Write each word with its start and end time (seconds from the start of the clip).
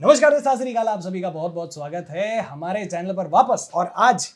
नमस्कार 0.00 0.30
दोस्तों 0.30 0.84
आप 0.88 1.00
सभी 1.00 1.20
का 1.20 1.30
बहुत 1.30 1.52
बहुत 1.52 1.74
स्वागत 1.74 2.06
है 2.10 2.40
हमारे 2.40 2.84
चैनल 2.86 3.14
पर 3.14 3.26
वापस। 3.26 3.70
और 3.74 3.92
आज 3.96 4.28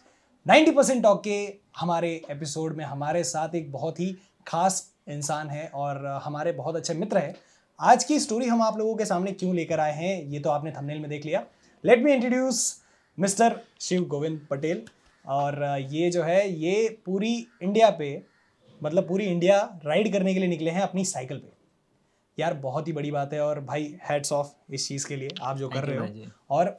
90% 0.46 0.74
परसेंट 0.76 1.02
टॉक 1.02 1.22
के 1.24 1.36
हमारे 1.78 2.10
एपिसोड 2.30 2.76
में 2.76 2.84
हमारे 2.84 3.24
साथ 3.24 3.54
एक 3.54 3.72
बहुत 3.72 4.00
ही 4.00 4.18
खास 4.46 4.92
इंसान 5.08 5.48
है 5.48 5.66
और 5.74 6.04
हमारे 6.24 6.52
बहुत 6.52 6.76
अच्छे 6.76 6.94
मित्र 6.94 7.18
हैं। 7.18 7.34
आज 7.80 8.04
की 8.04 8.20
स्टोरी 8.20 8.46
हम 8.46 8.62
आप 8.62 8.78
लोगों 8.78 8.94
के 8.96 9.04
सामने 9.04 9.32
क्यों 9.32 9.54
लेकर 9.54 9.80
आए 9.80 9.92
हैं, 9.92 10.22
ये 10.24 10.40
तो 10.40 10.50
आपने 10.50 10.72
थंबनेल 10.72 10.98
में 10.98 11.08
देख 11.10 11.24
लिया। 11.26 11.44
Let 11.84 12.04
me 12.04 12.12
introduce 12.12 12.82
mister 13.18 13.60
Shiv 13.80 14.04
Govind 14.04 14.40
Patel 14.50 14.82
और 15.24 15.64
ये 15.90 16.10
जो 16.10 16.22
है, 16.22 16.52
ये 16.52 17.02
पूरी 17.06 17.46
इंडिया 17.62 17.90
पे 17.90 18.22
मतलब 18.82 19.08
पूरी 19.08 19.24
इंडिया 19.24 19.58
राइड 19.86 20.12
करने 20.12 20.34
के 20.34 20.40
लिए 20.40 20.48
निकले 20.48 20.70
हैं 20.70 20.80
अपनी 20.80 21.04
साइकिल 21.04 21.38
पे। 21.38 21.53
यार 22.38 22.54
बहुत 22.54 22.88
ही 22.88 22.92
बड़ी 22.92 23.10
बात 23.10 23.32
है 23.32 23.40
और 23.40 23.60
भाई 23.62 23.94
हेड्स 24.02 24.32
ऑफ़ 24.32 24.48
इस 24.70 24.88
चीज़ 24.88 25.06
के 25.08 25.16
लिए 25.16 25.28
आप 25.42 25.58
जो 25.58 25.68
कर 25.68 25.84
रहे 25.84 25.98
हो। 25.98 26.30
और 26.50 26.76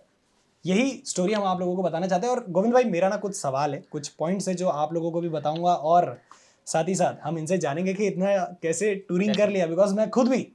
यही 0.65 1.01
स्टोरी 1.05 1.33
हम 1.33 1.43
आप 1.43 1.59
लोगों 1.59 1.75
को 1.75 1.83
बताना 1.83 2.07
चाहते 2.07 2.27
हैं 2.27 2.33
और 2.33 2.45
गोविंद 2.49 2.73
भाई 2.73 2.83
मेरा 2.85 3.09
ना 3.09 3.17
कुछ 3.17 3.35
सवाल 3.35 3.73
है 3.73 3.83
कुछ 3.91 4.07
पॉइंट्स 4.09 4.47
है 4.47 4.53
जो 4.55 4.67
आप 4.69 4.93
लोगों 4.93 5.11
को 5.11 5.21
भी 5.21 5.29
बताऊँगा 5.29 5.73
और 5.73 6.17
साथ 6.67 6.87
ही 6.87 6.95
साथ 6.95 7.25
हम 7.25 7.37
इनसे 7.37 7.57
जानेंगे 7.57 7.93
कि 7.93 8.07
इतना 8.07 8.35
कैसे 8.61 8.93
टूरिंग 9.09 9.35
कर 9.35 9.49
लिया 9.49 9.67
बिकॉज़ 9.67 9.93
मैं 9.95 10.09
खुद 10.09 10.29
भी 10.29 10.47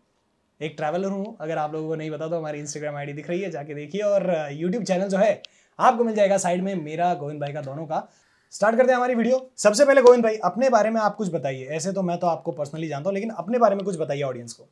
एक 0.60 0.74
ट्रैवलर 0.76 1.08
हूँ। 1.08 1.36
अगर 1.40 1.58
आप 1.58 1.72
लोगों 1.72 1.88
को 1.88 1.94
नहीं 1.94 2.10
बता 2.10 2.28
तो 2.28 2.38
हमारी 2.38 2.58
इंस्टाग्राम 2.58 2.96
आईडी 2.96 3.12
दिख 3.12 3.28
रही 3.28 3.40
है 3.40 3.50
जाके 3.50 3.74
देखिए 3.74 4.00
और 4.02 4.26
यूट्यूब 4.52 4.84
चैनल 4.84 5.08
जो 5.08 5.18
है 5.18 5.40
आपको 5.78 6.04
मिल 6.04 6.14
जाएगा 6.14 6.38
साइड 6.38 6.62
में 6.62 6.74
मेरा 6.76 7.12
गोविंद 7.14 7.40
भाई 7.40 7.52
का 7.52 7.60
दोनों 7.62 7.86
का। 7.86 8.08
स्टार्ट 8.52 8.76
करते 8.76 8.90
हैं 8.90 8.96
हमारी 8.96 9.14
वीडियो 9.14 9.38
सबसे 9.58 9.84
पहले 9.84 10.02
गोविंद 10.02 10.24
भाई 10.24 10.36
अपने 10.44 10.68
बारे 10.70 10.90
में 10.90 11.00
आप 11.00 11.14
कुछ 11.16 11.28
बताइए। 11.32 11.66
ऐसे 11.68 11.92
तो 11.92 12.02
मैं 12.02 12.18
तो 12.18 12.26
आपको 12.26 12.52
पर्सनली 12.52 12.88
जानता 12.88 13.08
हूँ 13.08 13.14
लेकिन 13.14 13.30
अपने 13.32 13.58
बारे 13.58 13.76
में 13.76 13.84
कुछ 13.84 13.98
बताइए 13.98 14.22
ऑडियंस 14.22 14.52
को। 14.52 14.68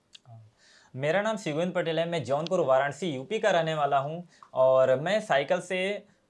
मेरा 0.95 1.23
नाम 1.23 1.37
शिवेंद्र 1.37 1.73
पटेल 1.75 1.99
है, 1.99 2.09
मैं 2.09 2.23
जौनपुर, 2.25 2.61
वाराणसी, 2.61 3.07
यूपी 3.07 3.39
का 3.39 3.51
रहने 3.51 3.75
वाला 3.75 3.99
हूँ 3.99 4.23
और 4.55 4.99
मैं 5.01 5.21
साइकिल 5.21 5.61
से 5.61 5.81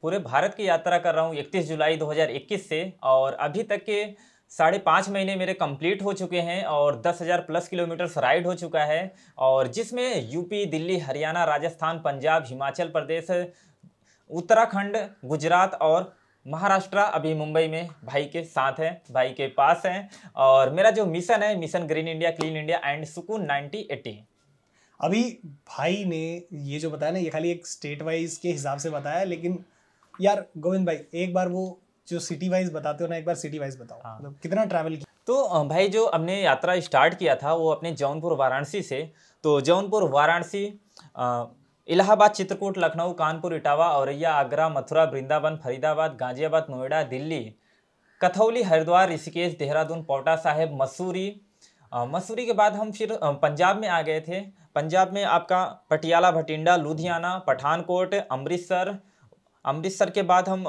पूरे 0.02 0.18
भारत 0.20 0.54
की 0.54 0.68
यात्रा 0.68 0.98
कर 0.98 1.14
रहा 1.14 1.24
हूँ 1.24 1.36
31 1.36 1.64
जुलाई 1.64 1.96
2021 1.98 2.58
से 2.58 2.92
और 3.05 3.33
अभी 3.36 3.62
तक 3.62 3.84
के 3.84 4.05
साढ़े 4.52 4.78
पाँच 4.78 5.08
महीने 5.08 5.34
मेरे 5.36 5.55
कंप्लीट 5.55 6.02
हो 6.02 6.12
चुके 6.12 6.41
हैं 6.41 6.62
और 6.66 7.00
दस 7.06 7.18
हज़ार 7.22 7.41
प्लस 7.41 7.68
किलोमीटर्स 7.68 8.16
राइड 8.18 8.46
हो 8.46 8.55
चुका 8.55 8.84
है 8.84 9.00
और 9.38 9.66
जिसमें 9.68 10.30
यूपी, 10.30 10.64
दिल्ली, 10.66 10.98
हरियाणा, 10.98 11.44
राजस्थान, 11.44 11.98
पंजाब, 11.98 12.44
हिमाचल 12.48 12.88
प्रदेश, 12.88 13.27
उत्तराखंड, 14.30 14.96
गुजरात 15.24 15.74
और 15.74 16.12
महाराष्ट्र 16.46 16.98
अभी 16.98 17.34
मुंबई 17.34 17.66
में 17.68 17.88
भाई 18.05 18.24
के 18.24 18.42
साथ 18.44 18.80
है, 18.80 18.90
भाई 19.12 19.33
के 19.33 19.46
पास 19.48 19.83
है 19.86 20.08
और 20.36 20.70
मेरा 20.72 20.90
जो 20.90 21.06
मिशन 21.06 21.42
है, 21.42 21.56
mission 21.58 21.86
green 21.86 22.08
India, 22.08 22.30
clean 22.30 22.56
India 22.56 22.80
and 22.84 23.05
Sukoon 23.05 23.44
ninety 23.44 23.86
eighty 23.90 24.18
अभी 25.00 25.22
भाई 25.68 26.04
ने 26.04 26.22
ये 26.64 26.78
जो 26.78 26.91
बताया 26.91 27.12
ना 27.12 27.18
ये 27.18 27.30
खाली 27.30 27.50
एक 27.50 27.66
स्टेट 27.66 28.02
वाइज 28.02 28.36
के 28.36 28.48
हिसाब 28.48 28.78
से 28.78 28.91
बताया 28.91 29.24
लेकिन 29.24 29.58
यार 30.14 30.44
गोविंद 30.58 30.86
भाई 30.86 30.98
एक 31.14 31.34
बार 31.34 31.48
वो 31.48 31.78
जो 32.08 32.18
सिटी 32.20 32.48
वाइज 32.48 32.72
बताते 32.72 33.05
हो 33.05 33.10
ना 33.10 33.16
एक 33.16 33.27
बार 33.27 33.34
सिटी 33.36 33.58
वाइज 33.58 33.78
बताओ। 33.80 34.00
हाँ। 34.05 34.16
मतलब 34.16 34.38
कितना 34.42 34.64
ट्रैवल 34.64 34.94
किया? 34.94 35.05
तो 35.27 35.64
भाई 35.64 35.88
जो 35.88 36.06
हमने 36.08 36.40
यात्रा 36.42 36.78
स्टार्ट 36.80 37.14
किया 37.18 37.34
था 37.36 37.52
वो 37.55 37.70
अपने 37.70 37.92
जौनपुर 37.94 38.32
वाराणसी 38.36 38.82
से। 38.82 39.00
तो 39.44 39.60
जौनपुर 39.60 40.08
वाराणसी 40.10 40.64
इलाहाबाद 41.88 42.30
चित्रकूट 42.33 42.78
लखनऊ 42.78 43.12
कानपुर 43.14 43.55
इटावा 43.55 43.86
औरैया 43.96 44.33
आगरा 44.34 44.68
मथुरा 44.68 45.05
वृंदावन 45.05 45.56
फरीदाबाद 45.56 46.16
गाजियाबाद 46.20 46.66
नोएडा 46.70 47.02
दिल्ली 47.10 47.40
कथौली 48.20 48.62
हरिद्वार 48.62 49.10
ऋषिकेश 49.10 49.56
देहरादून 49.58 50.02
पोटा 50.05 50.34
साहेब 50.38 50.72
मसूरी 50.83 51.28
मसूरी 51.92 52.44
के 52.47 52.53
बाद 52.53 52.75
हम 52.75 52.91
फिर 52.92 53.19
पंजाब 53.22 53.81
में 53.81 53.89
आ 53.89 54.00
गए 54.03 54.20
थे। 54.20 54.41
पंजाब 54.75 55.12
में 55.12 55.22
आपका 55.25 55.64
पटियाला, 55.91 56.30
भटिंडा, 56.30 56.77
लुधियाना, 56.77 57.36
पठानकोट, 57.39 58.14
अमृतसर। 58.14 58.97
अमृतसर 59.64 60.11
के 60.11 60.22
बाद 60.22 60.48
हम 60.48 60.64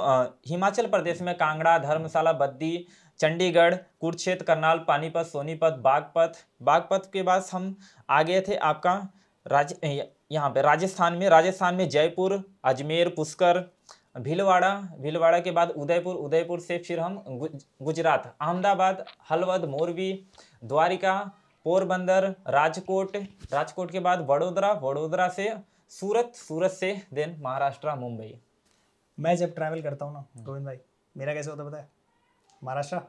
हिमाचल 0.48 0.88
प्रदेश 0.88 1.22
में 1.22 1.34
कांगड़ा, 1.36 1.78
धर्मशाला, 1.78 2.34
बद्दी, 2.34 2.86
चंडीगढ़, 3.20 3.76
कुरुक्षेत्र, 4.02 4.45
करनाल, 4.45 4.77
पानीपत, 4.88 5.26
सोनीपत, 5.26 5.80
बागपत। 5.83 6.38
बागपत 6.61 7.10
के 7.14 7.22
बाद 7.22 7.45
हम 7.52 7.76
आ 8.10 8.22
गए 8.23 8.42
थे 8.42 8.55
आपका 8.55 8.95
राज, 9.45 9.76
यहाँ 9.83 10.49
पे 10.49 10.61
राजस्थान 10.61 11.14
में। 11.14 11.27
राजस्थान 11.30 11.76
में 11.76 11.88
जयपुर, 11.89 12.43
अजमेर, 12.64 13.10
पुष्कर। 13.10 13.64
भीलवाड़ा 14.15 14.70
भीलवाड़ा 14.99 15.39
के 15.39 15.52
बाद 15.52 15.70
उदयपुर 15.71 16.15
उदयपुर 16.17 16.59
से 16.59 16.77
फिर 16.77 16.99
हम 16.99 17.17
गुजरात 17.81 18.36
अहमदाबाद 18.42 19.05
हलवद 19.30 19.65
मोरबी 19.70 20.11
द्वारिका 20.64 21.14
पोरबंदर 21.65 22.27
राजकोट 22.49 23.15
राजकोट 23.53 23.92
के 23.92 23.99
बाद 23.99 24.25
वडोदरा 24.30 24.71
वडोदरा 24.83 25.27
से 25.30 25.49
सूरत 25.92 26.31
सूरत 26.36 26.71
से 26.71 26.92
देन 27.14 27.36
महाराष्ट्र 27.42 27.95
मुंबई। 27.95 28.33
मैं 29.17 29.36
जब 29.37 29.53
ट्रैवल 29.55 29.81
करता 29.81 30.05
हूँ 30.05 30.14
ना 30.14 30.25
गोविंद 30.43 30.65
भाई 30.65 30.77
मेरा 31.15 31.33
कैसे 31.33 31.49
होता 31.49 31.64
पता 31.64 31.77
है? 31.77 31.87
महाराष्ट्र 32.61 32.99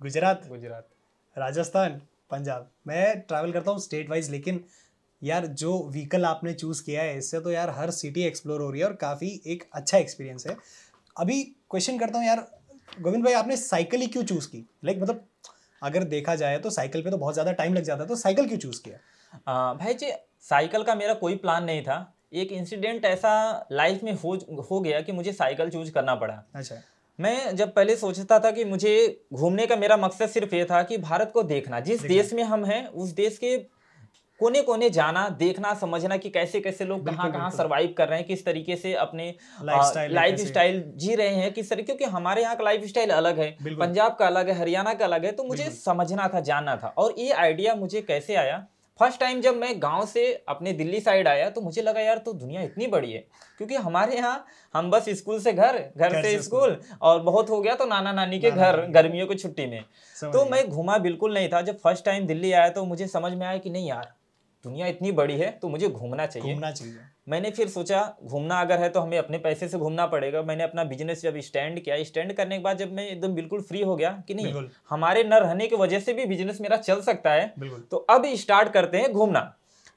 गुजरात 0.00 0.46
गुजरात। 0.48 0.88
राजस्थान 1.36 2.00
पंजाब। 2.30 2.70
मैं 2.86 3.20
ट्रैवल 3.20 3.52
करता 3.52 3.70
हूँ 3.70 3.80
स्टेट 3.80 4.10
वाइज 4.10 4.30
लेकिन 4.30 4.64
यार 5.22 5.46
जो 5.46 5.72
व्हीकल 5.88 6.24
आपने 6.24 6.52
चूज़ 6.54 6.82
किया 6.84 7.02
है 7.02 7.16
इससे 7.18 7.40
तो 7.40 7.50
यार 7.50 7.70
हर 7.70 7.90
सिटी 7.90 8.22
एक्सप्लोर 8.22 8.60
हो 8.60 8.70
रही 8.70 8.80
है 8.80 8.86
और 8.86 8.92
काफ़ी 8.96 9.28
एक 9.46 9.64
अच्छा 9.72 9.98
एक्सपीरियंस 9.98 10.46
है। 10.46 10.56
अभी 11.16 11.42
क्वेश्चन 11.70 11.98
करता 11.98 12.18
हूँ 12.18 12.26
यार 12.26 12.46
गोविंद 13.00 13.24
भाई 13.24 13.32
आपने 13.34 13.56
साइकिल 13.56 14.00
ही 14.00 14.06
क्यों 14.06 14.22
चूज़ 14.24 14.48
की? 14.48 14.66
लाइक 14.84 15.02
मतलब 15.02 15.26
अगर 15.82 16.04
देखा 16.06 16.34
जाए 16.34 16.58
तो 16.58 16.70
साइकिल 16.70 17.02
पे 17.02 17.10
तो 17.10 17.16
बहुत 17.18 17.34
ज़्यादा 17.34 17.52
टाइम 17.52 17.74
लग 17.74 17.82
जाता 17.82 18.02
है 18.02 18.08
तो 18.08 18.16
साइकिल 18.16 18.48
क्यों 18.48 18.58
चूज़ 18.58 18.80
किया? 18.82 18.96
आ, 19.48 19.74
भाई 19.74 19.94
जी 19.94 20.10
साइकिल 20.42 20.82
का 20.82 20.94
मेरा 20.94 21.14
कोई 21.14 21.36
प्लान 21.36 21.64
नहीं 21.64 21.82
था। 21.82 22.16
एक 22.32 22.52
इंसिडेंट 22.52 23.04
ऐसा 23.04 23.32
लाइफ 23.72 24.02
में 24.04 24.12
हो 24.14 24.34
हो 24.70 24.80
गया 24.80 25.00
कि 25.00 25.12
मुझे 25.12 25.32
साइकिल 25.32 25.70
चूज़ 25.70 25.90
करना 25.92 26.14
पड़ा। 26.14 26.42
अच्छा। 26.54 26.76
मैं 27.18 27.56
जब 27.56 27.72
पहले 27.74 27.96
सोचता 27.96 28.38
था 28.38 28.50
कि 28.50 28.64
मुझे 28.64 28.92
घूमने 29.32 29.66
का 29.66 29.76
मेरा 29.76 29.96
मकसद 29.96 30.28
सिर्फ़ 30.28 30.54
ये 30.54 30.64
था 30.64 30.82
कि 30.82 30.98
भारत 30.98 31.30
को 31.34 31.42
देखना 31.44 31.80
जिस 31.80 32.00
देश 32.02 32.32
में 32.32 32.42
हम 32.44 32.64
हैं 32.64 32.86
उस 32.86 33.10
देश 33.14 33.38
के 33.38 33.56
कोने 34.40 34.62
कोने 34.62 34.88
जाना 34.90 35.28
देखना 35.38 35.72
समझना 35.74 36.16
कि 36.16 36.30
कैसे 36.30 36.60
कैसे 36.60 36.84
लोग 36.84 37.06
कहाँ 37.06 37.30
कहाँ 37.32 37.50
सरवाइव 37.50 37.94
कर 37.98 38.08
रहे 38.08 38.18
हैं 38.18 38.26
किस 38.26 38.44
तरीके 38.44 38.76
से 38.76 38.94
अपने 38.96 39.34
लाइफ 39.62 40.38
स्टाइल 40.40 40.82
जी 40.96 41.14
रहे 41.14 41.34
हैं 41.34 41.52
किस 41.52 41.70
तरीके 41.70 41.86
क्योंकि 41.86 42.04
हमारे 42.12 42.42
यहाँ 42.42 42.56
का 42.56 42.64
लाइफ 42.64 42.84
स्टाइल 42.86 43.10
अलग 43.12 43.38
है। 43.40 43.50
पंजाब 43.62 44.16
का 44.18 44.26
अलग 44.26 44.48
है 44.48 44.58
हरियाणा 44.58 44.94
का 44.94 45.04
अलग 45.04 45.24
है 45.24 45.32
तो 45.32 45.44
मुझे 45.44 45.70
समझना 45.70 46.28
था 46.34 46.40
जानना 46.42 46.76
था। 46.76 46.94
और 46.98 47.14
ये 47.18 47.30
आइडिया 47.32 47.74
मुझे 47.74 48.00
कैसे 48.02 48.34
आया? 48.36 48.66
फ़र्स्ट 49.00 49.20
टाइम 49.20 49.40
जब 49.40 49.56
मैं 49.56 49.74
गाँव 49.82 50.04
से 50.06 50.22
अपने 50.48 50.72
दिल्ली 50.72 51.00
साइड 51.00 51.28
आया 51.28 51.48
तो 51.50 51.60
मुझे 51.60 51.82
लगा 51.82 52.00
यार 52.00 52.18
तो 52.18 52.32
दुनिया 52.34 52.62
इतनी 52.62 52.86
बड़ी 52.86 53.12
है। 53.12 53.24
क्योंकि 53.58 53.74
हमारे 53.76 54.16
यहाँ 54.16 54.44
हम 54.74 54.90
बस 54.90 55.08
स्कूल 55.18 55.40
से 55.40 55.52
घर 55.52 55.78
घर 55.96 56.20
से 56.22 56.36
स्कूल 56.42 56.76
और 57.02 57.20
बहुत 57.22 57.50
हो 57.50 57.60
गया 57.60 57.74
तो 57.74 57.86
नाना 57.86 58.12
नानी 58.12 58.38
के 58.40 58.50
घर 58.50 58.80
गर्मियों 58.90 59.26
की 59.26 59.34
छुट्टी 59.34 59.66
में। 59.66 59.82
तो 60.22 60.44
मैं 60.44 60.68
घूमा 60.68 60.98
बिल्कुल 61.00 61.34
नहीं 61.34 61.48
था। 61.48 61.62
जब 61.62 61.78
फ़र्स्ट 61.78 62.04
टाइम 62.04 62.26
दिल्ली 62.26 62.52
आया 62.52 62.68
तो 62.70 62.84
मुझे 62.84 63.06
समझ 63.08 63.32
में 63.32 63.46
आया 63.46 63.58
कि 63.58 63.70
नहीं 63.70 63.88
यार 63.88 64.12
दुनिया 64.64 64.86
इतनी 64.86 65.12
बड़ी 65.12 65.36
है 65.36 65.50
तो 65.52 65.68
मुझे 65.68 65.88
घूमना 65.88 66.26
चाहिए। 66.26 66.52
घूमना 66.52 66.70
चाहिए। 66.70 66.98
मैंने 67.28 67.50
फिर 67.50 67.68
सोचा 67.68 68.00
घूमना 68.24 68.60
अगर 68.60 68.78
है 68.78 68.88
तो 68.88 69.00
हमें 69.00 69.16
अपने 69.18 69.38
पैसे 69.38 69.68
से 69.68 69.78
घूमना 69.78 70.06
पड़ेगा। 70.06 70.42
मैंने 70.42 70.64
अपना 70.64 70.84
बिज़नेस 70.84 71.22
जब 71.22 71.38
स्टैंड 71.40 71.80
किया 71.80 72.02
स्टैंड 72.04 72.32
करने 72.32 72.56
के 72.56 72.62
बाद 72.62 72.78
जब 72.78 72.92
मैं 72.92 73.06
एकदम 73.08 73.34
बिल्कुल 73.34 73.60
फ्री 73.60 73.82
हो 73.82 73.96
गया 73.96 74.10
कि 74.28 74.34
नहीं 74.34 74.64
हमारे 74.90 75.24
न 75.24 75.34
रहने 75.36 75.66
की 75.66 75.76
वजह 75.76 76.00
से 76.00 76.12
भी 76.12 76.26
बिज़नेस 76.26 76.60
मेरा 76.60 76.76
चल 76.78 77.00
सकता 77.00 77.32
है। 77.32 77.52
तो 77.90 77.96
अब 78.10 78.26
स्टार्ट 78.36 78.72
करते 78.72 78.98
हैं 78.98 79.12
घूमना। 79.12 79.40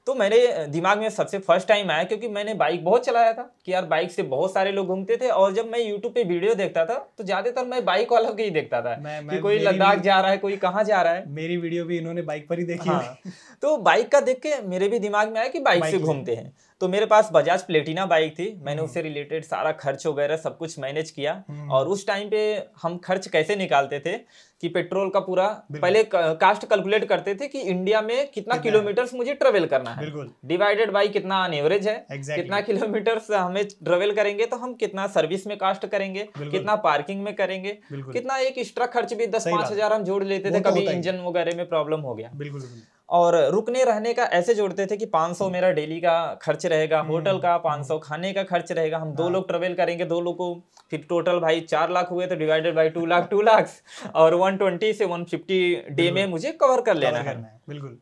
तो 0.06 0.14
मेरे 0.14 0.66
दिमाग 0.66 0.98
में 0.98 1.08
सबसे 1.10 1.38
फ़र्स्ट 1.38 1.68
टाइम 1.68 1.90
आया 1.90 2.04
क्योंकि 2.04 2.28
मैंने 2.28 2.54
बाइक 2.54 2.84
बहुत 2.84 3.04
चलाया 3.06 3.32
था 3.32 3.42
कि 3.64 3.72
यार 3.72 3.84
बाइक 3.84 4.10
से 4.10 4.22
बहुत 4.22 4.52
सारे 4.54 4.72
लोग 4.72 4.86
घूमते 4.86 5.16
थे 5.16 5.28
और 5.28 5.52
जब 5.52 5.70
मैं 5.70 5.78
यूट्यूब 5.78 6.12
पे 6.12 6.24
वीडियो 6.24 6.54
देखता 6.54 6.84
था 6.84 6.94
तो 7.18 7.24
ज़्यादातर 7.24 7.64
मैं 7.64 7.84
बाइक 7.84 8.12
वालों 8.12 8.32
के 8.34 8.42
ही 8.42 8.50
देखता 8.50 8.80
था 8.82 8.96
मैं, 9.02 9.20
मैं, 9.20 9.36
कि 9.36 9.42
कोई 9.42 9.58
लद्दाख 9.58 10.00
जा 10.00 10.20
रहा 10.20 10.30
है 10.30 10.38
कोई 10.38 10.56
कहाँ 10.56 10.84
जा 10.84 11.00
रहा 11.02 11.12
है। 11.12 11.24
मेरी 11.30 11.56
वीडियो 11.56 11.84
भी 11.84 11.98
इन्होंने 11.98 12.22
बाइक 12.22 12.48
पर 12.48 12.58
ही 12.58 12.64
देखी 12.64 12.88
हाँ, 12.88 13.18
तो 13.62 13.76
बाइक 13.76 14.12
का 14.12 14.20
देख 14.20 14.40
के 14.42 14.60
मेरे 14.68 14.88
भी 14.88 14.98
दिमाग 14.98 15.32
में 15.32 15.40
आया 15.40 15.48
कि 15.48 15.60
बाइक 15.60 15.84
से 15.84 15.98
घूमते 15.98 16.34
हैं। 16.34 16.52
तो 16.80 16.88
मेरे 16.88 17.06
पास 17.06 17.28
बजाज 17.32 17.62
प्लेटिना 17.62 18.04
बाइक 18.06 18.32
थी। 18.32 18.44
मैंने 18.56 18.72
हम्म। 18.72 18.84
उससे 18.84 19.02
रिलेटेड 19.02 19.44
सारा 19.44 19.70
खर्च 19.74 20.06
वगैरह 20.06 20.36
सब 20.36 20.56
कुछ 20.58 20.78
मैनेज 20.78 21.10
किया 21.10 21.32
हम्म। 21.48 21.70
और 21.70 21.88
उस 21.88 22.06
टाइम 22.06 22.28
पे 22.30 22.40
हम 22.82 22.96
खर्च 23.04 23.28
कैसे 23.28 23.56
निकालते 23.56 24.00
थे 24.00 24.16
कि 24.62 24.68
पेट्रोल 24.68 25.10
का 25.10 25.20
पूरा 25.20 25.46
पहले 25.72 26.02
कास्ट 26.12 26.64
कैलकुलेट 26.64 27.04
करते 27.04 27.34
थे 27.34 27.48
कि 27.48 27.60
इंडिया 27.60 28.00
में 28.00 28.30
कितना 28.30 28.56
किलोमीटर 28.56 29.08
मुझे 29.14 29.34
ट्रेवल 29.34 29.66
करना 29.66 29.90
है। 29.90 30.10
डिवाइडेड 30.46 30.90
बाई 30.92 31.08
कितना 31.08 31.44
एवरेज 31.54 31.86
है। 31.88 31.96
Exactly. 32.08 32.36
कितना 32.36 32.60
किलोमीटर 32.62 33.20
हमें 33.32 33.64
ट्रेवल 33.64 34.12
करेंगे 34.12 34.46
तो 34.46 34.56
हम 34.56 34.74
कितना 34.76 35.06
सर्विस 35.08 35.46
में 35.46 35.56
कास्ट 35.58 35.86
करेंगे 35.86 36.28
कितना 36.38 36.76
पार्किंग 36.84 37.22
में 37.22 37.34
करेंगे 37.36 37.78
कितना 37.92 38.38
एक 38.40 38.58
एक्स्ट्रा 38.58 38.86
खर्च 38.88 39.14
भी 39.14 39.26
दस 39.28 39.48
पाँच 39.48 39.70
हज़ार 39.70 39.92
हम 39.92 40.04
जोड़ 40.04 40.22
लेते 40.24 40.50
थे 40.50 40.60
तो 40.60 40.70
कभी 40.70 40.86
इंजन 40.88 41.24
वगैरह 41.26 41.56
में 41.56 41.68
प्रॉब्लम 41.68 42.00
हो 42.00 42.14
गया। 42.14 42.30
बिल्कुल। 42.34 42.62
और 43.08 43.36
रुकने 43.50 43.82
रहने 43.84 44.12
का 44.14 44.22
ऐसे 44.32 44.54
जोड़ते 44.54 44.86
थे 44.86 44.96
कि 44.96 45.06
500 45.06 45.50
मेरा 45.50 45.70
डेली 45.70 45.98
का 46.00 46.14
खर्च 46.42 46.66
रहेगा 46.66 47.00
हम्म, 47.00 47.12
होटल 47.12 47.38
का 47.38 47.56
500 47.62 47.90
हम्म। 47.90 47.98
खाने 47.98 48.32
का 48.32 48.42
खर्च 48.42 48.72
रहेगा 48.72 48.98
हम 48.98 49.12
दो 49.14 49.22
हाँ। 49.22 49.32
लोग 49.32 49.46
ट्रेवल 49.48 49.74
करेंगे 49.74 50.04
दो 50.04 50.20
लोग 50.20 50.36
को 50.36 50.54
फिर 50.90 51.06
टोटल 51.08 51.38
भाई 51.40 51.60
चार 51.60 51.90
लाख 51.90 52.10
हुए 52.10 52.26
तो 52.26 52.36
divided 52.36 52.74
by 52.74 52.88
two 52.88 53.04
lakh 53.06 53.28
two 53.30 53.42
lakh 53.42 53.70
और 54.14 54.34
120 54.34 54.92
से 54.92 55.06
150 55.06 55.90
डे 55.90 56.10
में 56.10 56.26
मुझे 56.26 56.52
कवर 56.60 56.80
कर 56.80 56.94
लेना 56.94 57.18
है 57.20 57.36
बिल्कुल 57.68 57.98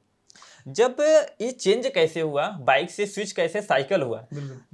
जब 0.69 0.97
ये 1.41 1.51
चेंज 1.51 1.87
कैसे 1.87 2.21
हुआ? 2.21 2.47
बाइक 2.61 2.91
से 2.91 3.07
स्विच 3.07 3.33
कैसे 3.33 3.63
साइकिल 3.63 4.03
हुआ? 4.03 4.25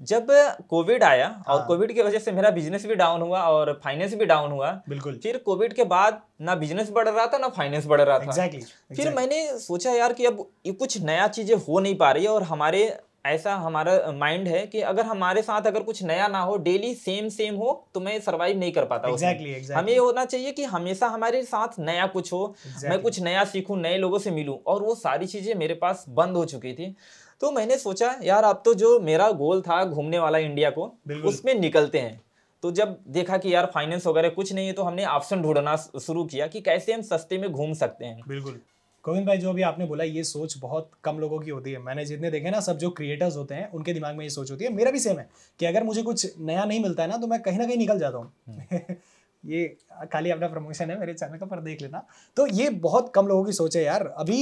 जब 0.00 0.26
कोविड 0.70 1.02
आया 1.02 1.28
और 1.48 1.58
हाँ। 1.58 1.66
कोविड 1.66 1.92
की 1.92 2.02
वजह 2.02 2.18
से 2.18 2.32
मेरा 2.32 2.50
बिज़नेस 2.50 2.86
भी 2.86 2.94
डाउन 2.94 3.22
हुआ 3.22 3.42
और 3.42 3.80
फाइनेंस 3.84 4.14
भी 4.14 4.24
डाउन 4.24 4.52
हुआ 4.52 4.70
बिल्कुल। 4.88 5.20
फिर 5.22 5.36
कोविड 5.36 5.72
के 5.72 5.84
बाद 5.84 6.20
ना 6.40 6.54
बिज़नेस 6.54 6.90
बढ़ 6.90 7.08
रहा 7.08 7.26
था 7.26 7.38
ना 7.38 7.48
फाइनेंस 7.48 7.86
बढ़ 7.86 8.00
रहा 8.00 8.18
था। 8.18 8.24
Exactly, 8.24 8.60
exactly. 8.60 8.96
फिर 8.96 9.14
मैंने 9.14 9.58
सोचा 9.58 9.92
यार 9.92 10.12
कि 10.12 10.24
अब 10.24 10.46
ये 10.66 10.72
कुछ 10.72 11.00
नया 11.02 11.28
चीज़ें 11.28 11.56
हो 11.56 11.80
नहीं 11.80 11.94
पा 11.94 12.10
रही 12.10 12.24
है 12.24 12.30
और 12.30 12.42
हमारे 12.42 12.98
ऐसा 13.24 13.54
हमारा 13.54 14.12
माइंड 14.12 14.48
है 14.48 14.66
कि 14.66 14.80
अगर 14.80 15.04
हमारे 15.04 15.42
साथ 15.42 15.66
अगर 15.66 15.82
कुछ 15.82 16.02
नया 16.02 16.28
ना 16.28 16.40
हो 16.40 16.56
डेली 16.56 16.94
सेम 16.94 17.28
सेम 17.28 17.54
हो 17.54 17.72
तो 17.94 18.00
मैं 18.00 18.18
सरवाइव 18.20 18.58
नहीं 18.58 18.72
कर 18.72 18.84
पाता 18.84 19.08
उसमें। 19.08 19.30
एग्जैक्टली 19.30 19.74
हमें 19.74 19.92
ये 19.92 19.98
होना 19.98 20.24
चाहिए 20.24 20.52
कि 20.52 20.64
हमेशा 20.64 21.06
हमारे 21.06 21.42
साथ 21.42 21.78
नया 21.78 22.06
कुछ 22.06 22.32
हो 22.32 22.54
exactly. 22.58 22.90
मैं 22.90 23.00
कुछ 23.02 23.20
नया 23.20 23.44
सीखूं 23.44 23.76
नए 23.76 23.98
लोगों 23.98 24.18
से 24.18 24.30
मिलूं 24.30 24.56
और 24.66 24.82
वो 24.82 24.94
सारी 24.94 25.26
चीज़ें 25.26 25.54
मेरे 25.54 25.74
पास 25.74 26.04
बंद 26.08 26.36
हो 26.36 26.44
चुकी 26.44 26.72
थी 26.72 26.94
तो 27.40 27.50
मैंने 27.50 27.78
सोचा 27.78 28.14
यार 28.22 28.44
अब 28.44 28.62
तो 28.64 28.74
जो 28.74 28.98
मेरा 29.00 29.30
गोल 29.32 29.60
था 29.60 29.84
घूमने 29.84 30.18
वाला 30.18 30.38
इंडिया 30.38 30.70
को। 30.70 30.90
उसमें 31.24 31.54
निकलते 31.54 31.98
हैं 31.98 32.20
तो 32.62 32.70
जब 32.72 32.96
देखा 33.08 33.36
कि 33.38 33.54
यार 33.54 33.70
फाइनेंस 33.74 34.06
वगैरह 34.06 34.28
कुछ 34.28 34.52
नहीं 34.52 34.66
है 34.66 34.72
तो 34.72 34.82
हमने 34.82 35.04
ऑप्शन 35.06 35.42
ढूंढना 35.42 35.76
शुरू 35.76 36.24
किया 36.24 36.46
कि 36.46 36.60
कैसे 36.60 36.92
हम 36.92 37.02
सस्ते 37.02 37.38
में 37.38 37.52
घूम 37.52 37.72
सकते 37.72 38.04
हैं 38.04 38.20
बिल्कुल 38.28 38.60
गोविंद 39.08 39.26
भाई 39.26 39.38
जो 39.38 39.52
भी 39.52 39.62
आपने 39.62 39.84
बोला 39.86 40.04
ये 40.04 40.22
सोच 40.24 40.56
बहुत 40.60 40.90
कम 41.04 41.18
लोगों 41.18 41.38
की 41.40 41.50
होती 41.50 41.72
है। 41.72 41.78
मैंने 41.82 42.04
जितने 42.04 42.30
देखे 42.30 42.50
ना 42.50 42.60
सब 42.60 42.78
जो 42.78 42.90
क्रिएटर्स 42.90 43.36
होते 43.36 43.54
हैं 43.54 43.70
उनके 43.72 43.92
दिमाग 43.92 44.16
में 44.16 44.24
ये 44.24 44.30
सोच 44.30 44.50
होती 44.50 44.64
है। 44.64 44.72
मेरा 44.72 44.90
भी 44.90 44.98
सेम 44.98 45.18
है 45.18 45.28
कि 45.60 45.66
अगर 45.66 45.84
मुझे 45.84 46.02
कुछ 46.02 46.38
नया 46.40 46.64
नहीं 46.64 46.82
मिलता 46.82 47.02
है 47.02 47.08
ना 47.08 47.16
तो 47.16 47.26
मैं 47.26 47.40
कहीं 47.42 47.58
ना 47.58 47.66
कहीं 47.66 47.76
निकल 47.76 47.98
जाता 47.98 48.18
हूँ। 48.18 48.96
ये 49.44 49.66
खाली 50.12 50.30
अपना 50.30 50.48
प्रमोशन 50.48 50.90
है 50.90 50.98
मेरे 51.00 51.14
चैनल 51.14 51.38
का 51.38 51.46
पर 51.46 51.60
देख 51.60 51.82
लेना। 51.82 52.02
तो 52.36 52.46
ये 52.46 52.70
बहुत 52.80 53.12
कम 53.14 53.26
लोगों 53.26 53.44
की 53.44 53.52
सोच 53.52 53.76
है 53.76 53.82
यार। 53.82 54.06
अभी 54.18 54.40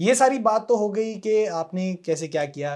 ये 0.00 0.14
सारी 0.14 0.38
बात 0.38 0.66
तो 0.68 0.76
हो 0.76 0.88
गई 0.88 1.14
कि 1.16 1.44
आपने 1.46 1.92
कैसे 2.06 2.28
क्या 2.28 2.44
किया। 2.46 2.74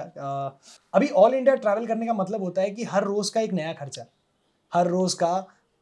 अभी 0.94 1.08
ऑल 1.16 1.34
इंडिया 1.34 1.54
ट्रैवल 1.56 1.86
करने 1.86 2.06
का 2.06 2.12
मतलब 2.12 2.42
होता 2.42 2.62
है 2.62 2.70
कि 2.70 2.84
हर 2.84 3.04
रोज 3.04 3.30
का 3.30 3.40
एक 3.40 3.52
नया 3.52 3.72
खर्चा 3.72 4.04
हर 4.72 4.86
रोज 4.86 5.14
का 5.14 5.34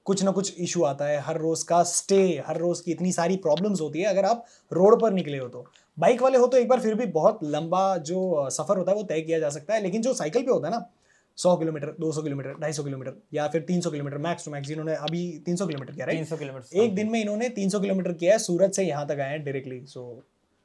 कुछ 0.05 0.23
ना 0.23 0.31
कुछ 0.31 0.55
इशू 0.59 0.83
आता 0.83 1.05
है 1.05 1.21
हर 1.21 1.39
रोज 1.39 1.63
का 1.63 1.83
स्टे 1.83 2.43
हर 2.47 2.57
रोज 2.57 2.81
की 2.81 2.91
इतनी 2.91 3.13
सारी 3.13 3.37
प्रॉब्लम्स 3.37 3.81
होती 3.81 3.99
है 3.99 4.07
अगर 4.07 4.25
आप 4.25 4.47
रोड 4.73 5.01
पर 5.01 5.13
निकले 5.13 5.39
हो 5.39 5.49
तो। 5.49 5.67
बाइक 5.99 6.23
वाले 6.23 6.39
हो 6.39 6.47
तो 6.47 6.57
एक 6.57 6.69
बार 6.69 6.81
फिर 6.81 6.95
भी 6.95 7.07
बहुत 7.07 7.39
लंबा 7.45 7.97
जो 7.97 8.51
सफ़र 8.51 8.79
होता 8.79 8.93
है 8.93 8.97
वो 8.97 9.03
तय 9.03 9.21
किया 9.21 9.39
जा 9.39 9.51
सकता 9.51 9.75
है 9.75 9.83
लेकिन 9.83 10.03
जो 10.03 10.15
साइकिल 10.15 10.43
पे 10.43 10.51
होता 10.51 10.69
है 10.69 10.75
ना 10.75 10.91
सौ 11.37 11.57
किलोमीटर 11.57 11.95
दो 12.01 12.13
सौ 12.13 12.23
किलोमीटर 12.23 12.55
ढाई 12.61 12.73
सौ 12.73 12.85
किलोमीटर 12.85 13.13
या 13.35 13.49
फिर 13.49 13.63
तीन 13.63 13.81
सौ 13.81 13.91
किलोमीटर 13.91 14.19
मैक्स 14.19 14.45
टू 14.45 14.51
मैक्स 14.51 14.71
इन्होंने 14.71 14.95
अभी 14.95 15.39
तीन 15.47 15.57
सौ 15.57 15.67
किलोमीटर 15.67 15.93
किया 15.93 16.07
तीन 16.07 16.25
सौ 16.25 16.37
किलोमीटर 16.37 16.77
एक 16.77 16.95
दिन 16.95 17.11
में 17.11 17.21
इन्होंने 17.21 17.49
300 17.49 17.81
किलोमीटर 17.81 18.13
किया 18.13 18.33
है 18.33 18.39
सूरत 18.39 18.73
से 18.73 18.85
यहाँ 18.85 19.07
तक 19.07 19.21
आए 19.21 19.31
हैं 19.31 19.45
डायरेक्टली 19.45 19.87
सो 19.87 20.25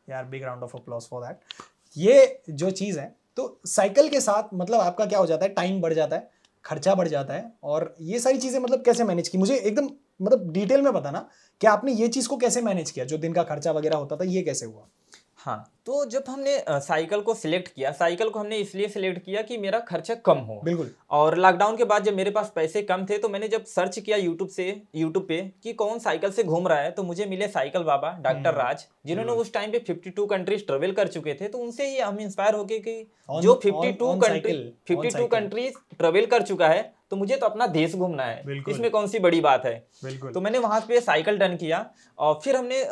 यार 0.09 0.25
big 0.25 0.43
round 0.43 0.63
of 0.63 0.77
applause 0.77 1.03
for 1.03 1.25
that 1.25 1.39
ये 1.97 2.41
जो 2.49 2.71
चीज़ 2.71 2.99
है 2.99 3.15
तो 3.35 3.59
साइकिल 3.65 4.09
के 4.09 4.19
साथ 4.19 4.43
मतलब 4.53 4.79
आपका 4.79 5.05
क्या 5.05 5.19
हो 5.19 5.25
जाता 5.25 5.45
है 5.45 5.53
टाइम 5.53 5.81
बढ़ 5.81 5.93
जाता 5.93 6.15
है। 6.15 6.38
खर्चा 6.65 6.95
बढ़ 6.95 7.07
जाता 7.07 7.33
है 7.33 7.51
और 7.63 7.95
ये 8.01 8.19
सारी 8.19 8.37
चीज़ें 8.37 8.59
मतलब 8.59 8.83
कैसे 8.85 9.03
मैनेज 9.03 9.27
की? 9.29 9.37
मुझे 9.37 9.55
एकदम 9.55 9.89
मतलब 10.21 10.51
डिटेल 10.51 10.81
में 10.81 10.93
बताना 10.93 11.27
कि 11.61 11.67
आपने 11.67 11.91
ये 11.93 12.07
चीज़ 12.07 12.27
को 12.27 12.37
कैसे 12.37 12.61
मैनेज 12.61 12.91
किया? 12.91 13.05
जो 13.05 13.17
दिन 13.17 13.33
का 13.33 13.43
खर्चा 13.43 13.71
वगैरह 13.71 13.97
होता 13.97 14.15
था, 14.15 14.23
ये 14.23 14.41
कैसे 14.41 14.65
हुआ? 14.65 14.87
हाँ। 15.39 15.71
तो 15.85 16.05
जब 16.05 16.23
हमने 16.29 16.57
साइकिल 16.69 17.21
को 17.21 17.33
सिलेक्ट 17.33 17.67
किया 17.67 17.91
साइकिल 17.91 18.29
को 18.29 18.39
हमने 18.39 18.57
इसलिए 18.57 18.87
सिलेक्ट 18.87 19.23
किया 19.25 19.41
कि 19.41 19.57
मेरा 19.57 19.79
खर्चा 19.79 20.15
कम 20.15 20.37
हो। 20.37 20.61
बिल्कुल। 20.63 20.89
और 21.11 21.37
लॉकडाउन 21.37 21.77
के 21.77 21.83
बाद 21.83 22.03
जब 22.03 22.15
मेरे 22.15 22.31
पास 22.31 22.51
पैसे 22.55 22.81
कम 22.81 23.05
थे 23.05 23.17
तो 23.17 23.29
मैंने 23.29 23.47
जब 23.47 23.63
सर्च 23.65 23.99
किया 23.99 24.17
यूट्यूब 24.17 24.49
से 24.49 24.81
यूट्यूब 24.95 25.25
पे 25.27 25.51
कि 25.63 25.73
कौन 25.73 25.99
साइकिल 25.99 26.31
से 26.31 26.43
घूम 26.43 26.67
रहा 26.67 26.79
है 26.79 26.91
तो 26.91 27.03
मुझे 27.03 27.25
मिले 27.25 27.47
साइकिल 27.47 27.83
बाबा 27.83 28.11
डॉक्टर 28.21 28.53
राज 28.53 28.85
जिन्होंने 29.05 29.31
उस 29.31 29.53
टाइम 29.53 29.71
पे 29.71 29.79
52 29.79 30.25
कंट्रीज़ 30.29 30.65
ट्रेवल 30.65 30.91
कर 30.91 31.07
चुके 31.07 31.33
थे 31.33 31.47
तो 31.47 31.57
उनसे 31.57 31.87
ही 31.87 31.99
हम 31.99 32.19
इंस्पायर 32.19 32.55
हो 32.55 32.65
गए 32.65 32.79
कि 32.79 33.07
जो 33.41 33.53
on- 33.53 33.61
52 33.61 34.05
on 34.05 34.21
country 34.21 34.51
cycle, 34.51 34.97
on 34.97 35.03
52 35.11 35.27
countries 35.31 35.73
travel 35.97 36.25
कर 36.25 36.41
चुका 36.41 36.67
है 36.67 36.93
तो 37.09 37.15
मुझे 37.15 37.35
तो 37.37 37.45
अपना 37.45 37.67
देश 37.67 37.95
घूमना 37.95 38.23
है। 38.23 38.41
इसमें 38.71 38.91
कौन 38.91 39.07
सी 39.07 39.19
बड़ी 39.19 39.39
बात 39.41 39.65
है? 39.65 39.73
तो 40.33 40.41
मैंने 40.41 40.57
वहाँ 40.59 40.79
पे 40.81 40.99
साइकिल 41.01 41.37
डन 41.37 41.55
किया 41.55 41.89
और 42.19 42.39
फिर 42.43 42.55
हमने 42.55 42.83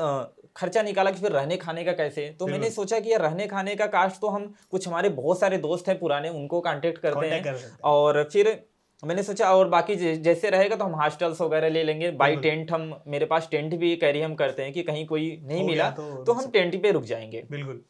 खर्चा 0.58 0.82
निकाला 0.82 1.12
कि 1.12 1.22
फिर 1.22 1.32
रहने 1.32 1.58
खाने 1.58 1.84
का 1.84 1.92
कैसे? 1.94 2.30
तो 2.40 2.48
मैंने 2.48 2.70
सोचा 2.72 3.00
कि 3.00 3.12
यार 3.12 3.22
रहने 3.22 3.48
खाने 3.48 3.76
का 3.76 3.86
कास्ट 3.88 4.22
तो 4.22 4.28
हम 4.28 4.54
कुछ 4.72 4.88
हमारे 4.88 5.10
बहुत 5.12 5.40
सारे 5.40 5.58
दोस्त 5.58 5.88
हैं 5.88 5.98
पुराने 6.00 6.30
उनको 6.30 6.62
कांटेक्ट 6.62 7.02
करते 7.02 7.28
हैं। 7.28 7.56
और 7.84 8.24
फिर 8.24 8.60
मैंने 9.04 9.24
सोचा 9.24 9.54
और 9.56 9.68
बाकी 9.70 9.96
जैसे 10.18 10.50
रहेगा 10.50 10.76
तो 10.76 10.86
हम 10.86 10.96
हॉस्टल्स 10.96 11.42
वगैरह 11.42 11.70
ले 11.70 11.84
लेंगे। 11.84 12.12
बाई 12.12 12.36
टेंट 12.36 12.72
हम 12.72 12.94
मेरे 13.08 13.26
पास 13.26 13.48
टेंट 13.52 13.74
भी 13.76 13.96
कैरी 13.96 14.22
हम 14.22 14.36
करते 14.36 14.64
हैं 14.64 14.74
कि 14.74 14.84
कहीं 14.84 15.06
कोई 15.08 15.28
नहीं 15.44 15.64
मिला 15.64 15.90
तो 15.90 16.24
तो 16.24 16.34
हम 16.34 16.50
टेंट 16.50 16.82
पे 16.84 16.92
रुक 16.92 17.04
जाएँगे। 17.04 17.44
बिल्कुल। 17.52 17.82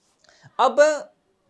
अब 0.59 0.81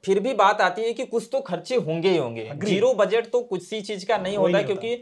फिर 0.03 0.19
भी 0.19 0.33
बात 0.33 0.61
आती 0.61 0.81
है 0.81 0.91
कि 0.93 1.05
कुछ 1.05 1.27
तो 1.31 1.39
खर्चे 1.41 1.75
होंगे 1.75 2.09
ही 2.09 2.17
होंगे। 2.17 2.49
ज़ीरो 2.55 2.93
बजट 2.93 3.29
तो 3.31 3.41
कुछ 3.43 3.63
सी 3.63 3.81
चीज़ 3.81 4.05
का 4.05 4.17
नहीं 4.17 4.37
होता। 4.37 4.61
क्योंकि 4.61 4.95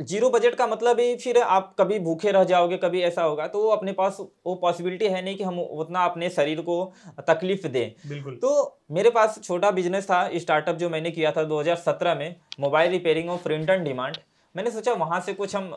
ज़ीरो 0.00 0.28
बजट 0.30 0.54
का 0.54 0.66
मतलब 0.66 1.00
ही 1.00 1.14
फिर 1.16 1.38
आप 1.38 1.74
कभी 1.78 1.98
भूखे 1.98 2.30
रह 2.32 2.44
जाओगे 2.44 2.76
कभी 2.76 3.00
ऐसा 3.02 3.22
होगा 3.22 3.46
तो 3.46 3.62
वो 3.62 3.68
अपने 3.70 3.92
पास 3.92 4.16
वो 4.20 4.54
पॉसिबिलिटी 4.54 5.06
है 5.06 5.22
नहीं 5.24 5.36
कि 5.36 5.44
हम 5.44 5.60
उतना 5.60 6.04
अपने 6.04 6.30
शरीर 6.30 6.60
को 6.60 6.92
तकलीफ़ 7.28 7.66
दें। 7.66 8.08
बिल्कुल। 8.08 8.34
तो 8.34 8.78
मेरे 8.90 9.10
पास 9.10 9.38
छोटा 9.42 9.70
बिज़नेस 9.70 10.04
था 10.04 10.28
स्टार्टअप 10.36 10.76
जो 10.76 10.88
मैंने 10.90 11.10
किया 11.10 11.32
था 11.32 11.44
2017 11.48 12.16
में 12.18 12.34
मोबाइल 12.60 12.90
रिपेयरिंग 12.90 13.30
और 13.30 13.36
प्रिंट 13.44 13.70
एंड 13.70 13.84
डिमांड 13.84 14.16
मैंने 14.54 14.70
सोचा 14.70 14.92
वहाँ 14.92 15.20
से 15.20 15.32
कुछ 15.32 15.56
हम 15.56 15.70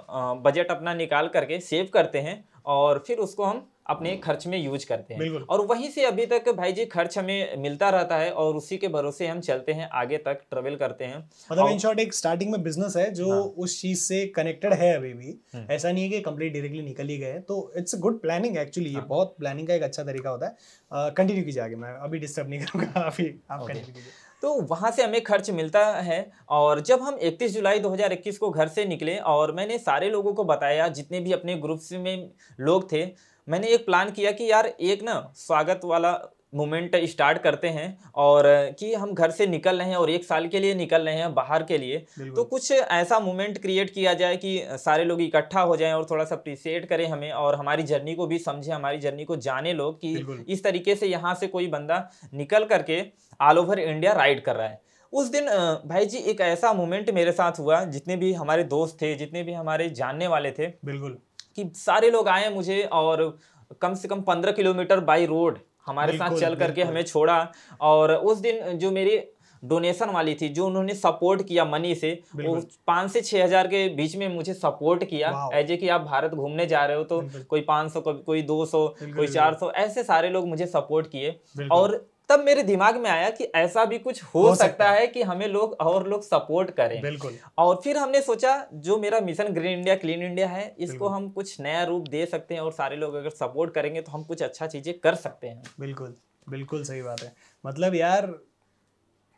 बजट 0.45 0.71
अपना 0.71 0.93
निकाल 0.93 1.27
करके 1.27 1.59
सेव 1.59 1.89
करते 1.93 2.19
हैं 2.19 2.43
और 2.65 3.03
फिर 3.07 3.17
उसको 3.17 3.43
हम 3.43 3.67
अपने 3.89 4.15
खर्च 4.17 4.45
में 4.47 4.57
यूज़ 4.57 4.85
करते 4.87 5.13
हैं। 5.13 5.39
और 5.45 5.65
वहीं 5.65 5.89
से 5.91 6.05
अभी 6.05 6.25
तक 6.25 6.49
भाई 6.57 6.71
जी 6.71 6.85
खर्च 6.85 7.17
हमें 7.17 7.57
मिलता 7.57 7.89
रहता 7.89 8.17
है 8.17 8.31
और 8.31 8.55
उसी 8.55 8.77
के 8.77 8.87
भरोसे 8.87 9.27
हम 9.27 9.39
चलते 9.39 9.73
हैं 9.73 9.89
आगे 9.93 10.17
तक 10.17 10.41
ट्रेवल 10.51 10.75
करते 10.75 11.05
हैं। 11.05 11.17
मतलब 11.51 11.67
इन 11.67 11.79
शॉर्ट 11.79 11.99
एक 11.99 12.13
स्टार्टिंग 12.13 12.51
में 12.51 12.61
बिज़नेस 12.63 12.97
है 12.97 13.09
जो 13.11 13.29
हाँ। 13.31 13.41
उस 13.57 13.81
चीज़ 13.81 13.99
से 13.99 14.25
कनेक्टेड 14.25 14.73
है 14.73 14.93
अभी 14.95 15.13
भी। 15.13 15.37
हम्म। 15.53 15.71
ऐसा 15.71 15.91
नहीं 15.91 16.03
है 16.03 16.09
कि 16.09 16.19
कंप्लीट 16.21 16.53
डायरेक्टली 16.53 16.81
निकल 16.81 17.07
ही 17.07 17.17
गए 17.17 17.39
तो 17.39 17.71
इट्स 17.77 17.95
गुड 17.99 18.21
प्लानिंग 18.21 18.57
एक्चुअली 18.57 18.89
ये 18.89 18.95
हाँ। 18.95 19.07
बहुत 19.07 19.35
प्लानिंग 19.39 19.67
का 19.67 19.73
एक 19.73 19.83
अच्छा 19.83 20.03
तरीका 20.03 20.29
होता 20.29 20.47
है। 20.47 21.11
कंटिन्यू 21.11 21.43
कीजिए 21.45 21.63
आगे 21.63 21.75
मैं 21.75 21.93
अभी 21.93 22.19
डिस्टर्ब 22.19 22.49
नहीं 22.49 22.59
करूँगा 22.59 23.01
अभी 23.07 23.33
आप 23.51 23.59
कंटिन्यू 23.59 23.93
कीजिए। 23.93 24.11
तो 24.43 24.53
वहाँ 24.61 24.91
से 24.91 25.03
हमें 25.03 25.23
खर्च 25.23 25.49
मिलता 25.49 25.85
है 26.01 26.19
और 26.49 26.79
जब 26.81 27.01
हम 27.01 27.17
31 27.19 27.49
जुलाई 27.49 27.79
2021 27.79 28.37
को 28.37 28.49
घर 28.49 28.67
से 28.67 28.85
निकले 28.85 29.17
और 29.17 29.51
मैंने 29.51 29.77
सारे 29.77 30.09
लोगों 30.09 30.33
को 30.33 30.43
बताया, 30.43 30.87
जितने 30.87 31.19
भी 31.19 31.31
अपने 31.31 31.55
ग्रुप्स 31.55 31.91
में 31.93 32.29
लोग 32.59 32.91
थे, 32.91 33.05
मैंने 33.47 33.67
एक 33.67 33.85
प्लान 33.85 34.11
किया 34.11 34.31
कि 34.31 34.51
यार 34.51 34.65
एक 34.65 35.03
ना 35.03 35.33
स्वागत 35.35 35.81
वाला 35.85 36.11
मोमेंट 36.53 36.95
स्टार्ट 37.05 37.37
करते 37.37 37.67
हैं 37.67 37.87
और 38.15 38.45
कि 38.79 38.93
हम 38.93 39.13
घर 39.13 39.31
से 39.31 39.47
निकल 39.47 39.79
रहे 39.79 39.89
हैं 39.89 39.95
और 39.95 40.09
एक 40.09 40.23
साल 40.25 40.47
के 40.47 40.59
लिए 40.59 40.75
निकल 40.75 41.01
रहे 41.01 41.15
हैं 41.15 41.33
बाहर 41.33 41.63
के 41.63 41.77
लिए 41.77 41.97
तो 42.19 42.43
कुछ 42.43 42.71
ऐसा 42.71 43.19
मोमेंट 43.19 43.57
क्रिएट 43.57 43.89
किया 43.89 44.13
जाए 44.13 44.37
कि 44.37 44.61
सारे 44.77 45.03
लोग 45.03 45.21
इकट्ठा 45.21 45.61
हो 45.61 45.75
जाएँ 45.77 45.93
और 45.93 46.07
थोड़ा 46.11 46.25
सा 46.25 46.35
अप्रिसिएट 46.35 46.85
करें 46.85 47.07
हमें 47.07 47.31
और 47.31 47.55
हमारी 47.55 47.83
जर्नी 47.83 48.15
को 48.15 48.27
भी 48.27 48.39
समझें 48.39 48.73
हमारी 48.73 48.97
जर्नी 48.97 49.25
को 49.25 49.35
जाने 49.35 49.73
लोग 49.73 49.99
कि 50.01 50.43
इस 50.47 50.63
तरीके 50.63 50.95
से 50.95 51.07
यहाँ 51.07 51.35
से 51.35 51.47
कोई 51.47 51.67
बंदा 51.67 52.09
निकल 52.33 52.65
करके 52.65 53.01
ऑल 53.39 53.57
ओवर 53.59 53.79
इंडिया 53.79 54.13
राइड 54.13 54.43
कर 54.43 54.55
रहा 54.55 54.67
है। 54.67 54.81
उस 55.13 55.27
दिन 55.31 55.45
भाई 55.85 56.05
जी 56.05 56.17
एक 56.17 56.41
ऐसा 56.41 56.73
मोमेंट 56.73 57.09
मेरे 57.09 57.31
साथ 57.31 57.59
हुआ 57.59 57.83
जितने 57.85 58.15
भी 58.15 58.33
हमारे 58.33 58.63
दोस्त 58.63 59.01
थे 59.01 59.13
जितने 59.15 59.43
भी 59.43 59.53
हमारे 59.53 59.89
जानने 59.89 60.27
वाले 60.27 60.51
थे 60.51 60.67
बिल्कुल। 60.85 61.17
कि 61.57 61.71
सारे 61.75 62.09
लोग 62.11 62.27
आए 62.29 62.49
मुझे 62.49 62.83
और 62.83 63.37
कम 63.81 63.93
से 63.93 64.07
कम 64.07 64.21
पंद्रह 64.21 64.51
किलोमीटर 64.51 64.99
बाई 64.99 65.25
रोड 65.25 65.59
हमारे 65.87 66.17
साथ 66.17 66.37
चल 66.39 66.55
करके 66.55 66.83
हमें 66.83 67.03
छोड़ा 67.05 67.39
और 67.83 68.13
उस 68.13 68.37
दिन 68.39 68.77
जो 68.77 68.91
मेरी 68.91 69.17
डोनेशन 69.63 70.09
वाली 70.09 70.33
थी 70.35 70.47
जो 70.49 70.65
उन्होंने 70.65 70.93
सपोर्ट 70.95 71.41
किया 71.43 71.63
मनी 71.65 71.93
से 71.95 72.11
वो। 72.35 72.55
पाँच 72.87 73.11
से 73.11 73.21
छः 73.21 73.43
हज़ार 73.43 73.67
के 73.67 73.87
बीच 73.95 74.15
में 74.15 74.27
मुझे 74.29 74.53
सपोर्ट 74.55 75.03
किया। 75.03 75.29
ऐसे 75.29 75.59
एज 75.59 75.71
ए 75.71 75.77
कि 75.77 75.87
आप 75.89 76.01
भारत 76.03 76.31
घूमने 76.33 76.65
जा 76.65 76.85
रहे 76.85 76.97
हो 76.97 77.03
तो 77.03 77.21
कोई 77.49 77.61
पाँच 77.63 77.91
सौ 77.93 78.01
कोई 78.01 78.41
दो 78.43 78.65
सौ 78.65 78.87
कोई 79.01 79.27
चार 79.29 79.53
सौ 79.53 79.71
ऐसे 79.77 80.03
सारे 80.03 80.29
लोग 80.29 80.47
मुझे 80.47 80.65
सपोर्ट 80.67 81.07
किए। 81.07 81.39
और 81.71 81.95
तब 82.29 82.39
मेरे 82.39 82.63
दिमाग 82.63 82.97
में 82.97 83.09
आया 83.09 83.29
कि 83.29 83.43
ऐसा 83.55 83.83
भी 83.85 83.97
कुछ 83.99 84.21
हो, 84.23 84.41
हो 84.41 84.55
सकता 84.55 84.67
सकता 84.67 84.89
है। 84.91 85.05
कि 85.07 85.21
हमें 85.21 85.47
लोग 85.47 85.73
और 85.81 86.07
लोग 86.07 86.23
सपोर्ट 86.23 86.69
करें। 86.71 87.01
बिल्कुल। 87.01 87.37
और 87.57 87.79
फिर 87.83 87.97
हमने 87.97 88.21
सोचा 88.21 88.55
जो 88.73 88.97
मेरा 88.97 89.19
mission 89.19 89.47
green 89.53 89.77
India 89.77 89.95
clean 89.95 90.21
India 90.21 90.47
है 90.47 90.75
इसको 90.79 91.07
हम 91.07 91.29
कुछ 91.29 91.59
नया 91.61 91.83
रूप 91.83 92.07
दे 92.07 92.25
सकते 92.25 92.53
हैं 92.53 92.61
और 92.61 92.71
सारे 92.71 92.95
लोग 92.95 93.15
अगर 93.15 93.29
सपोर्ट 93.29 93.73
करेंगे 93.73 94.01
तो 94.01 94.11
हम 94.11 94.23
कुछ 94.23 94.43
अच्छा 94.43 94.67
चीज़ें 94.67 94.93
कर 94.99 95.15
सकते 95.15 95.47
हैं। 95.47 95.63
बिल्कुल 95.79 96.15
बिल्कुल 96.49 96.83
सही 96.83 97.01
बात 97.01 97.21
है। 97.23 97.33
मतलब 97.63 97.95
यार 97.95 98.27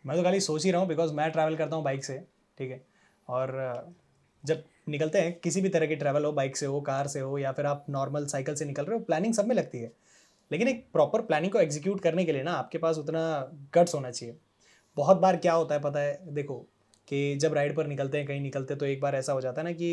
मैं 0.05 0.17
तो 0.17 0.23
खाली 0.23 0.39
सोच 0.39 0.65
ही 0.65 0.71
रहा 0.71 0.81
हूँ 0.81 0.89
बिकॉज़ 0.89 1.13
मैं 1.13 1.29
ट्रैवल 1.31 1.55
करता 1.55 1.75
हूँ 1.75 1.83
बाइक 1.83 2.03
से 2.03 2.17
ठीक 2.57 2.71
है? 2.71 2.81
और 3.27 3.93
जब 4.43 4.63
निकलते 4.89 5.19
हैं 5.19 5.39
किसी 5.39 5.61
भी 5.61 5.69
तरह 5.69 5.87
की 5.87 5.95
ट्रैवल 5.95 6.25
हो 6.25 6.31
बाइक 6.31 6.57
से 6.57 6.65
हो 6.65 6.79
कार 6.81 7.07
से 7.07 7.19
हो 7.19 7.37
या 7.37 7.51
फिर 7.51 7.65
आप 7.65 7.85
नॉर्मल 7.89 8.25
साइकिल 8.25 8.55
से 8.55 8.65
निकल 8.65 8.85
रहे 8.85 8.97
हो 8.97 9.03
प्लानिंग 9.05 9.33
सब 9.33 9.47
में 9.47 9.55
लगती 9.55 9.79
है। 9.79 9.91
लेकिन 10.51 10.67
एक 10.67 10.85
प्रॉपर 10.93 11.21
प्लानिंग 11.23 11.51
को 11.51 11.59
एग्जीक्यूट 11.59 12.01
करने 12.01 12.25
के 12.25 12.31
लिए 12.33 12.43
ना 12.43 12.51
आपके 12.53 12.77
पास 12.77 12.97
उतना 12.97 13.21
गट्स 13.75 13.95
होना 13.95 14.11
चाहिए। 14.11 14.35
बहुत 14.97 15.17
बार 15.17 15.37
क्या 15.37 15.53
होता 15.53 15.75
है 15.75 15.81
पता 15.81 15.99
है? 15.99 16.19
देखो 16.33 16.57
कि 17.07 17.35
जब 17.37 17.53
राइड 17.53 17.75
पर 17.75 17.87
निकलते 17.87 18.17
हैं 18.17 18.27
कहीं 18.27 18.41
निकलते 18.41 18.75
तो 18.75 18.85
एक 18.85 19.01
बार 19.01 19.15
ऐसा 19.15 19.33
हो 19.33 19.41
जाता 19.41 19.61
है 19.61 19.65
ना 19.67 19.71
कि 19.73 19.91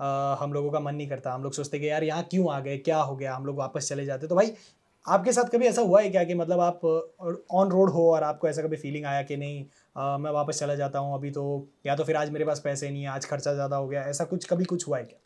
अ, 0.00 0.36
हम 0.40 0.52
लोगों 0.52 0.70
का 0.70 0.80
मन 0.80 0.94
नहीं 0.94 1.08
करता। 1.08 1.32
हम 1.32 1.42
लोग 1.42 1.52
सोचते 1.52 1.78
कि 1.78 1.88
यार 1.90 2.04
यहाँ 2.04 2.22
क्यों 2.30 2.52
आ 2.52 2.58
गए? 2.60 2.76
क्या 2.78 2.98
हो 3.00 3.16
गया? 3.16 3.34
हम 3.34 3.46
लोग 3.46 3.56
वापस 3.58 3.88
चले 3.88 4.04
जाते 4.06 4.26
तो 4.28 4.34
भाई 4.36 4.52
आपके 5.06 5.32
साथ 5.32 5.44
कभी 5.52 5.66
ऐसा 5.66 5.82
हुआ 5.82 6.00
है 6.02 6.10
क्या 6.10 6.22
कि 6.24 6.34
मतलब 6.34 6.60
आप 6.60 6.84
ऑन 7.52 7.70
रोड 7.70 7.90
हो 7.90 8.10
और 8.12 8.22
आपको 8.22 8.48
ऐसा 8.48 8.62
कभी 8.62 8.76
फीलिंग 8.76 9.04
आया 9.06 9.22
कि 9.22 9.36
नहीं 9.36 9.64
आ, 9.96 10.18
मैं 10.18 10.30
वापस 10.30 10.58
चला 10.60 10.74
जाता 10.74 10.98
हूँ 10.98 11.14
अभी 11.14 11.30
तो 11.30 11.44
या 11.86 11.96
तो 11.96 12.04
फिर 12.04 12.16
आज 12.16 12.30
मेरे 12.30 12.44
पास 12.44 12.60
पैसे 12.64 12.90
नहीं 12.90 13.02
है 13.02 13.08
आज 13.08 13.26
खर्चा 13.26 13.52
ज़्यादा 13.54 13.76
हो 13.76 13.88
गया 13.88 14.02
ऐसा 14.06 14.24
कुछ 14.24 14.44
कभी 14.46 14.64
कुछ 14.64 14.86
हुआ 14.88 14.98
है 14.98 15.04
क्या? 15.04 15.18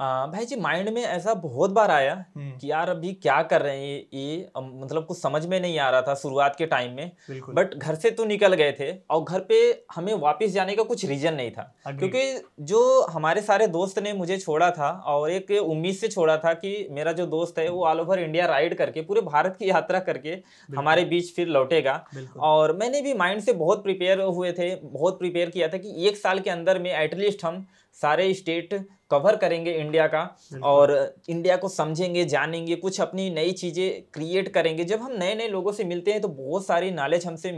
आ, 0.00 0.26
भाई 0.26 0.44
जी 0.44 0.56
माइंड 0.56 0.88
में 0.88 1.02
ऐसा 1.02 1.34
बहुत 1.34 1.70
बार 1.70 1.90
आया 1.90 2.14
हम्म। 2.36 2.56
कि 2.58 2.70
यार 2.70 2.88
अभी 2.90 3.12
क्या 3.12 3.42
कर 3.42 3.62
रहे 3.62 3.76
हैं 3.76 3.84
ये 3.84 4.06
ये 4.14 4.50
मतलब 4.56 5.04
कुछ 5.06 5.18
समझ 5.18 5.44
में 5.46 5.60
नहीं 5.60 5.78
आ 5.78 5.88
रहा 5.90 6.02
था 6.02 6.14
शुरुआत 6.14 6.56
के 6.58 6.66
टाइम 6.66 6.92
में। 6.92 7.10
बट 7.50 7.74
घर 7.74 7.94
से 7.94 8.10
तो 8.10 8.24
निकल 8.24 8.54
गए 8.54 8.72
थे 8.72 8.90
और 9.10 9.22
घर 9.24 9.40
पे 9.40 9.56
हमें 9.94 10.12
वापस 10.14 10.50
जाने 10.50 10.76
का 10.76 10.82
कुछ 10.82 11.04
रीजन 11.04 11.34
नहीं 11.34 11.50
था। 11.50 11.62
क्योंकि 11.88 12.42
जो 12.60 12.80
हमारे 13.10 13.42
सारे 13.42 13.66
दोस्त 13.68 13.98
ने 13.98 14.12
मुझे 14.12 14.38
छोड़ा 14.38 14.70
था 14.70 14.90
और 15.06 15.30
एक 15.30 15.50
उम्मीद 15.62 15.94
से 15.94 16.08
छोड़ा 16.08 16.36
था 16.36 16.52
कि 16.54 16.76
मेरा 16.90 17.12
जो 17.12 17.26
दोस्त 17.26 17.58
है 17.58 17.68
वो 17.68 17.84
ऑल 17.86 18.00
ओवर 18.00 18.18
इंडिया 18.18 18.46
राइड 18.46 18.76
करके 18.78 19.02
पूरे 19.02 19.20
भारत 19.20 19.56
की 19.58 19.70
यात्रा 19.70 19.98
करके 20.00 20.36
हमारे 20.76 21.04
बीच 21.04 21.34
फिर 21.36 21.48
लौटेगा। 21.48 22.04
और 22.40 22.76
मैंने 22.76 23.00
भी 23.00 23.14
माइंड 23.14 23.40
से 23.42 23.52
बहुत 23.54 23.82
प्रिपेयर 23.82 24.20
हुए 24.20 24.52
थे 24.52 24.74
बहुत 24.76 25.18
प्रिपेयर 25.18 25.50
किया 25.50 25.68
था 25.68 25.78
कि 25.78 25.94
एक 26.08 26.16
साल 26.16 26.40
के 26.40 26.50
अंदर 26.50 26.78
में 26.78 26.90
एटलीस्ट 26.92 27.44
हम 27.44 27.66
सारे 28.02 28.32
स्टेट 28.34 28.74
कवर 29.10 29.36
करेंगे 29.36 29.72
इंडिया 29.72 30.06
का 30.06 30.22
और 30.64 30.92
इंडिया 31.28 31.56
को 31.56 31.68
समझेंगे 31.68 32.24
जानेंगे 32.24 32.76
कुछ 32.76 33.00
अपनी 33.00 33.28
नई 33.30 33.52
चीज़ें 33.52 34.02
क्रिएट 34.14 34.48
करेंगे। 34.48 34.84
जब 34.84 35.02
हम 35.02 35.12
नए 35.14 35.34
नए 35.34 35.48
लोगों 35.48 35.72
से 35.72 35.84
मिलते 35.84 36.12
हैं 36.12 36.20
तो 36.20 36.28
बहुत 36.30 36.66
सारी 36.66 36.90
नॉलेज 36.92 37.26
हमसे 37.26 37.50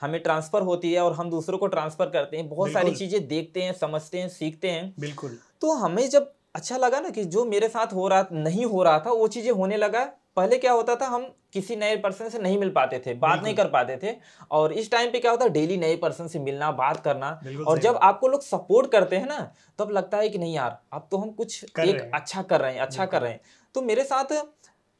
हमें 0.00 0.20
ट्रांसफ़र 0.22 0.62
होती 0.62 0.92
है 0.92 1.00
और 1.00 1.12
हम 1.12 1.30
दूसरों 1.30 1.58
को 1.58 1.66
ट्रांसफ़र 1.68 2.10
करते 2.10 2.36
हैं। 2.36 2.48
बहुत 2.48 2.72
सारी 2.72 2.94
चीज़ें 2.94 3.26
देखते 3.28 3.62
हैं 3.62 3.72
समझते 3.74 4.20
हैं 4.20 4.28
सीखते 4.30 4.70
हैं। 4.70 4.92
बिल्कुल। 5.00 5.38
तो 5.62 5.74
हमें 5.76 6.08
जब 6.10 6.32
अच्छा 6.54 6.76
लगा 6.76 7.00
ना 7.00 7.10
कि 7.10 7.24
जो 7.26 7.44
मेरे 7.44 7.68
साथ 7.68 7.92
हो 7.94 8.08
रहा 8.08 8.26
नहीं 8.32 8.64
हो 8.66 8.82
रहा 8.82 8.98
था 8.98 9.12
वो 9.12 9.28
चीज़ें 9.28 9.50
होने 9.52 9.76
लगा 9.76 10.10
पहले 10.36 10.58
क्या 10.58 10.72
होता 10.72 10.94
था 10.96 11.06
हम 11.06 11.26
किसी 11.52 11.76
नए 11.76 11.96
पर्सन 11.96 12.28
से 12.28 12.38
नहीं 12.38 12.58
मिल 12.58 12.70
पाते 12.70 12.98
थे 13.06 13.14
बात 13.14 13.42
नहीं 13.42 13.54
कर 13.54 13.66
पाते 13.66 13.96
थे 14.02 14.14
और 14.50 14.72
इस 14.72 14.90
टाइम 14.90 15.10
पे 15.10 15.18
क्या 15.18 15.30
होता 15.30 15.44
है 15.44 15.50
डेली 15.50 15.76
नए 15.76 15.96
पर्सन 15.96 16.28
से 16.28 16.38
मिलना 16.38 16.70
बात 16.72 17.00
करना 17.04 17.28
और 17.66 17.78
जब 17.78 17.98
आपको 18.02 18.28
लोग 18.28 18.42
सपोर्ट 18.42 18.90
करते 18.92 19.16
हैं 19.16 19.26
ना 19.26 19.38
तब 19.78 19.90
लगता 19.90 20.18
है 20.18 20.28
कि 20.28 20.38
नहीं 20.38 20.54
यार 20.54 20.78
अब 20.92 21.08
तो 21.10 21.16
हम 21.16 21.30
कुछ 21.30 21.64
कर 21.74 21.88
एक। 21.88 22.10
अच्छा 22.14 22.42
कर 22.42 22.60
रहे 22.60 22.72
हैं 22.72 22.80
अच्छा 22.80 23.06
कर 23.06 23.22
रहे 23.22 23.32
हैं। 23.32 23.40
तो 23.74 23.82
मेरे 23.82 24.04
साथ 24.04 24.34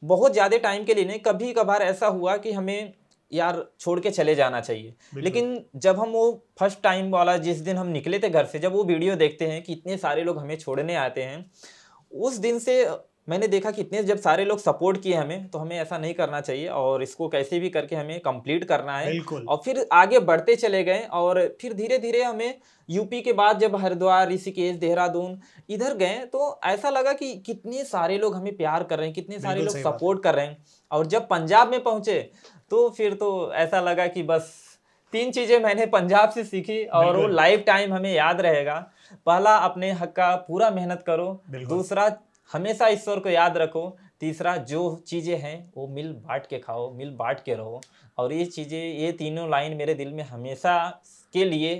बहुत 0.03 0.33
ज़्यादा 0.33 0.57
टाइम 0.57 0.83
के 0.83 0.93
लिए 0.93 1.05
नहीं 1.05 1.19
कभी 1.19 1.53
कभार 1.53 1.81
ऐसा 1.81 2.07
हुआ 2.07 2.35
कि 2.37 2.51
हमें 2.51 2.93
यार 3.31 3.63
छोड़ 3.79 3.99
के 3.99 4.09
चले 4.11 4.35
जाना 4.35 4.59
चाहिए। 4.61 4.93
लेकिन 5.15 5.65
जब 5.75 5.99
हम 5.99 6.09
वो 6.09 6.31
फ़र्स्ट 6.59 6.81
टाइम 6.83 7.09
वाला 7.11 7.35
जिस 7.37 7.57
दिन 7.59 7.77
हम 7.77 7.87
निकले 7.89 8.19
थे 8.19 8.29
घर 8.29 8.45
से 8.45 8.59
जब 8.59 8.73
वो 8.73 8.83
वीडियो 8.83 9.15
देखते 9.15 9.47
हैं 9.47 9.61
कि 9.63 9.73
इतने 9.73 9.97
सारे 9.97 10.23
लोग 10.23 10.37
हमें 10.39 10.57
छोड़ने 10.57 10.95
आते 10.95 11.23
हैं 11.23 11.45
उस 12.11 12.37
दिन 12.37 12.59
से 12.59 12.83
मैंने 13.27 13.47
देखा 13.47 13.71
कि 13.71 13.81
इतने 13.81 14.01
जब 14.03 14.17
सारे 14.17 14.45
लोग 14.45 14.59
सपोर्ट 14.59 15.01
किए 15.01 15.13
हमें 15.13 15.47
तो 15.49 15.59
हमें 15.59 15.75
ऐसा 15.77 15.97
नहीं 15.97 16.13
करना 16.13 16.39
चाहिए 16.41 16.67
और 16.69 17.03
इसको 17.03 17.27
कैसे 17.29 17.59
भी 17.59 17.69
करके 17.69 17.95
हमें 17.95 18.19
कंप्लीट 18.19 18.63
करना 18.63 18.97
है। 18.97 19.19
और 19.47 19.61
फिर 19.65 19.85
आगे 19.93 20.19
बढ़ते 20.21 20.55
चले 20.55 20.83
गए 20.83 20.99
और 21.11 21.41
फिर 21.61 21.73
धीरे 21.73 21.97
धीरे 21.97 22.23
हमें 22.23 22.59
यूपी 22.89 23.21
के 23.21 23.33
बाद 23.33 23.59
जब 23.59 23.75
हरिद्वार 23.75 24.29
ऋषिकेश 24.29 24.75
देहरादून 24.75 25.39
इधर 25.69 25.93
गए 25.97 26.17
तो 26.25 26.59
ऐसा 26.65 26.89
लगा 26.89 27.13
कि 27.13 27.33
कितने 27.45 27.83
सारे 27.85 28.17
लोग 28.17 28.35
हमें 28.35 28.55
प्यार 28.57 28.83
कर 28.83 28.97
रहे 28.97 29.07
हैं 29.07 29.15
कितने 29.15 29.39
सारे 29.39 29.61
लोग। 29.61 29.77
सपोर्ट 29.77 30.23
कर 30.23 30.35
रहे 30.35 30.45
हैं। 30.45 30.57
और 30.91 31.05
जब 31.05 31.27
पंजाब 31.27 31.71
में 31.71 31.81
पहुँचे 31.83 32.19
तो 32.71 32.89
फिर 32.89 33.13
तो 33.13 33.31
ऐसा 33.55 33.81
लगा 33.81 34.07
कि 34.07 34.23
बस 34.23 34.51
तीन 35.13 35.31
चीज़ें 35.31 35.59
मैंने 35.59 35.85
पंजाब 35.87 36.29
से 36.29 36.43
सीखी 36.43 36.83
और 36.85 37.17
वो 37.17 37.27
लाइफ 37.29 37.63
टाइम 37.67 37.93
हमें 37.93 38.13
याद 38.13 38.41
रहेगा। 38.41 38.75
पहला 39.27 39.55
अपने 39.57 39.91
हक 39.93 40.11
का 40.11 40.35
पूरा 40.47 40.69
मेहनत 40.71 41.03
करो। 41.07 41.27
दूसरा 41.49 42.07
हमेशा 42.49 42.87
ईश्वर 42.87 43.19
को 43.19 43.29
याद 43.29 43.57
रखो। 43.57 43.89
तीसरा 44.21 44.55
जो 44.57 44.83
चीज़ें 45.07 45.37
हैं 45.37 45.71
वो 45.77 45.87
मिल 45.87 46.11
बांट 46.19 46.45
के 46.47 46.59
खाओ 46.59 46.91
मिल 46.93 47.09
बांट 47.15 47.39
के 47.39 47.53
रहो। 47.55 47.81
और 48.17 48.33
ये 48.33 48.45
चीज़ें 48.47 48.79
ये 48.79 49.11
तीनों 49.11 49.49
लाइन 49.49 49.77
मेरे 49.77 49.93
दिल 49.93 50.13
में 50.13 50.23
हमेशा 50.23 50.77
के 51.33 51.45
लिए 51.45 51.71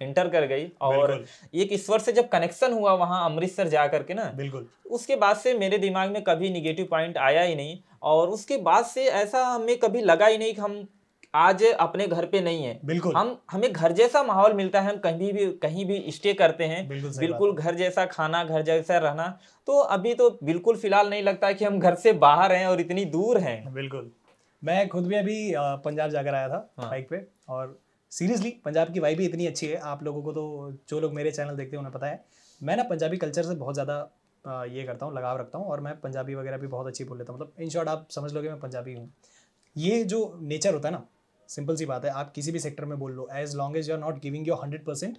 इंटर 0.00 0.28
कर 0.28 0.46
गई। 0.46 0.66
और 0.82 1.12
एक 1.54 1.72
ईश्वर 1.72 1.98
से 1.98 2.12
जब 2.12 2.28
कनेक्शन 2.28 2.72
हुआ 2.72 2.92
वहाँ 2.94 3.24
अमृतसर 3.24 3.68
जा 3.68 3.86
करके 3.86 4.14
ना 4.14 4.30
बिल्कुल। 4.36 4.66
उसके 4.90 5.16
बाद 5.16 5.36
से 5.36 5.54
मेरे 5.58 5.78
दिमाग 5.78 6.10
में 6.10 6.22
कभी 6.24 6.50
निगेटिव 6.50 6.86
पॉइंट 6.90 7.18
आया 7.18 7.42
ही 7.42 7.54
नहीं। 7.54 7.78
और 8.02 8.28
उसके 8.28 8.56
बाद 8.58 8.84
से 8.84 9.04
ऐसा 9.06 9.44
हमें 9.44 9.78
कभी 9.78 10.02
लगा 10.02 10.26
ही 10.26 10.38
नहीं 10.38 10.54
कि 10.54 10.60
हम 10.60 10.86
आज 11.34 11.62
अपने 11.64 12.06
घर 12.06 12.24
पे 12.26 12.40
नहीं 12.40 12.62
है। 12.64 12.78
बिल्कुल। 12.84 13.14
हम 13.16 13.36
हमें 13.50 13.72
घर 13.72 13.92
जैसा 13.92 14.22
माहौल 14.22 14.52
मिलता 14.52 14.80
है 14.80 14.90
हम 14.90 14.96
कहीं 15.00 15.32
भी 15.32 15.46
कहीं 15.62 15.84
भी 15.86 16.10
स्टे 16.10 16.32
करते 16.34 16.64
हैं। 16.64 16.86
बिल्कुल 16.88 17.10
बिल्कुल 17.18 17.54
घर 17.54 17.74
जैसा 17.74 18.06
खाना 18.06 18.42
घर 18.44 18.62
जैसा 18.62 18.98
रहना 18.98 19.26
तो 19.68 19.78
अभी 19.90 20.14
तो 20.14 20.30
बिल्कुल 20.44 20.76
फ़िलहाल 20.76 21.10
नहीं 21.10 21.22
लगता 21.22 21.52
कि 21.52 21.64
हम 21.64 21.78
घर 21.80 21.94
से 21.96 22.12
बाहर 22.20 22.52
हैं 22.52 22.66
और 22.66 22.80
इतनी 22.80 23.04
दूर 23.06 23.38
हैं। 23.38 23.72
बिल्कुल। 23.74 24.10
मैं 24.62 24.88
खुद 24.88 25.06
भी 25.06 25.14
अभी 25.16 25.52
पंजाब 25.84 26.10
जाकर 26.10 26.34
आया 26.34 26.48
था 26.48 26.68
हाँ। 26.78 26.88
बाइक 26.90 27.08
पे 27.10 27.26
और 27.48 27.78
सीरियसली 28.12 28.50
पंजाब 28.64 28.92
की 28.92 29.00
वाइब 29.00 29.18
भी 29.18 29.24
इतनी 29.26 29.46
अच्छी 29.46 29.66
है। 29.66 29.76
आप 29.76 30.02
लोगों 30.02 30.22
को 30.22 30.32
तो 30.32 30.72
जो 30.90 31.00
लोग 31.00 31.12
मेरे 31.14 31.30
चैनल 31.32 31.56
देखते 31.56 31.76
हैं 31.76 31.78
उन्हें 31.78 31.92
पता 31.94 32.06
है। 32.06 32.24
मैं 32.60 32.76
ना 32.76 32.82
पंजाबी 32.82 33.16
कल्चर 33.16 33.42
से 33.42 33.54
बहुत 33.54 33.74
ज़्यादा 33.74 34.64
ये 34.66 34.84
करता 34.84 35.06
हूँ 35.06 35.14
लगाव 35.14 35.38
रखता 35.38 35.58
हूँ 35.58 35.66
और 35.66 35.80
मैं 35.80 35.94
पंजाबी 36.00 36.34
वगैरह 36.34 36.58
भी 36.58 36.66
बहुत 36.66 36.86
अच्छी 36.86 37.04
बोल 37.04 37.18
लेता 37.18 37.32
हूँ। 37.32 37.40
मतलब 37.40 37.62
इन 37.62 37.70
शॉर्ट 37.70 37.88
आप 37.88 38.06
समझ 38.10 38.32
लोगे 38.32 38.48
मैं 38.48 38.58
पंजाबी 38.60 38.94
हूँ। 38.94 39.10
ये 39.76 40.02
जो 40.04 40.38
नेचर 40.42 40.74
होता 40.74 40.88
है 40.88 40.94
ना 40.94 41.04
सिंपल 41.50 41.76
सी 41.76 41.86
बात 41.86 42.04
है 42.04 42.10
आप 42.12 42.32
किसी 42.32 42.52
भी 42.52 42.58
सेक्टर 42.58 42.84
में 42.84 42.98
बोल 42.98 43.12
लो 43.12 43.28
as 43.32 43.54
long 43.56 43.76
as 43.76 43.88
you 43.88 43.94
are 43.94 44.00
not 44.00 44.20
giving 44.22 44.48
your 44.48 44.58
hundred 44.62 44.84
percent 44.84 45.18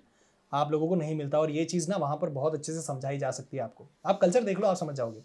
आप 0.51 0.71
लोगों 0.71 0.87
को 0.87 0.95
नहीं 0.95 1.15
मिलता 1.15 1.39
और 1.39 1.51
ये 1.51 1.63
चीज़ 1.65 1.89
ना 1.89 1.97
वहाँ 1.97 2.17
पर 2.17 2.29
बहुत 2.29 2.53
अच्छे 2.53 2.73
से 2.73 2.81
समझाई 2.81 3.17
जा 3.17 3.31
सकती 3.31 3.57
है 3.57 3.63
आपको। 3.63 3.87
आप 4.05 4.19
कल्चर 4.19 4.43
देख 4.43 4.59
लो 4.59 4.67
आप 4.67 4.75
समझ 4.75 4.95
जाओगे। 4.95 5.21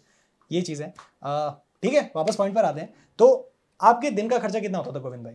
ये 0.51 0.61
चीज़ 0.61 0.83
है। 0.83 0.89
ठीक 1.83 1.93
है 1.93 2.11
वापस 2.15 2.35
पॉइंट 2.35 2.55
पर 2.55 2.65
आते 2.65 2.81
हैं। 2.81 2.93
तो 3.19 3.27
आपके 3.79 4.11
दिन 4.11 4.29
का 4.29 4.37
खर्चा 4.37 4.59
कितना 4.59 4.77
होता 4.77 4.91
था 4.91 4.99
गोविंद 4.99 5.23
भाई? 5.23 5.33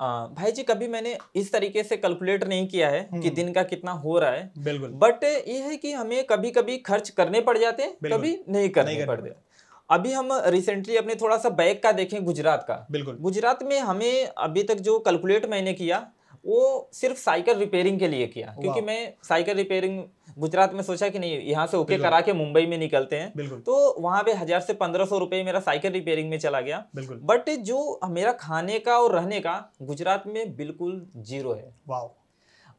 आ, 0.00 0.26
भाई 0.26 0.52
जी 0.52 0.62
कभी 0.62 0.88
मैंने 0.88 1.16
इस 1.36 1.52
तरीके 1.52 1.82
से 1.82 1.96
कैलकुलेट 1.96 2.44
नहीं 2.44 2.66
किया 2.68 2.88
है 2.88 3.02
कि 3.02 3.16
हम्म। 3.16 3.34
दिन 3.34 3.52
का 3.52 3.62
कितना 3.62 3.92
हो 3.92 4.18
रहा 4.18 4.30
है। 4.30 4.50
बिल्कुल। 4.58 4.90
बट 4.94 5.24
ये 5.24 5.58
है 5.58 5.76
कि 5.76 5.92
हमें 5.92 6.24
कभी 6.26 6.50
कभी 6.50 6.78
खर्च 6.78 7.10
करने 7.10 7.40
पड़ 7.40 7.56
जाते 7.58 7.82
हैं 7.82 7.92
कभी 7.92 8.30
नहीं 8.48 8.68
करने 8.68 8.94
नहीं 8.94 8.98
करने 8.98 9.06
पड़ते। 9.06 9.47
अभी 9.90 10.12
हम 10.12 10.28
रिसेंटली 10.46 10.96
अपने 10.96 11.14
थोड़ा 11.14 11.36
सा 11.38 11.48
बैग 11.50 11.80
का 11.82 11.92
देखें 11.92 12.24
गुजरात 12.24 12.64
का। 12.68 12.86
बिल्कुल। 12.90 13.16
गुजरात 13.20 13.62
में 13.62 13.78
हमें 13.80 14.26
अभी 14.28 14.62
तक 14.62 14.80
जो 14.80 14.98
कैलकुलेट 15.00 15.46
मैंने 15.50 15.72
किया 15.74 16.06
वो 16.44 16.88
सिर्फ़ 16.92 17.18
साइकिल 17.18 17.56
रिपेयरिंग 17.58 17.98
के 18.00 18.08
लिए 18.08 18.26
किया। 18.26 18.54
क्योंकि 18.60 18.80
मैं 18.80 19.12
साइकिल 19.24 19.56
रिपेयरिंग 19.56 20.02
गुजरात 20.38 20.74
में 20.74 20.82
सोचा 20.82 21.08
कि 21.08 21.18
नहीं 21.18 21.38
यहाँ 21.40 21.66
से 21.66 21.76
ओके 21.76 21.96
करा 21.98 22.20
के 22.20 22.32
मुंबई 22.32 22.66
में 22.66 22.76
निकलते 22.78 23.16
हैं। 23.16 23.60
तो 23.60 24.00
वहाँ 24.00 24.22
पे 24.22 24.32
हज़ार 24.34 24.60
से 24.60 24.72
पंद्रह 24.74 25.04
सौ 25.04 25.18
रुपये 25.18 25.42
मेरा 25.44 25.60
साइकिल 25.60 25.92
रिपेयरिंग 25.92 26.30
में 26.30 26.38
चला 26.38 26.60
गया। 26.60 26.84
बट 26.94 27.50
जो 27.62 28.00
मेरा 28.10 28.32
खाने 28.34 28.78
का 28.78 28.98
और 28.98 29.14
रहने 29.14 29.40
का 29.40 29.56
गुजरात 29.82 30.26
में 30.26 30.56
बिल्कुल 30.56 31.06
ज़ीरो 31.18 31.52
है। 31.54 31.72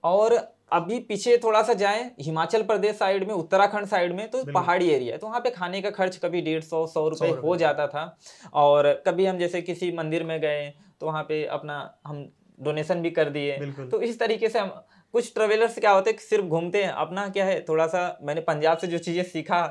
और 0.04 0.38
अभी 0.72 1.00
पीछे 1.00 1.38
थोड़ा 1.38 1.62
सा 1.64 1.74
जाएँ 1.74 2.12
हिमाचल 2.20 2.64
प्रदेश 2.64 2.96
साइड 2.96 3.28
में 3.28 3.34
उत्तराखंड 3.34 3.86
साइड 3.86 4.16
में 4.16 4.30
तो 4.32 4.44
पहाड़ी 4.54 4.90
एरिया 4.90 5.14
है 5.14 5.18
तो 5.18 5.28
वहाँ 5.28 5.40
पे 5.40 5.50
खाने 5.50 5.82
का 5.82 5.90
खर्च 5.90 6.18
कभी 6.18 6.42
डेढ़ 6.42 6.64
सौ 6.64 6.86
सौ 6.88 7.08
रुपये 7.10 7.30
रुपए। 7.30 7.48
हो 7.48 7.56
जाता 7.56 7.88
था 7.88 8.18
और 8.54 9.04
कभी 9.08 9.26
हम 9.26 9.38
जैसे 9.38 9.62
किसी 9.62 9.92
मंदिर 9.92 10.24
में 10.24 10.40
गए 10.42 10.74
तो 11.00 11.06
वहाँ 11.06 11.24
पे 11.24 11.46
अपना 11.46 11.98
हम 12.08 12.30
डोनेशन 12.60 13.02
भी 13.02 13.10
कर 13.10 13.30
दिए 13.30 13.58
तो 13.90 14.02
इस 14.02 14.20
तरीके 14.20 14.50
से 14.50 14.60
हम 14.60 14.70
कुछ 15.14 15.34
ट्रेवलर्स 15.34 15.80
क्या 15.80 15.92
होते 15.92 16.10
हैं 16.10 16.18
सिर्फ़ 16.18 16.46
घूमते 16.46 16.84
हैं 16.84 16.92
अपना 16.92 17.28
क्या 17.30 17.46
है 17.46 17.62
थोड़ा 17.70 17.88
सा 17.88 18.18
मैंने 18.22 18.42
पंजाब 18.42 18.78
से 18.78 18.88
जो 18.88 18.98
चीज़ें 18.98 19.24
सीखा 19.24 19.62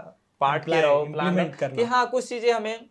पार्ट 0.40 0.69
ले 0.69 0.81
रहो 0.81 1.05
करना। 1.05 1.76
कि 1.76 1.83
हाँ 1.85 2.07
कुछ 2.11 2.28
चीज़ें 2.28 2.52
हमें 2.52 2.88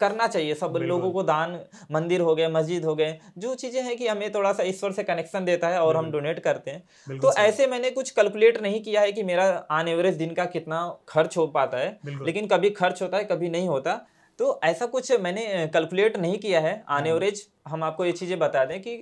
करना 0.00 0.26
चाहिए। 0.26 0.54
सब 0.54 0.76
लोगों 0.82 1.10
को 1.12 1.22
दान 1.22 1.58
मंदिर 1.92 2.20
हो 2.20 2.34
गए 2.34 2.48
मस्जिद 2.48 2.84
हो 2.84 2.94
गए 2.94 3.18
जो 3.38 3.54
चीज़ें 3.54 3.82
हैं 3.82 3.96
कि 3.96 4.06
हमें 4.06 4.30
थोड़ा 4.32 4.52
सा 4.52 4.62
ईश्वर 4.62 4.92
से 4.92 5.02
कनेक्शन 5.02 5.44
देता 5.44 5.68
है 5.68 5.80
और 5.80 5.96
हम 5.96 6.10
डोनेट 6.10 6.38
करते 6.38 6.70
हैं। 6.70 7.18
तो 7.18 7.32
ऐसे 7.34 7.66
मैंने 7.66 7.90
कुछ 7.90 8.10
कैलकुलेट 8.10 8.60
नहीं 8.62 8.82
किया 8.82 9.00
है 9.00 9.12
कि 9.12 9.22
मेरा 9.22 9.66
ऑन 9.70 9.88
एवरेज 9.88 10.14
दिन 10.14 10.34
का 10.34 10.44
कितना 10.46 10.86
खर्च 11.08 11.36
हो 11.36 11.46
पाता 11.48 11.78
है। 11.78 11.98
लेकिन 12.06 12.46
कभी 12.46 12.70
खर्च 12.70 13.02
होता 13.02 13.16
है 13.16 13.24
कभी 13.24 13.48
नहीं 13.48 13.68
होता। 13.68 14.00
तो 14.38 14.60
ऐसा 14.64 14.86
कुछ 14.86 15.12
मैंने 15.20 15.42
कैलकुलेट 15.72 16.16
नहीं 16.16 16.38
किया 16.38 16.60
है। 16.60 16.74
ऑन 16.74 16.98
हाँ। 16.98 17.06
एवरेज 17.06 17.46
हम 17.68 17.82
आपको 17.84 18.04
ये 18.04 18.12
चीज़ें 18.12 18.38
बता 18.38 18.64
दें 18.64 18.80
कि 18.82 18.96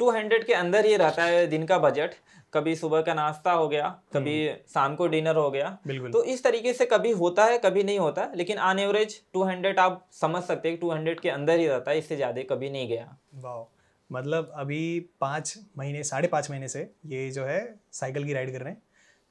200 0.00 0.44
के 0.44 0.52
अंदर 0.54 0.86
ही 0.86 0.96
रहता 0.96 1.24
है 1.24 1.46
दिन 1.46 1.66
का 1.66 1.78
बजट। 1.80 2.14
कभी 2.52 2.74
सुबह 2.76 3.00
का 3.02 3.14
नाश्ता 3.14 3.52
हो 3.52 3.68
गया 3.68 3.88
कभी 4.14 4.36
शाम 4.68 4.94
को 4.96 5.06
डिनर 5.06 5.36
हो 5.36 5.50
गया। 5.50 5.68
तो 5.88 6.22
इस 6.24 6.42
तरीके 6.44 6.72
से 6.72 6.86
कभी 6.86 7.10
होता 7.12 7.44
है 7.44 7.58
कभी 7.58 7.82
नहीं 7.84 7.98
होता 7.98 8.30
लेकिन 8.34 8.58
ऑन 8.60 8.78
एवरेज 8.78 9.20
200 9.36 9.78
आप 9.78 10.04
समझ 10.12 10.42
सकते 10.44 10.68
हैं 10.68 10.78
कि 10.78 10.86
200 10.86 11.20
के 11.20 11.30
अंदर 11.30 11.58
ही 11.58 11.66
रहता 11.68 11.90
है 11.90 11.98
इससे 11.98 12.16
ज़्यादा 12.16 12.42
कभी 12.50 12.70
नहीं 12.70 12.88
गया। 12.88 13.16
वाओ। 13.36 13.66
मतलब 14.10 14.52
अभी 14.56 15.00
पाँच 15.20 15.54
महीने 15.78 16.02
साढ़े 16.04 16.28
पाँच 16.28 16.50
महीने 16.50 16.68
से 16.68 16.80
ये 17.06 17.30
जो 17.30 17.44
है 17.44 17.60
साइकिल 17.92 18.24
की 18.24 18.32
राइड 18.32 18.52
कर 18.52 18.60
रहे 18.60 18.72
हैं। 18.72 18.82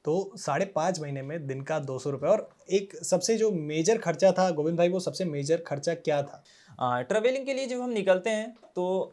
तो 0.04 0.32
साढ़े 0.36 0.64
पाँच 0.66 1.00
महीने 1.00 1.22
में 1.22 1.46
दिन 1.46 1.60
का 1.62 1.78
दो 1.80 1.98
सौ 1.98 2.10
रुपये 2.10 2.30
और 2.30 2.48
एक 2.70 2.94
सबसे 3.04 3.36
जो 3.36 3.50
मेजर 3.52 3.98
खर्चा 3.98 4.32
था 4.32 4.50
गोविंद 4.50 4.78
भाई 4.78 4.88
वो 4.88 5.00
सबसे 5.00 5.24
मेजर 5.26 5.62
खर्चा 5.66 5.94
क्या 5.96 6.22
था? 6.22 6.42
ट्रेवलिंग 7.02 7.46
के 7.46 7.54
लिए 7.54 7.66
जब 7.66 7.80
हम 7.80 7.90
निकलते 7.92 8.30
हैं 8.30 8.54
तो 8.76 9.12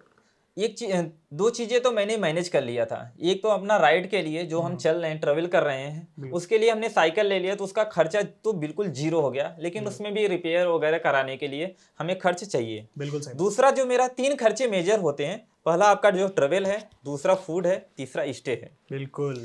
एक 0.57 0.77
चीज़ 0.77 0.91
दो 1.33 1.49
चीज़ें 1.49 1.79
तो 1.81 1.91
मैंने 1.91 2.15
मैनेज 2.17 2.47
कर 2.49 2.63
लिया 2.63 2.85
था। 2.85 2.97
एक 3.21 3.41
तो 3.43 3.49
अपना 3.49 3.77
राइड 3.77 4.09
के 4.09 4.21
लिए 4.21 4.43
जो 4.45 4.59
हम 4.59 4.65
हम्म। 4.65 4.77
चल 4.77 4.97
रहे 4.97 5.11
हैं 5.11 5.19
ट्रेवल 5.19 5.47
कर 5.47 5.63
रहे 5.63 5.79
हैं 5.79 6.31
उसके 6.31 6.57
लिए 6.57 6.69
हमने 6.69 6.89
साइकिल 6.89 7.25
ले 7.25 7.39
लिया 7.39 7.55
तो 7.55 7.63
उसका 7.63 7.83
खर्चा 7.85 8.21
तो 8.43 8.53
बिल्कुल 8.55 8.89
ज़ीरो 8.91 9.21
हो 9.21 9.31
गया 9.31 9.55
लेकिन। 9.59 9.87
उसमें 9.87 10.13
भी 10.13 10.27
रिपेयर 10.27 10.67
वगैरह 10.67 10.97
कराने 10.99 11.37
के 11.37 11.47
लिए 11.47 11.73
हमें 11.99 12.17
खर्च 12.19 12.43
चाहिए। 12.43 12.87
बिल्कुल 12.97 13.21
सही 13.21 13.37
दूसरा 13.37 13.71
जो 13.71 13.85
मेरा 13.85 14.07
तीन 14.13 14.35
खर्चे 14.35 14.67
मेजर 14.67 14.99
होते 14.99 15.25
हैं 15.25 15.37
पहला 15.65 15.85
आपका 15.87 16.09
जो 16.11 16.27
ट्रेवल 16.29 16.65
है 16.65 16.77
दूसरा 17.05 17.35
फ़ूड 17.37 17.67
है 17.67 17.75
तीसरा 17.97 18.31
स्टे 18.31 18.51
है। 18.53 18.71
बिल्कुल। 18.91 19.35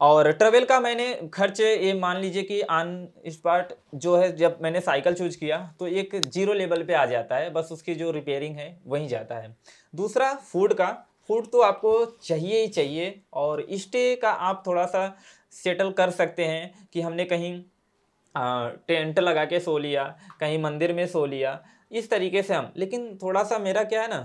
और 0.00 0.30
ट्रेवल 0.32 0.64
का 0.64 0.78
मैंने 0.80 1.12
खर्च 1.34 1.60
ये 1.60 1.92
मान 1.94 2.16
लीजिए 2.16 2.42
कि 2.42 2.60
आन 2.62 3.08
स्पॉट 3.28 3.72
जो 3.94 4.16
है, 4.16 4.36
जब 4.36 4.58
मैंने 4.62 4.80
साइकिल 4.80 5.14
चूज़ 5.14 5.38
किया 5.38 5.58
तो 5.80 5.86
एक 5.88 6.14
ज़ीरो 6.16 6.52
लेवल 6.52 6.82
पे 6.82 6.94
आ 6.94 7.04
जाता 7.06 7.36
है। 7.36 7.50
बस 7.52 7.68
उसकी 7.72 7.94
जो 7.94 8.10
रिपेयरिंग 8.10 8.56
है, 8.56 8.78
वहीं 8.86 9.08
जाता 9.08 9.38
है। 9.38 9.56
दूसरा 9.94 10.32
फ़ूड 10.34 10.74
का। 10.74 10.90
फ़ूड 11.28 11.46
तो 11.52 11.60
आपको 11.60 12.04
चाहिए 12.22 12.60
ही 12.60 12.68
चाहिए, 12.68 13.20
और 13.32 13.66
स्टे 13.72 14.14
का 14.16 14.30
आप 14.30 14.62
थोड़ा 14.66 14.84
सा 14.86 15.16
सेटल 15.52 15.90
कर 15.92 16.10
सकते 16.12 16.44
हैं 16.44 16.88
कि 16.92 17.00
हमने 17.00 17.24
कहीं 17.24 17.52
टेंट 18.88 19.18
लगा 19.18 19.44
के 19.44 19.60
सो 19.60 19.76
लिया, 19.78 20.04
कहीं 20.40 20.58
मंदिर 20.62 20.92
में 20.92 21.06
सो 21.06 21.24
लिया, 21.26 21.60
इस 21.92 22.10
तरीके 22.10 22.42
से 22.42 22.54
हम। 22.54 22.72
लेकिन 22.76 23.16
थोड़ा 23.22 23.42
सा 23.44 23.58
मेरा 23.58 23.84
क्या 23.84 24.02
है 24.02 24.08
ना 24.08 24.18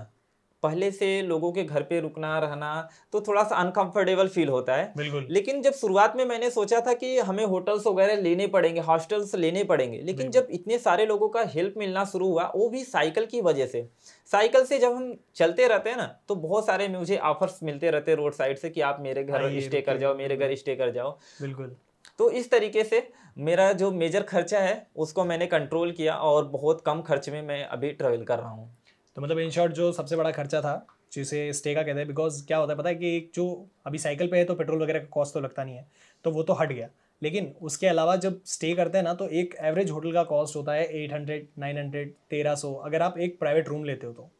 पहले 0.62 0.90
से 0.90 1.10
लोगों 1.22 1.50
के 1.52 1.64
घर 1.64 1.82
पे 1.82 2.00
रुकना 2.00 2.38
रहना 2.38 2.70
तो 3.12 3.20
थोड़ा 3.20 3.42
सा 3.44 3.56
अनकंफर्टेबल 3.56 4.28
फील 4.28 4.48
होता 4.48 4.74
है। 4.74 4.92
बिल्कुल। 4.96 5.26
लेकिन 5.30 5.62
जब 5.62 5.72
शुरुआत 5.72 6.16
में 6.16 6.24
मैंने 6.24 6.50
सोचा 6.50 6.80
था 6.80 6.92
कि 6.94 7.18
हमें 7.20 7.44
होटल्स 7.46 7.86
वगैरह 7.86 8.20
लेने 8.20 8.46
पड़ेंगे 8.48 8.80
हॉस्टल्स 8.80 9.34
लेने 9.36 9.64
पड़ेंगे 9.64 10.00
लेकिन 10.00 10.30
जब 10.30 10.48
इतने 10.52 10.78
सारे 10.78 11.06
लोगों 11.06 11.28
का 11.28 11.42
हेल्प 11.54 11.74
मिलना 11.78 12.04
शुरू 12.04 12.28
हुआ 12.28 12.50
वो 12.56 12.68
भी 12.68 12.84
साइकिल 12.84 13.26
की 13.26 13.40
वजह 13.40 13.66
से। 13.66 13.86
साइकिल 14.30 14.64
से 14.64 14.78
जब 14.78 14.92
हम 14.92 15.14
चलते 15.36 15.68
रहते 15.68 15.90
हैं 15.90 15.96
ना 15.96 16.06
तो 16.28 16.34
बहुत 16.34 16.66
सारे 16.66 16.88
मुझे 16.88 17.16
ऑफर्स 17.26 17.58
मिलते 17.62 17.90
रहते 17.90 18.14
रोड 18.14 18.34
साइड 18.34 18.58
से 18.58 18.70
कि 18.70 18.80
आप 18.82 18.98
मेरे 19.00 19.24
घर 19.24 19.60
स्टे 19.60 19.80
कर 19.80 19.98
जाओ 19.98 20.14
मेरे 20.16 20.36
घर 20.36 20.54
स्टे 20.54 20.76
कर 20.76 20.90
जाओ। 20.90 21.10
बिल्कुल। 21.42 21.74
तो 22.18 22.30
इस 22.30 22.50
तरीके 22.50 22.84
से 22.84 23.08
मेरा 23.38 23.72
जो 23.72 23.90
मेजर 23.92 24.22
खर्चा 24.22 24.58
है 24.58 24.86
उसको 24.96 25.24
मैंने 25.24 25.46
कंट्रोल 25.46 25.92
किया 25.92 26.14
और 26.14 26.44
बहुत 26.48 26.82
कम 26.86 27.00
खर्च 27.02 27.28
में 27.28 27.42
मैं 27.42 27.64
अभी 27.66 27.90
ट्रेवल 27.92 28.24
कर 28.24 28.38
रहा 28.38 28.50
हूँ। 28.50 28.70
तो 29.16 29.22
मतलब 29.22 29.38
इन 29.38 29.50
शॉर्ट 29.50 29.72
जो 29.72 29.90
सबसे 29.92 30.16
बड़ा 30.16 30.30
खर्चा 30.30 30.60
था, 30.60 30.86
जिसे 31.12 31.52
स्टे 31.52 31.74
का 31.74 31.82
कहते 31.82 31.98
हैं 31.98 32.06
बिकॉज़ 32.08 32.44
क्या 32.46 32.58
होता 32.58 32.72
है 32.72 32.78
पता 32.78 32.88
है 32.88 32.94
कि 32.94 33.16
एक 33.16 33.30
जो 33.34 33.44
अभी 33.86 33.98
साइकिल 33.98 34.28
पे 34.28 34.38
है 34.38 34.44
तो 34.44 34.54
पेट्रोल 34.54 34.82
वगैरह 34.82 34.98
का 34.98 35.06
कॉस्ट 35.10 35.34
तो 35.34 35.40
लगता 35.40 35.64
नहीं 35.64 35.76
है 35.76 35.86
तो 36.24 36.30
वो 36.30 36.42
तो 36.42 36.52
हट 36.52 36.72
गया। 36.72 36.88
लेकिन 37.22 37.52
उसके 37.62 37.86
अलावा 37.86 38.14
जब 38.16 38.40
स्टे 38.46 38.72
करते 38.74 38.98
हैं 38.98 39.04
ना 39.04 39.14
तो 39.14 39.28
एक 39.30 39.54
एवरेज 39.60 39.90
होटल 39.90 40.12
का 40.12 40.22
कॉस्ट 40.24 40.56
होता 40.56 40.72
है 40.72 40.84
एट 41.02 41.12
हंड्रेड 41.12 41.46
नाइन 41.58 41.78
हंड्रेड 41.78 42.14
तेरह 42.30 42.54
सौ। 42.54 42.72
अगर 42.74 43.02
आप 43.02 43.18
एक 43.18 43.38
प्राइवेट 43.38 43.68
रूम 43.68 43.84
लेते 43.84 44.06
हो 44.06 44.12
तो। 44.12 44.30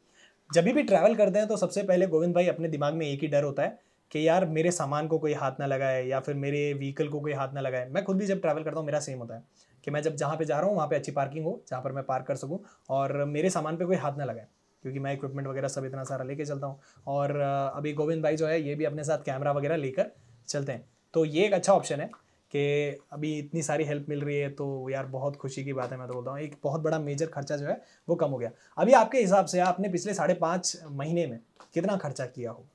जब 0.50 0.64
भी 0.64 0.82
ट्रैवल 0.82 1.14
करते 1.14 1.38
हैं 1.38 1.48
तो 1.48 1.56
सबसे 1.56 1.82
पहले 1.82 2.06
गोविंद 2.06 2.34
भाई 2.34 2.46
अपने 2.48 2.68
दिमाग 2.68 2.94
में 2.94 3.06
एक 3.06 3.20
ही 3.20 3.28
डर 3.28 3.44
होता 3.44 3.62
है 3.62 3.78
कि 4.12 4.26
यार 4.26 4.44
मेरे 4.46 4.70
सामान 4.70 5.06
को 5.08 5.18
कोई 5.18 5.32
हाथ 5.34 5.60
ना 5.60 5.66
लगाए 5.66 6.04
या 6.06 6.20
फिर 6.20 6.34
मेरे 6.36 6.72
व्हीकल 6.74 7.08
को 7.08 7.20
कोई 7.20 7.32
हाथ 7.32 7.54
ना 7.54 7.60
लगाए। 7.60 7.88
मैं 7.90 8.02
खुद 8.04 8.16
भी 8.16 8.26
जब 8.26 8.40
ट्रैवल 8.40 8.62
करता 8.62 8.78
हूँ, 8.78 8.86
मेरा 8.86 9.00
सेम 9.00 9.18
होता 9.18 9.34
है 9.34 9.42
कि 9.84 9.90
मैं 9.90 10.02
जब 10.02 10.16
जहाँ 10.16 10.36
पे 10.36 10.44
जा 10.44 10.58
रहा 10.58 10.68
हूँ, 10.68 10.76
वहाँ 10.76 10.88
पे 10.88 10.96
अच्छी 10.96 11.12
पार्किंग 11.12 11.44
हो, 11.44 11.62
जहाँ 11.68 11.82
पर 11.82 11.92
मैं 11.92 12.04
पार्क 12.04 12.26
कर 12.26 12.36
सकूँ 12.36 12.58
और 12.90 13.24
मेरे 13.26 13.50
सामान 13.50 13.76
पे 13.76 13.84
कोई 13.84 13.96
हाथ 13.96 14.18
ना 14.18 14.24
लगाए। 14.24 14.46
क्योंकि 14.82 14.98
मैं 14.98 15.12
इक्विपमेंट 15.12 15.48
वगैरह 15.48 15.68
सब 15.68 15.84
इतना 15.84 16.04
सारा 16.04 16.24
लेके 16.24 16.44
चलता 16.44 16.66
हूँ। 16.66 16.80
और 17.06 17.36
अभी 17.76 17.92
गोविंद 17.92 18.22
भाई 18.22 18.36
जो 18.36 18.46
है 18.46 18.60
ये 18.62 18.74
भी 18.74 18.84
अपने 18.84 19.04
साथ 19.04 19.24
कैमरा 19.24 19.52
वगैरह 19.52 19.76
लेकर 19.76 20.10
चलते 20.48 20.72
हैं। 20.72 20.84
तो 21.14 21.24
ये 21.24 21.44
एक 21.46 21.52
अच्छा 21.52 21.72
ऑप्शन 21.72 22.00
है 22.00 22.06
कि 22.52 23.00
अभी 23.12 23.32
इतनी 23.38 23.62
सारी 23.62 23.84
हेल्प 23.84 24.06
मिल 24.08 24.20
रही 24.20 24.36
है 24.36 24.48
तो 24.50 24.88
यार 24.90 25.06
बहुत 25.08 25.36
खुशी 25.36 25.64
की 25.64 25.72
बात 25.72 25.92
है 25.92 25.98
मैं 25.98 26.08
तो 26.08 26.14
बोलता 26.14 26.30
हूँ। 26.30 26.40
एक 26.40 26.56
बहुत 26.64 26.80
बड़ा 26.80 26.98
मेजर 26.98 27.26
खर्चा 27.26 27.56
जो 27.56 27.66
है 27.66 27.80
वो 28.08 28.14
कम 28.14 28.30
हो 28.30 28.38
गया। 28.38 28.50
अभी 28.78 28.92
आपके 28.92 29.18
हिसाब 29.18 29.46
से 29.46 29.60
आपने 29.60 29.88
पिछले 29.88 30.14
साढ़े 30.14 30.34
पाँच 30.36 30.76
महीने 30.90 31.26
में 31.26 31.38
कितना 31.74 31.96
खर्चा 31.96 32.26
किया 32.26 32.50
हो? 32.50 32.66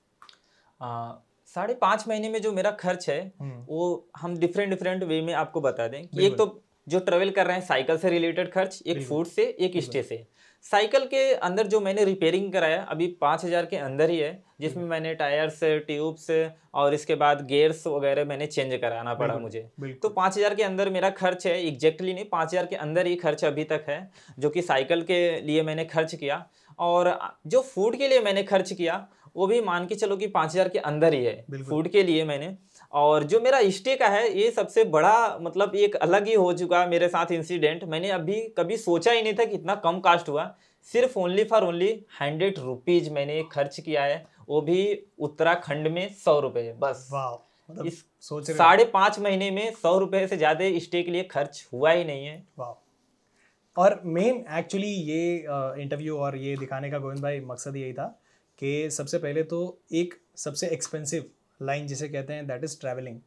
साढ़े 1.49 1.73
पाँच 1.73 2.03
महीने 2.07 2.29
में 2.29 2.41
जो 2.41 2.51
मेरा 2.51 2.71
खर्च 2.73 3.09
है 3.09 3.19
हम्म, 3.39 3.63
वो 3.67 4.07
हम 4.17 4.37
डिफरेंट 4.37 4.69
डिफरेंट 4.69 5.03
वे 5.03 5.21
में 5.21 5.33
आपको 5.35 5.61
बता 5.61 5.87
दें। 5.87 6.07
कि 6.07 6.25
एक 6.25 6.37
तो 6.37 6.45
जो 6.87 6.99
ट्रेवल 7.01 7.29
कर 7.29 7.45
रहे 7.47 7.57
हैं 7.57 7.65
साइकिल 7.65 7.97
से 7.97 8.09
रिलेटेड 8.09 8.51
खर्च 8.51 8.81
एक 8.85 9.01
फ़ूड 9.07 9.27
से 9.27 9.43
एक 9.43 9.77
स्टे 9.83 10.03
से। 10.03 10.25
साइकिल 10.67 11.05
के 11.05 11.21
अंदर 11.33 11.67
जो 11.67 11.79
मैंने 11.79 12.03
रिपेयरिंग 12.05 12.51
कराया 12.53 12.81
अभी 12.86 13.07
पाँच 13.21 13.43
हज़ार 13.45 13.65
के 13.65 13.77
अंदर 13.77 14.09
ही 14.09 14.17
है 14.17 14.31
जिसमें 14.62 14.83
मैंने 14.86 15.13
टायर्स 15.15 15.59
ट्यूब्स 15.63 16.29
और 16.74 16.93
इसके 16.93 17.15
बाद 17.15 17.45
गेयर्स 17.47 17.86
वगैरह 17.88 18.25
मैंने 18.25 18.45
चेंज 18.47 18.74
कराना 18.81 19.13
पड़ा 19.13 19.38
मुझे। 19.38 19.62
तो 19.93 20.09
पाँच 20.12 20.38
हज़ार 20.38 20.55
के 20.55 20.63
अंदर 20.63 20.89
मेरा 20.89 21.09
खर्च 21.19 21.47
है 21.47 21.55
एग्जैक्टली 21.67 22.13
नहीं 22.13 22.25
पाँच 22.25 22.47
हज़ार 22.47 22.65
के 22.65 22.75
अंदर 22.77 23.07
ही 23.07 23.15
खर्च 23.17 23.45
अभी 23.45 23.63
तक 23.65 23.86
है 23.89 23.99
जो 24.39 24.49
कि 24.49 24.62
साइकिल 24.63 25.01
के 25.03 25.19
लिए 25.41 25.63
मैंने 25.63 25.86
खर्च 25.88 26.15
किया। 26.15 26.45
और 26.80 27.17
जो 27.47 27.62
फ़ूड 27.65 27.95
के 27.97 28.08
लिए 28.08 28.21
मैंने 28.21 28.43
खर्च 28.45 28.73
किया 28.73 29.06
वो 29.36 29.47
भी 29.47 29.60
मान 29.62 29.86
के 29.88 29.95
चलो 29.95 30.15
कि 30.17 30.27
पाँच 30.30 30.51
हज़ार 30.51 30.69
के 30.69 30.80
अंदर 30.82 31.13
ही 31.13 31.23
है। 31.23 31.63
फ़ूड 31.63 31.88
के 31.89 32.03
लिए 32.03 32.23
मैंने। 32.25 32.47
और 32.93 33.23
जो 33.23 33.39
मेरा 33.41 33.60
स्टे 33.71 33.95
का 33.95 34.08
है 34.08 34.32
ये 34.34 34.50
सबसे 34.52 34.84
बड़ा 34.86 35.38
मतलब 35.41 35.76
एक 35.76 35.95
अलग 35.97 36.28
ही 36.28 36.34
हो 36.36 36.52
चुका 36.54 36.80
है 36.82 36.89
मेरे 36.89 37.08
साथ 37.10 37.32
इंसिडेंट 37.32 37.84
मैंने 37.86 38.10
अभी 38.12 38.41
कभी 38.58 38.78
सोचा 38.78 39.12
ही 39.12 39.21
नहीं 39.21 39.34
था 39.34 39.45
कि 39.45 39.56
इतना 39.56 39.76
कम 39.78 40.00
कास्ट 40.00 40.30
हुआ। 40.30 40.45
सिर्फ़ 40.88 41.17
only 41.19 41.43
for 41.43 41.63
only 41.63 41.89
hundred 42.21 42.60
rupees 42.60 43.10
मैंने 43.12 43.41
खर्च 43.52 43.80
किया 43.80 44.04
है। 44.04 44.26
वो 44.50 44.62
भी 44.62 44.80
उत्तराखंड 45.19 45.88
में 45.88 46.08
सौ 46.15 46.39
रुपये 46.39 46.73
बस। 46.80 47.08
मतलब 47.69 47.86
इस 47.86 48.04
सोच 48.23 48.52
साढ़े 48.52 48.84
पाँच 48.88 49.19
महीने 49.19 49.50
में 49.52 49.73
सौ 49.73 49.97
रुपये 50.00 50.28
से 50.28 50.38
ज़्यादा 50.38 50.78
स्टे 50.80 51.02
के 51.04 51.12
लिए 51.12 51.23
खर्च 51.26 51.65
हुआ 51.73 51.91
ही 51.91 52.04
नहीं 52.04 52.26
है। 52.26 52.43
वाह 52.60 52.73
और 53.78 54.02
मेन 54.06 54.43
एक्चुअली 54.58 54.88
ये 54.88 55.36
इंटरव्यू 55.82 56.17
और 56.17 56.36
ये 56.38 56.56
दिखाने 56.58 56.89
का 56.91 56.97
गोविंद 56.97 57.21
भाई 57.23 57.39
मकसद 57.39 57.76
यही 57.76 57.93
था 57.93 58.06
कि 58.60 58.89
सबसे 58.91 59.17
पहले 59.17 59.43
तो 59.43 59.60
एक 59.93 60.13
सबसे 60.38 60.67
एक्सपेंसिव 60.67 61.26
लाइन 61.60 61.88
जिसे 61.88 62.08
कहते 62.10 62.34
हैं 62.34 62.48
दैट 62.48 62.63
इज़ 62.63 62.80
ट्रैवलिंग 62.80 63.20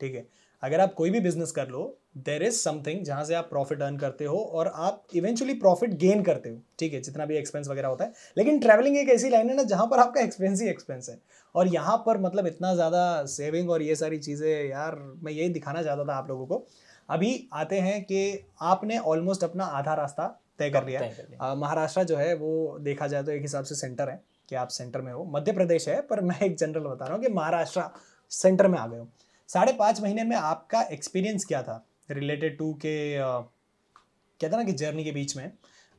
ठीक 0.00 0.14
है? 0.14 0.26
अगर 0.62 0.80
आप 0.80 0.92
कोई 0.94 1.10
भी 1.10 1.20
बिज़नेस 1.20 1.52
कर 1.52 1.68
लो 1.68 1.96
देर 2.18 2.42
इज़ 2.42 2.54
समथिंग 2.54 3.04
जहाँ 3.04 3.24
से 3.24 3.34
आप 3.34 3.48
प्रॉफिट 3.50 3.82
अर्न 3.82 3.96
करते 3.96 4.24
हो 4.24 4.36
और 4.36 4.70
आप 4.76 5.02
इवेंचुअली 5.14 5.54
प्रॉफिट 5.54 5.94
गेन 5.96 6.22
करते 6.22 6.48
हो। 6.48 6.60
ठीक 6.78 6.92
है? 6.92 7.00
जितना 7.00 7.26
भी 7.26 7.36
एक्सपेंस 7.36 7.68
वगैरह 7.68 7.88
होता 7.88 8.04
है। 8.04 8.12
लेकिन 8.38 8.58
ट्रैवलिंग 8.60 8.96
एक 8.98 9.08
ऐसी 9.08 9.30
लाइन 9.30 9.48
है 9.50 9.56
ना 9.56 9.62
जहाँ 9.64 9.86
पर 9.86 9.98
आपका 9.98 10.20
एक्सपेंस 10.20 10.60
ही 10.62 10.68
एक्सपेंस 10.68 11.08
है। 11.10 11.18
और 11.54 11.68
यहाँ 11.68 11.96
पर 12.06 12.18
मतलब 12.20 12.46
इतना 12.46 12.74
ज़्यादा 12.74 13.24
सेविंग 13.26 13.70
और 13.70 13.82
ये 13.82 13.94
सारी 13.96 14.18
चीज़ें 14.18 14.68
यार 14.68 14.96
मैं 15.22 15.32
यही 15.32 15.48
दिखाना 15.48 15.82
चाहता 15.82 16.04
था 16.04 16.14
आप 16.14 16.28
लोगों 16.28 16.46
को। 16.46 16.66
अभी 17.08 17.48
आते 17.52 17.78
हैं 17.80 18.02
कि 18.04 18.44
आपने 18.62 18.98
ऑलमोस्ट 18.98 19.44
अपना 19.44 19.64
आधा 19.64 19.94
रास्ता 19.94 20.26
तय 20.58 20.70
कर 20.70 20.86
लिया 20.86 21.00
है। 21.00 21.08
लिया। 21.20 21.54
महाराष्ट्र 21.54 22.02
जो 22.04 22.16
है 22.16 22.34
वो 22.34 22.78
देखा 22.80 23.06
जाए 23.06 23.22
तो 23.22 23.32
एक 23.32 23.42
हिसाब 23.42 23.64
से 23.64 23.74
सेंटर 23.74 24.08
है। 24.08 24.20
कि 24.50 24.56
आप 24.56 24.68
सेंटर 24.68 25.00
में 25.00 25.12
हो। 25.12 25.24
मध्य 25.24 25.52
प्रदेश 25.52 25.88
है 25.88 26.00
पर 26.02 26.20
मैं 26.20 26.38
एक 26.40 26.56
जनरल 26.56 26.84
बता 26.84 27.04
रहा 27.04 27.14
हूँ 27.14 27.22
कि 27.24 27.32
महाराष्ट्र 27.32 27.82
सेंटर 28.30 28.68
में 28.68 28.78
आ 28.78 28.86
गए 28.86 28.98
हो। 28.98 29.08
साढ़े 29.48 29.72
पाँच 29.72 30.00
महीने 30.02 30.24
में 30.24 30.36
आपका 30.36 30.82
एक्सपीरियंस 30.92 31.44
क्या 31.44 31.62
था? 31.62 31.84
रिलेटेड 32.10 32.56
टू 32.58 32.72
के 32.74 33.18
कहते 33.18 34.56
ना 34.56 34.64
कि 34.64 34.72
जर्नी 34.72 35.04
के 35.04 35.12
बीच 35.12 35.36
में 35.36 35.50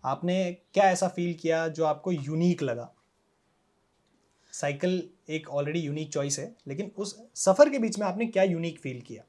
आपने 0.04 0.36
क्या 0.74 0.90
ऐसा 0.92 1.08
फील 1.08 1.34
किया 1.34 1.68
जो 1.68 1.86
आपको 1.86 2.12
यूनिक 2.12 2.64
लगा? 2.64 2.90
साइकिल 4.54 5.04
एक 5.30 5.50
ऑलरेडी 5.50 5.80
यूनिक 5.80 6.12
चॉइस 6.14 6.40
है 6.40 6.54
लेकिन 6.68 6.92
उस 6.98 7.16
सफ़र 7.36 7.70
के 7.70 7.80
बीच 7.80 8.00
में 8.00 8.06
आपने 8.08 8.26
क्या 8.28 8.44
यूनिक 8.44 8.80
फील 8.80 9.02
किया? 9.02 9.24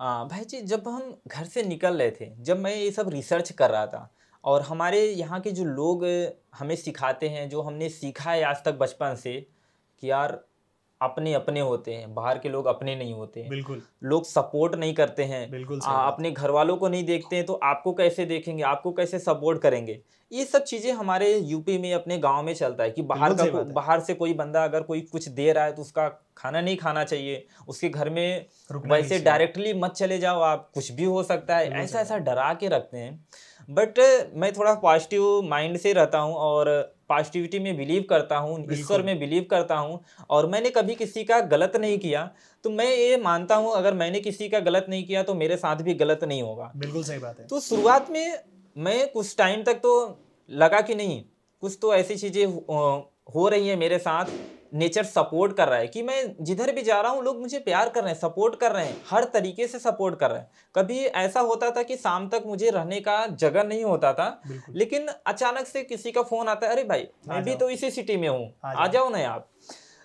आ, 0.00 0.24
भाई 0.24 0.44
जी 0.44 0.60
जब 0.62 0.88
हम 0.88 1.16
घर 1.26 1.44
से 1.44 1.62
निकल 1.62 1.98
रहे 1.98 2.10
थे 2.10 2.30
जब 2.38 2.58
मैं 2.58 2.74
ये 2.74 2.90
सब 2.90 3.08
रिसर्च 3.08 3.52
कर 3.52 3.70
रहा 3.70 3.86
था 3.86 4.10
और 4.46 4.62
हमारे 4.62 5.06
यहाँ 5.06 5.40
के 5.40 5.50
जो 5.50 5.64
लोग 5.64 6.30
हमें 6.58 6.76
सिखाते 6.76 7.28
हैं 7.28 7.48
जो 7.48 7.62
हमने 7.62 7.88
सीखा 7.88 8.30
है 8.30 8.42
आज 8.42 8.64
तक 8.64 8.74
बचपन 8.74 9.14
से 9.14 9.46
कि 10.00 10.10
यार 10.10 10.44
अपने 11.02 11.32
अपने 11.34 11.60
होते 11.60 11.94
हैं 11.94 12.14
बाहर 12.14 12.38
के 12.38 12.48
लोग 12.48 12.66
अपने 12.66 12.96
नहीं 12.96 13.14
होते 13.14 13.40
हैं। 13.40 13.50
बिल्कुल। 13.50 13.82
लोग 14.02 14.24
सपोर्ट 14.24 14.74
नहीं 14.74 14.94
करते 14.94 15.24
हैं। 15.24 15.50
बिल्कुल 15.50 15.80
आ, 15.84 16.06
अपने 16.06 16.30
घर 16.30 16.50
वालों 16.50 16.76
को 16.76 16.88
नहीं 16.88 17.04
देखते 17.04 17.36
हैं 17.36 17.46
तो 17.46 17.52
आपको 17.52 17.92
कैसे 17.92 18.26
देखेंगे 18.26 18.62
आपको 18.62 18.92
कैसे 18.92 19.18
सपोर्ट 19.18 19.62
करेंगे? 19.62 20.00
ये 20.32 20.44
सब 20.44 20.64
चीज़ें 20.64 20.92
हमारे 20.92 21.38
यूपी 21.38 21.78
में 21.78 21.94
अपने 21.94 22.18
गाँव 22.18 22.42
में 22.42 22.54
चलता 22.54 22.84
है 22.84 22.90
कि 22.90 23.02
बाहर 23.02 23.34
का 23.34 23.44
को- 23.44 23.72
बाहर 23.72 24.00
से 24.00 24.14
कोई 24.14 24.34
बंदा 24.34 24.64
अगर 24.64 24.82
कोई 24.82 25.00
कुछ 25.00 25.28
दे 25.28 25.52
रहा 25.52 25.64
है 25.64 25.72
तो 25.72 25.82
उसका 25.82 26.08
खाना 26.36 26.60
नहीं 26.60 26.76
खाना 26.76 27.04
चाहिए। 27.04 27.46
उसके 27.68 27.88
घर 27.88 28.10
में 28.10 28.46
वैसे 28.90 29.14
डायरेक्टली 29.24 29.74
मत 29.74 29.90
चले 29.90 30.18
जाओ 30.18 30.40
आप 30.40 30.70
कुछ 30.74 30.92
भी 30.92 31.04
हो 31.04 31.22
सकता 31.22 31.56
है। 31.56 31.70
ऐसा 31.72 32.00
ऐसा 32.00 32.18
डरा 32.18 32.54
के 32.54 32.68
रखते 32.68 32.98
हैं 32.98 33.26
बट 33.68 33.98
मैं 34.34 34.52
थोड़ा 34.52 34.74
पॉजिटिव 34.74 35.42
माइंड 35.42 35.76
से 35.76 35.92
रहता 35.92 36.18
हूँ 36.18 36.34
और 36.34 36.68
पॉजिटिविटी 37.08 37.58
में 37.58 37.76
बिलीव 37.76 38.04
करता 38.10 38.36
हूँ 38.36 38.64
ईश्वर 38.72 39.02
में 39.02 39.18
बिलीव 39.18 39.46
करता 39.50 39.76
हूँ 39.76 40.00
और 40.30 40.46
मैंने 40.46 40.70
कभी 40.70 40.94
किसी 40.94 41.24
का 41.24 41.40
गलत 41.46 41.76
नहीं 41.76 41.98
किया 41.98 42.28
तो 42.64 42.70
मैं 42.70 42.86
ये 42.86 43.16
मानता 43.16 43.54
हूँ 43.54 43.72
अगर 43.74 43.94
मैंने 43.94 44.20
किसी 44.20 44.48
का 44.48 44.60
गलत 44.60 44.86
नहीं 44.88 45.04
किया 45.06 45.22
तो 45.22 45.34
मेरे 45.34 45.56
साथ 45.56 45.82
भी 45.82 45.94
गलत 45.94 46.24
नहीं 46.24 46.42
होगा। 46.42 46.70
बिल्कुल 46.76 47.02
सही 47.04 47.18
बात 47.18 47.40
है। 47.40 47.46
तो 47.46 47.60
शुरुआत 47.60 48.10
में 48.10 48.38
मैं 48.76 49.08
कुछ 49.12 49.36
टाइम 49.38 49.62
तक 49.62 49.74
तो 49.74 49.94
लगा 50.50 50.80
कि 50.80 50.94
नहीं 50.94 51.22
कुछ 51.62 51.78
तो 51.82 51.94
ऐसी 51.94 52.16
चीज़ें 52.16 52.44
हो 52.46 53.12
हो 53.34 53.48
रही 53.48 53.68
हैं 53.68 53.76
मेरे 53.76 53.98
साथ 53.98 54.24
नेचर 54.74 55.04
सपोर्ट 55.04 55.56
कर 55.56 55.68
रहा 55.68 55.78
है 55.78 55.86
कि 55.86 56.02
मैं 56.02 56.44
जिधर 56.44 56.72
भी 56.72 56.82
जा 56.82 57.00
रहा 57.00 57.12
हूँ 57.12 57.22
लोग 57.24 57.40
मुझे 57.40 57.58
प्यार 57.58 57.88
कर 57.88 58.02
रहे 58.02 58.12
हैं 58.12 58.18
सपोर्ट 58.20 58.58
कर 58.60 58.72
रहे 58.72 58.86
हैं 58.86 58.96
हर 59.10 59.24
तरीके 59.24 59.66
से 59.66 59.78
सपोर्ट 59.78 60.18
कर 60.18 60.30
रहे 60.30 60.40
हैं। 60.40 60.50
कभी 60.74 60.98
ऐसा 60.98 61.40
होता 61.40 61.70
था 61.70 61.82
कि 61.82 61.96
शाम 61.96 62.28
तक 62.28 62.42
मुझे 62.46 62.70
रहने 62.70 63.00
का 63.00 63.26
जगह 63.26 63.64
नहीं 63.64 63.84
होता 63.84 64.12
था 64.12 64.28
लेकिन 64.70 65.08
अचानक 65.26 65.66
से 65.66 65.82
किसी 65.84 66.12
का 66.12 66.22
फ़ोन 66.22 66.48
आता 66.48 66.66
है 66.66 66.72
अरे 66.72 66.84
भाई 66.84 67.06
मैं 67.28 67.42
भी 67.44 67.54
तो 67.54 67.70
इसी 67.70 67.90
सिटी 67.90 68.16
में 68.16 68.28
हूँ 68.28 68.52
आ 68.64 68.86
जाओ। 68.86 69.08
ना 69.10 69.28
आप 69.28 69.48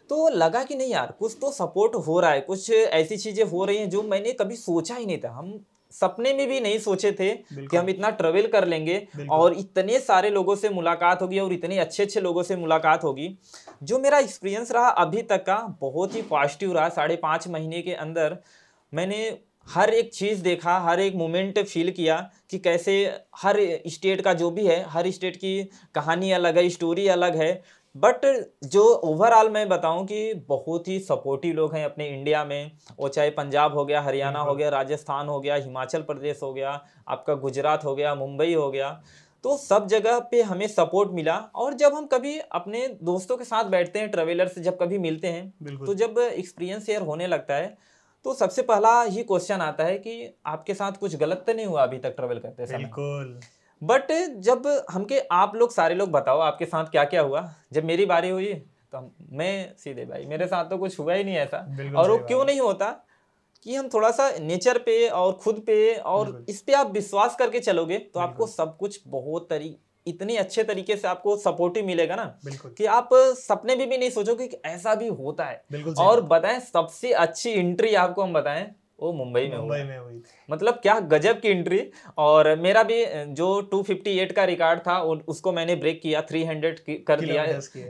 तो 0.09 0.27
लगा 0.29 0.63
कि 0.63 0.75
नहीं 0.75 0.91
यार 0.91 1.11
कुछ 1.19 1.37
तो 1.41 1.51
सपोर्ट 1.51 1.95
हो 2.07 2.19
रहा 2.19 2.31
है 2.31 2.41
कुछ 2.41 2.69
ऐसी 2.71 3.17
चीज़ें 3.17 3.43
हो 3.45 3.65
रही 3.65 3.77
हैं 3.77 3.89
जो 3.89 4.01
मैंने 4.03 4.31
कभी 4.33 4.55
सोचा 4.55 4.95
ही 4.95 5.05
नहीं 5.05 5.17
था। 5.17 5.29
हम 5.29 5.53
सपने 5.91 6.33
में 6.33 6.47
भी 6.47 6.59
नहीं 6.59 6.79
सोचे 6.79 7.11
थे 7.11 7.29
कि 7.53 7.77
हम 7.77 7.89
इतना 7.89 8.09
ट्रेवल 8.11 8.47
कर 8.47 8.67
लेंगे 8.67 8.95
और 9.29 9.53
इतने 9.53 9.99
सारे 9.99 10.29
लोगों 10.29 10.55
से 10.55 10.69
मुलाकात 10.69 11.21
होगी 11.21 11.39
और 11.39 11.53
इतने 11.53 11.77
अच्छे 11.79 12.03
अच्छे 12.03 12.21
लोगों 12.21 12.43
से 12.43 12.55
मुलाकात 12.55 13.03
होगी। 13.03 13.29
जो 13.83 13.99
मेरा 13.99 14.19
एक्सपीरियंस 14.19 14.71
रहा 14.71 14.87
अभी 14.87 15.21
तक 15.23 15.43
का 15.45 15.57
बहुत 15.81 16.15
ही 16.15 16.21
पॉजिटिव 16.21 16.73
रहा। 16.73 16.89
साढ़े 16.89 17.15
पाँच 17.15 17.47
महीने 17.47 17.81
के 17.81 17.93
अंदर 17.95 18.37
मैंने 18.93 19.17
हर 19.67 19.89
एक 19.89 20.13
चीज़ 20.13 20.41
देखा 20.43 20.77
हर 20.79 20.99
एक 20.99 21.15
मोमेंट 21.15 21.59
फील 21.59 21.91
किया 21.91 22.15
कि 22.49 22.57
कैसे 22.59 22.93
हर 23.35 23.59
स्टेट 23.87 24.21
का 24.21 24.33
जो 24.33 24.49
भी 24.51 24.65
है 24.67 24.81
हर 24.89 25.09
स्टेट 25.11 25.35
की 25.35 25.63
कहानी 25.95 26.31
अलग 26.31 26.57
है 26.57 26.67
स्टोरी 26.69 27.07
अलग 27.07 27.35
है। 27.35 27.51
बट 27.95 28.21
जो 28.65 28.83
ओवरऑल 29.05 29.49
मैं 29.49 29.67
बताऊँ 29.69 30.05
कि 30.05 30.33
बहुत 30.47 30.87
ही 30.87 30.99
सपोर्टिव 30.99 31.55
लोग 31.55 31.73
हैं 31.75 31.83
अपने 31.85 32.07
इंडिया 32.09 32.43
में। 32.45 32.71
वो 32.99 33.07
चाहे 33.07 33.29
पंजाब 33.31 33.73
हो 33.73 33.85
गया 33.85 34.01
हरियाणा 34.01 34.39
हो 34.39 34.55
गया 34.55 34.69
राजस्थान 34.69 35.27
हो 35.27 35.39
गया 35.39 35.55
हिमाचल 35.55 36.01
प्रदेश 36.01 36.39
हो 36.43 36.53
गया 36.53 36.79
आपका 37.07 37.33
गुजरात 37.37 37.85
हो 37.85 37.95
गया 37.95 38.15
मुंबई 38.15 38.53
हो 38.53 38.69
गया। 38.71 38.89
तो 39.43 39.57
सब 39.57 39.87
जगह 39.87 40.19
पे 40.31 40.41
हमें 40.41 40.67
सपोर्ट 40.67 41.11
मिला 41.11 41.35
और 41.55 41.73
जब 41.73 41.93
हम 41.93 42.05
कभी 42.05 42.37
अपने 42.39 42.87
दोस्तों 43.03 43.37
के 43.37 43.43
साथ 43.43 43.69
बैठते 43.69 43.99
हैं 43.99 44.09
ट्रेवलर 44.11 44.47
से 44.47 44.61
जब 44.61 44.77
कभी 44.79 44.97
मिलते 44.99 45.27
हैं 45.27 45.75
तो 45.77 45.93
जब 45.93 46.19
एक्सपीरियंस 46.19 46.85
शेयर 46.85 47.01
होने 47.01 47.27
लगता 47.27 47.55
है 47.55 47.77
तो 48.25 48.33
सबसे 48.33 48.61
पहला 48.61 49.01
ही 49.03 49.23
क्वेश्चन 49.23 49.61
आता 49.61 49.83
है 49.83 49.97
कि 49.97 50.33
आपके 50.45 50.73
साथ 50.73 50.99
कुछ 50.99 51.15
गलत 51.15 51.43
तो 51.47 51.53
नहीं 51.53 51.65
हुआ 51.65 51.83
अभी 51.83 51.97
तक 51.97 52.13
ट्रेवल 52.15 52.39
करते 52.39 52.65
समय? 52.65 52.77
बिल्कुल। 52.77 53.39
बट 53.81 54.11
जब 54.39 54.67
हमके 54.91 55.19
आप 55.31 55.55
लोग 55.55 55.71
सारे 55.73 55.95
लोग 55.95 56.09
बताओ 56.11 56.39
आपके 56.39 56.65
साथ 56.65 56.85
क्या 56.85 57.03
क्या 57.03 57.21
हुआ? 57.21 57.53
जब 57.73 57.85
मेरी 57.85 58.05
बारी 58.05 58.29
हुई 58.29 58.53
तो 58.93 58.99
मैं 59.31 59.75
सीधे 59.77 60.05
भाई 60.05 60.25
मेरे 60.25 60.47
साथ 60.47 60.65
तो 60.65 60.77
कुछ 60.77 60.99
हुआ 60.99 61.13
ही 61.13 61.23
नहीं 61.23 61.35
ऐसा। 61.35 61.57
और 61.97 62.11
वो 62.11 62.17
क्यों 62.17 62.43
नहीं 62.45 62.59
होता 62.59 62.89
कि 63.65 63.75
हम 63.75 63.89
थोड़ा 63.89 64.11
सा 64.11 64.29
नेचर 64.39 64.77
पे 64.77 65.07
और 65.09 65.31
खुद 65.33 65.63
पे 65.67 65.95
और 65.95 66.45
इस 66.49 66.61
पे 66.61 66.73
आप 66.73 66.91
विश्वास 66.91 67.35
करके 67.35 67.59
चलोगे 67.59 67.97
तो 67.97 68.19
आपको 68.19 68.47
सब 68.47 68.75
कुछ 68.77 68.99
बहुत 69.07 69.47
तरी 69.49 69.75
इतने 70.07 70.37
अच्छे 70.37 70.63
तरीके 70.63 70.95
से 70.97 71.07
आपको 71.07 71.35
सपोर्टिव 71.37 71.85
मिलेगा 71.85 72.15
ना। 72.15 72.25
कि 72.77 72.85
आप 72.85 73.09
सपने 73.37 73.75
में 73.75 73.89
भी 73.89 73.97
नहीं 73.97 74.09
सोचोगे 74.09 74.47
कि 74.47 74.57
ऐसा 74.65 74.95
भी 74.95 75.07
होता 75.07 75.45
है। 75.45 75.63
और 75.99 76.21
बताएँ 76.21 76.59
सबसे 76.59 77.11
अच्छी 77.13 77.51
एंट्री 77.51 77.93
आपको 77.95 78.23
हम 78.23 78.33
बताएँ 78.33 78.65
वो 79.01 79.13
मुंबई 79.13 79.41
में 79.41 79.57
मुंबई 79.57 79.77
में 79.77 79.97
हुई 79.97 80.13
थी। 80.13 80.23
मतलब 80.49 80.73
क्या 80.73 80.99
गजब 80.99 81.39
की 81.39 81.47
एंट्री 81.47 81.91
और 82.17 82.59
मेरा 82.59 82.83
भी 82.83 83.05
जो 83.25 83.61
258 83.61 84.31
का 84.31 84.43
रिकॉर्ड 84.43 84.79
था 84.79 84.99
उसको 85.27 85.51
मैंने 85.51 85.75
ब्रेक 85.75 86.01
किया 86.01 86.21
300 86.21 86.79
की- 86.79 87.05
कर 87.07 87.19
दिया। 87.31 87.43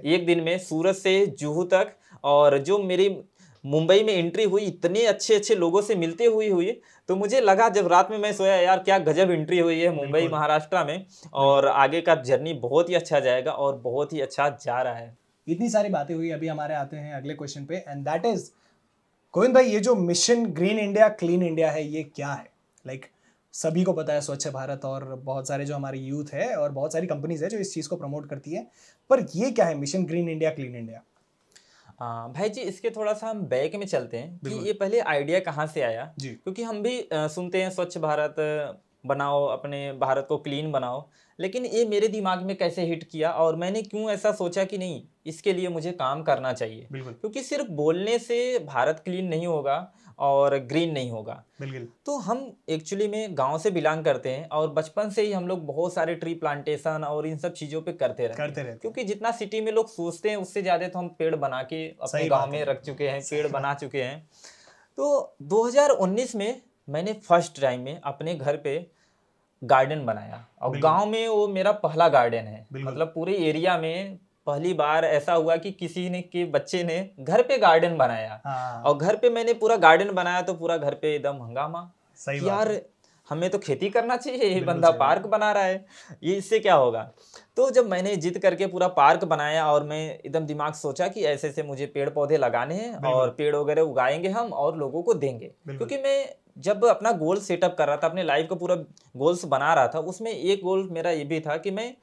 एक 0.06 0.26
दिन 0.26 0.42
में 0.42 0.58
सूरत 0.58 0.96
से 0.96 1.26
जुहू 1.26 1.64
तक। 1.64 1.92
और 2.24 2.58
जो 2.58 2.80
मेरी 2.80 3.18
मुंबई 3.66 4.04
में 4.04 4.14
एंट्री 4.14 4.44
हुई 4.44 4.62
इतने 4.62 5.06
अच्छे 5.06 5.36
अच्छे 5.36 5.56
लोगों 5.56 5.82
से 5.82 5.96
मिलते 5.96 6.26
हुई 6.26 6.50
हुई 6.50 6.82
तो 7.08 7.16
मुझे 7.16 7.42
लगा 7.42 7.70
जब 7.70 7.88
रात 7.88 8.12
में 8.12 8.18
मैं 8.18 8.34
सोया 8.34 8.56
यार 8.56 8.80
क्या 8.80 8.98
गजब 8.98 9.32
एंट्री 9.32 9.60
हुई 9.60 9.80
है 9.80 9.90
मुंबई 9.90 10.22
महाराष्ट्र 10.32 10.86
में। 10.86 11.06
और 11.34 11.68
आगे 11.68 12.02
का 12.02 12.16
जर्नी 12.16 12.54
बहुत 12.54 12.90
ही 12.90 12.96
अच्छा 12.96 13.20
जाएगा 13.20 13.52
और 13.52 13.76
बहुत 13.76 14.14
ही 14.14 14.22
अच्छा 14.22 14.50
जा 14.50 14.82
रहा 14.82 14.94
है। 14.94 15.18
इतनी 15.48 15.70
सारी 15.70 15.90
बातें 15.90 16.16
हुई 16.16 16.32
अभी 16.32 16.48
हमारे 16.48 16.76
आते 16.76 16.98
हैं 16.98 17.14
अगले 17.14 17.34
क्वेश्चन 17.34 17.66
पे। 17.66 17.76
एंड 17.76 18.06
दैट 18.06 18.26
इज़ 18.26 18.52
गोविंद 19.34 19.54
भाई 19.54 19.66
ये 19.66 19.80
जो 19.80 19.96
mission 19.96 20.46
green 20.46 20.80
India 20.80 21.10
clean 21.10 21.44
India 21.44 21.72
है 21.72 21.88
ये 21.88 22.04
क्या 22.04 22.34
है? 22.34 22.52
लाइक 22.88 23.02
like, 23.02 23.12
सभी 23.54 23.84
को 23.84 23.94
पता 23.94 24.14
है 24.14 24.22
स्वच्छ 24.22 24.48
भारत 24.48 24.86
और 24.86 25.04
बहुत 25.16 25.48
सारे 25.48 25.66
जो 25.66 25.76
हमारे 25.76 26.00
यूथ 26.00 26.26
है 26.34 26.56
और 26.56 26.72
बहुत 26.72 26.94
सारी 26.94 27.08
कंपनीज़ 27.08 27.44
है 27.44 27.50
जो 27.50 27.58
इस 27.58 27.74
चीज़ 27.74 27.90
को 27.90 27.96
प्रमोट 27.96 28.30
करती 28.30 28.52
है। 28.52 28.68
पर 29.10 29.26
ये 29.36 29.52
क्या 29.52 29.66
है 29.66 29.76
mission 29.76 30.06
green 30.06 30.30
India 30.30 30.52
clean 30.52 30.76
India? 30.76 31.02
आ, 32.02 32.28
भाई 32.28 32.50
जी 32.50 32.62
इसके 32.62 32.90
थोड़ा 32.90 33.14
सा 33.14 33.28
हम 33.28 33.42
बैक 33.42 33.76
में 33.76 33.86
चलते 33.86 34.18
हैं 34.18 34.38
कि 34.38 34.68
ये 34.68 34.74
पहले 34.74 35.00
आइडिया 35.00 35.40
कहाँ 35.40 35.68
से 35.68 35.82
आया? 35.82 36.14
जी। 36.20 36.30
क्योंकि 36.30 36.64
हम 36.64 36.82
भी 36.82 37.08
आ, 37.14 37.28
सुनते 37.28 37.64
हैं 37.64 37.70
स्वच्छ 37.70 37.98
भारत 37.98 38.36
बनाओ 39.04 39.46
अपने 39.46 39.92
भारत 39.94 40.26
को 40.30 40.38
क्लीन 40.38 40.72
बनाओ। 40.72 41.08
लेकिन 41.40 41.66
ये 41.66 41.86
मेरे 41.86 42.08
दिमाग 42.08 42.42
में 42.42 42.56
कैसे 42.58 42.82
हिट 42.82 43.04
किया 43.04 43.32
और 43.32 43.56
मैंने 43.56 43.82
क्यों 43.84 44.10
ऐसा 44.12 44.32
सोचा 44.32 44.64
कि 44.64 44.78
नहीं 44.78 45.02
इसके 45.26 45.54
लिए 45.54 45.70
मुझे 45.70 45.92
काम 45.92 46.22
करना 46.24 46.54
चाहिए? 46.54 46.88
क्योंकि 46.92 47.44
सिर्फ़ 47.44 47.72
बोलने 47.74 48.20
से 48.20 48.60
भारत 48.66 49.02
क्लीन 49.06 49.28
नहीं 49.28 49.48
होगा 49.48 49.92
और 50.20 50.58
ग्रीन 50.60 50.92
नहीं 50.92 51.12
होगा। 51.12 51.44
बिल्कुल। 51.62 51.88
तो 52.06 52.18
हम 52.18 52.52
एक्चुअली 52.70 53.08
में 53.08 53.38
गाँव 53.38 53.58
से 53.58 53.72
बिलोंग 53.72 54.04
करते 54.06 54.30
हैं 54.30 54.48
और 54.50 54.70
बचपन 54.70 55.10
से 55.10 55.22
ही 55.22 55.32
हम 55.32 55.48
लोग 55.48 55.66
बहुत 55.66 55.94
सारे 55.94 56.16
ट्री 56.16 56.34
प्लांटेशन 56.34 57.04
और 57.04 57.28
इन 57.28 57.38
सब 57.38 57.54
चीज़ों 57.54 57.82
पे 57.82 57.94
करते 57.94 58.24
रहते 58.24 58.38
करते 58.38 58.64
रहते 58.64 58.80
क्योंकि 58.80 59.04
जितना 59.04 59.32
सिटी 59.32 59.62
में 59.62 59.72
लोग 59.72 59.90
सोचते 59.90 60.30
हैं 60.30 60.38
उससे 60.38 60.62
ज़्यादा 60.62 60.88
तो 60.88 61.00
हम 61.00 61.08
पेड़ 61.20 61.36
बना 61.36 61.62
के 61.64 61.88
अपने 61.88 62.28
गाँव 62.28 62.52
में 62.52 62.64
रख 62.66 62.82
चुके 62.82 63.08
हैं 63.08 63.22
पेड़ 63.22 63.48
बना 63.48 63.74
चुके 63.74 64.02
हैं। 64.02 64.20
तो 64.98 65.36
2019 65.44 66.36
में 66.36 66.62
मैंने 66.92 67.14
फ़र्स्ट 67.14 67.62
टाइम 67.62 67.82
में 67.82 68.02
अपने 68.02 68.36
घर 68.36 68.58
पे 68.58 68.88
गार्डन 69.64 70.06
बनाया। 70.06 70.46
और। 70.62 70.78
गाँव 70.80 71.06
में 71.06 71.28
वो 71.28 71.48
मेरा 71.48 71.72
पहला 71.72 72.08
गार्डन 72.10 72.38
है। 72.38 72.68
मतलब 72.74 73.08
पूरे 73.08 73.34
एरिया 73.38 73.78
में 73.78 74.18
पहली 74.48 74.74
बार 74.74 75.06
ऐसा 75.06 75.34
हुआ 75.34 75.56
कि 75.56 75.72
किसी 75.72 76.10
ने 76.10 76.22
के 76.22 76.46
बच्चे 76.46 76.84
ने 76.84 77.10
घर 77.20 77.42
पे 77.42 77.58
गार्डन 77.58 77.98
बनाया। 77.98 78.42
हाँ। 78.46 78.84
और 78.84 78.98
घर 78.98 79.16
पे 79.16 79.30
मैंने 79.30 79.54
पूरा 79.54 79.76
गार्डन 79.76 80.12
बनाया 80.12 80.42
तो 80.42 80.54
पूरा 80.54 80.78
घर 80.78 80.94
पे 80.94 81.16
एकदम 81.16 81.42
हंगामा 81.44 81.92
सही 82.16 82.48
यार 82.48 82.82
हमें 83.30 83.50
तो 83.50 83.58
खेती 83.58 83.90
करना 83.90 84.18
चाहिए 84.18 84.44
ये 84.44 84.62
बंदा 84.62 84.92
पार्क 84.92 85.26
बना 85.26 85.52
रहा 85.52 85.64
है। 85.64 85.86
ये 86.24 86.36
इससे 86.36 86.60
क्या 86.60 86.74
होगा? 86.74 87.12
तो 87.56 87.70
जब 87.72 87.90
मैंने 87.90 88.16
जिद 88.16 88.38
करके 88.38 88.68
पूरा 88.68 88.88
पार्क 88.88 89.24
बनाया 89.24 89.66
और 89.68 89.84
मैं 89.84 90.20
एकदम 90.20 90.46
दिमाग 90.46 90.74
सोचा 90.74 91.08
कि 91.08 91.24
ऐसे 91.24 91.48
ऐसे 91.48 91.64
मुझे 91.64 91.86
पेड़ 91.86 92.10
पौधे 92.10 92.38
लगाने 92.38 92.76
हैं 92.76 93.14
और 93.14 93.30
पेड़ 93.30 93.56
वगैरह 93.56 93.82
उगाएँगे 93.82 94.30
हम 94.30 94.54
और 94.54 94.78
लोगों 94.78 95.04
को 95.04 95.14
देंगे। 95.14 95.52
क्योंकि 95.68 95.98
मैं 95.98 96.36
जब 96.58 96.86
अपना 96.86 97.12
गोल 97.12 97.40
सेटअप 97.40 97.76
कर 97.78 97.88
रहा 97.88 97.98
था 97.98 98.08
अपने 98.08 98.24
लाइफ 98.24 98.48
का 98.50 98.56
पूरा 98.56 98.76
गोल्स 99.18 99.46
बना 99.46 99.74
रहा 99.74 99.88
था 99.88 100.00
उसमें 100.00 100.32
एक 100.32 100.64
गोल 100.64 100.88
मेरा 100.92 101.12
ये 101.12 101.24
भी 101.24 101.40
था 101.40 101.58
कि 101.58 101.72
मैं 101.72 101.94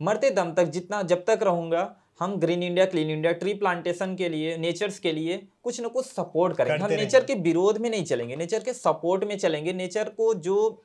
मरते 0.00 0.30
दम 0.30 0.52
तक 0.52 0.64
जितना 0.64 1.02
जब 1.02 1.24
तक 1.24 1.40
रहूँगा 1.42 1.94
हम 2.20 2.36
green 2.36 2.62
India 2.62 2.84
clean 2.86 3.10
India 3.10 3.32
tree 3.32 3.54
plantation 3.54 4.14
के 4.14 4.28
लिए 4.28 4.56
नेचर्स 4.56 4.98
के 4.98 5.12
लिए 5.12 5.36
कुछ 5.64 5.80
ना 5.80 5.88
कुछ 5.88 6.06
सपोर्ट 6.06 6.56
करेंगे। 6.56 6.82
हम 6.84 6.90
नेचर 6.90 7.24
के 7.24 7.34
विरोध 7.34 7.78
में 7.78 7.88
नहीं 7.90 8.04
चलेंगे 8.04 8.36
नेचर 8.36 8.62
के 8.62 8.72
सपोर्ट 8.72 9.24
में 9.24 9.36
चलेंगे 9.38 9.72
नेचर 9.72 10.08
को 10.08 10.32
जो 10.34 10.82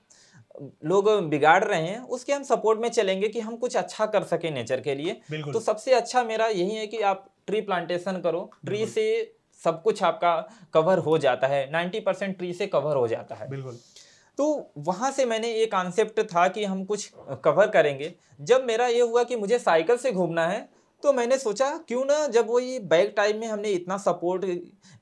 लोग 0.85 1.09
बिगाड़ 1.29 1.63
रहे 1.63 1.81
हैं 1.81 1.99
उसके 1.99 2.33
हम 2.33 2.43
सपोर्ट 2.43 2.79
में 2.79 2.89
चलेंगे 2.89 3.27
कि 3.27 3.39
हम 3.39 3.55
कुछ 3.55 3.75
अच्छा 3.77 4.05
कर 4.05 4.23
सके 4.23 4.51
नेचर 4.51 4.79
के 4.81 4.95
लिए। 4.95 5.13
तो 5.31 5.59
सबसे 5.59 5.93
अच्छा 5.93 6.23
मेरा 6.23 6.47
यही 6.47 6.75
है 6.75 6.87
कि 6.87 7.01
आप 7.01 7.27
ट्री 7.47 7.61
प्लांटेशन 7.61 8.19
करो। 8.21 8.49
ट्री 8.65 8.85
से 8.85 9.05
सब 9.63 9.81
कुछ 9.83 10.03
आपका 10.03 10.35
कवर 10.73 10.97
हो 10.97 11.17
जाता 11.17 11.47
है 11.47 11.71
90 11.71 11.99
परसेंट 11.99 12.37
ट्री 12.37 12.53
से 12.53 12.67
कवर 12.67 12.95
हो 12.95 13.07
जाता 13.07 13.35
है। 13.35 13.49
बिल्कुल। 13.49 13.77
तो 14.37 14.71
वहाँ 14.77 15.11
से 15.11 15.25
मैंने 15.25 15.51
ये 15.53 15.65
कॉन्सेप्ट 15.65 16.19
था 16.19 16.47
कि 16.47 16.65
हम 16.65 16.83
कुछ 16.85 17.11
कवर 17.43 17.67
करेंगे। 17.67 18.13
जब 18.41 18.65
मेरा 18.65 18.87
ये 18.87 19.01
हुआ 19.01 19.23
कि 19.23 19.35
मुझे 19.35 19.59
साइकिल 19.59 19.97
से 19.97 20.11
घूमना 20.11 20.47
है 20.47 20.69
तो 21.03 21.11
मैंने 21.13 21.37
सोचा 21.37 21.69
क्यों 21.87 22.03
ना 22.05 22.25
जब 22.27 22.47
वो 22.47 22.59
ये 22.59 22.79
बैक 22.79 23.13
टाइम 23.17 23.39
में 23.39 23.47
हमने 23.47 23.69
इतना 23.69 23.97
सपोर्ट 23.97 24.45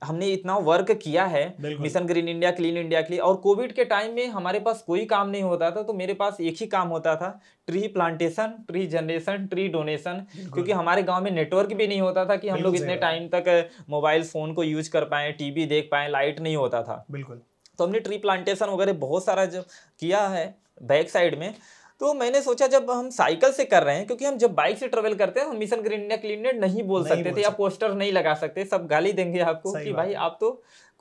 हमने 0.04 0.28
इतना 0.28 0.58
वर्क 0.58 0.92
किया 0.92 1.26
है 1.26 1.44
mission 1.60 2.06
green 2.06 2.28
India 2.30 2.52
clean 2.52 2.78
India 2.78 3.02
के 3.02 3.10
लिए 3.10 3.20
और 3.20 3.36
कोविड 3.36 3.74
के 3.74 3.86
टाइम 3.86 4.14
में 4.14 4.28
हमारे 4.28 4.60
पास 4.60 4.84
कोई 4.88 5.06
काम 5.06 5.30
नहीं 5.30 5.44
होता 5.44 5.70
था 5.72 5.84
तो 5.84 5.94
मेरे 5.94 6.14
पास 6.14 6.38
एक 6.42 6.56
ही 6.60 6.68
काम 6.68 6.88
होता 6.88 7.16
था 7.16 7.30
tree 7.68 7.88
plantation 7.88 8.54
tree 8.68 8.86
generation 8.88 9.48
tree 9.48 9.68
donation 9.68 10.26
क्योंकि 10.36 10.72
हमारे 10.72 11.04
गाँव 11.04 11.24
में 11.24 11.32
नेटवर्क 11.32 11.74
भी 11.74 11.88
नहीं 11.88 12.02
होता 12.02 12.26
था 12.26 12.36
कि 12.36 12.50
हम 12.50 12.60
लोग 12.60 12.76
इतने 12.76 12.96
टाइम 12.96 13.28
तक 13.28 13.70
मोबाइल 13.90 14.24
फ़ोन 14.24 14.54
को 14.54 14.64
यूज़ 14.64 14.90
कर 14.90 15.06
पाए 15.06 15.32
टीवी 15.32 15.66
देख 15.66 15.88
पाए 15.92 16.10
लाइट 16.10 16.40
नहीं 16.40 16.56
होता 16.56 16.84
था। 16.84 17.06
बिल्कुल। 17.12 17.42
तो 17.80 17.86
हमने 17.86 18.00
ट्री 18.00 18.18
प्लांटेशन 18.18 18.66
वगैरह 18.66 18.94
बहुत 19.00 19.26
सारा 19.26 19.46
जब 19.46 19.66
किया 20.00 20.28
है 20.28 20.46
बैक 20.84 21.10
साइड 21.10 21.40
में 21.40 21.54
तो 22.02 22.14
मैंने 22.14 22.42
सोचा 22.42 22.68
जब 22.68 22.90
हम 22.92 23.10
साइकिल 23.10 23.52
से 23.52 23.66
कर 23.66 23.84
रहे 23.84 23.96
हैं 23.96 24.06
क्योंकि 24.06 24.26
हम 24.26 24.38
जब 24.38 24.54
बाइक 24.54 24.78
से 24.78 24.88
ट्रेवल 24.88 25.14
करते 25.16 25.40
हैं 25.40 25.48
हम 25.48 25.58
mission 25.58 25.82
green 25.82 26.02
India 26.02 26.18
clean 26.18 26.38
India 26.38 26.52
नहीं 26.60 26.84
बोल 26.84 27.04
नहीं 27.04 27.10
सकते 27.10 27.30
बोल 27.30 27.38
थे 27.38 27.44
या 27.44 27.50
पोस्टर 27.50 27.94
नहीं 27.94 28.12
लगा 28.12 28.34
सकते 28.34 28.66
सब 28.66 28.88
गाली 28.88 29.12
देंगे 29.12 29.40
आपको 29.42 29.74
कि 29.74 29.94
भाई 29.94 30.14
आप 30.26 30.38
तो 30.42 30.52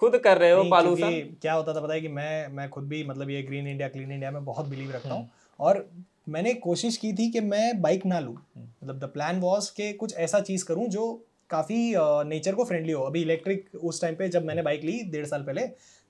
खुद 0.00 0.16
कर 0.18 0.38
रहे 0.38 0.50
हो 0.50 0.62
पॉल्यूशन 0.70 1.36
क्या 1.42 1.52
होता 1.52 1.74
था 1.74 1.80
पता 1.80 1.94
है 1.94 2.00
कि 2.00 2.08
मैं 2.10 2.48
मैं 2.48 2.68
खुद 2.70 2.88
भी 2.88 3.02
मतलब 3.04 3.30
ये 3.30 3.42
ग्रीन 3.42 3.66
इंडिया 3.66 3.88
क्लीन 3.88 4.12
इंडिया 4.12 4.30
में 4.30 4.44
बहुत 4.44 4.66
बिलीव 4.66 4.90
रखता 4.90 5.08
हम्म। 5.08 5.18
हूँ 5.18 5.30
और 5.60 5.86
मैंने 6.28 6.54
कोशिश 6.54 6.96
की 6.96 7.12
थी 7.12 7.30
कि 7.30 7.40
मैं 7.42 7.80
बाइक 7.82 8.06
ना 8.06 8.18
लूँ। 8.20 8.34
मतलब 8.56 8.98
द 8.98 9.04
प्लान 9.04 9.40
वॉज़ 9.40 9.70
के 9.70 9.92
कुछ 9.92 10.14
ऐसा 10.16 10.40
चीज़ 10.40 10.64
करूँ 10.64 10.86
जो 10.88 11.12
काफ़ी 11.50 11.94
नेचर 12.28 12.54
को 12.54 12.64
फ्रेंडली 12.64 12.92
हो। 12.92 13.02
अभी 13.02 13.22
इलेक्ट्रिक 13.22 13.68
उस 13.82 14.00
टाइम 14.02 14.14
पे 14.14 14.28
जब 14.28 14.44
मैंने 14.44 14.62
बाइक 14.62 14.84
ली 14.84 14.98
डेढ़ 15.12 15.26
साल 15.26 15.42
पहले 15.42 15.66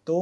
तो 0.06 0.16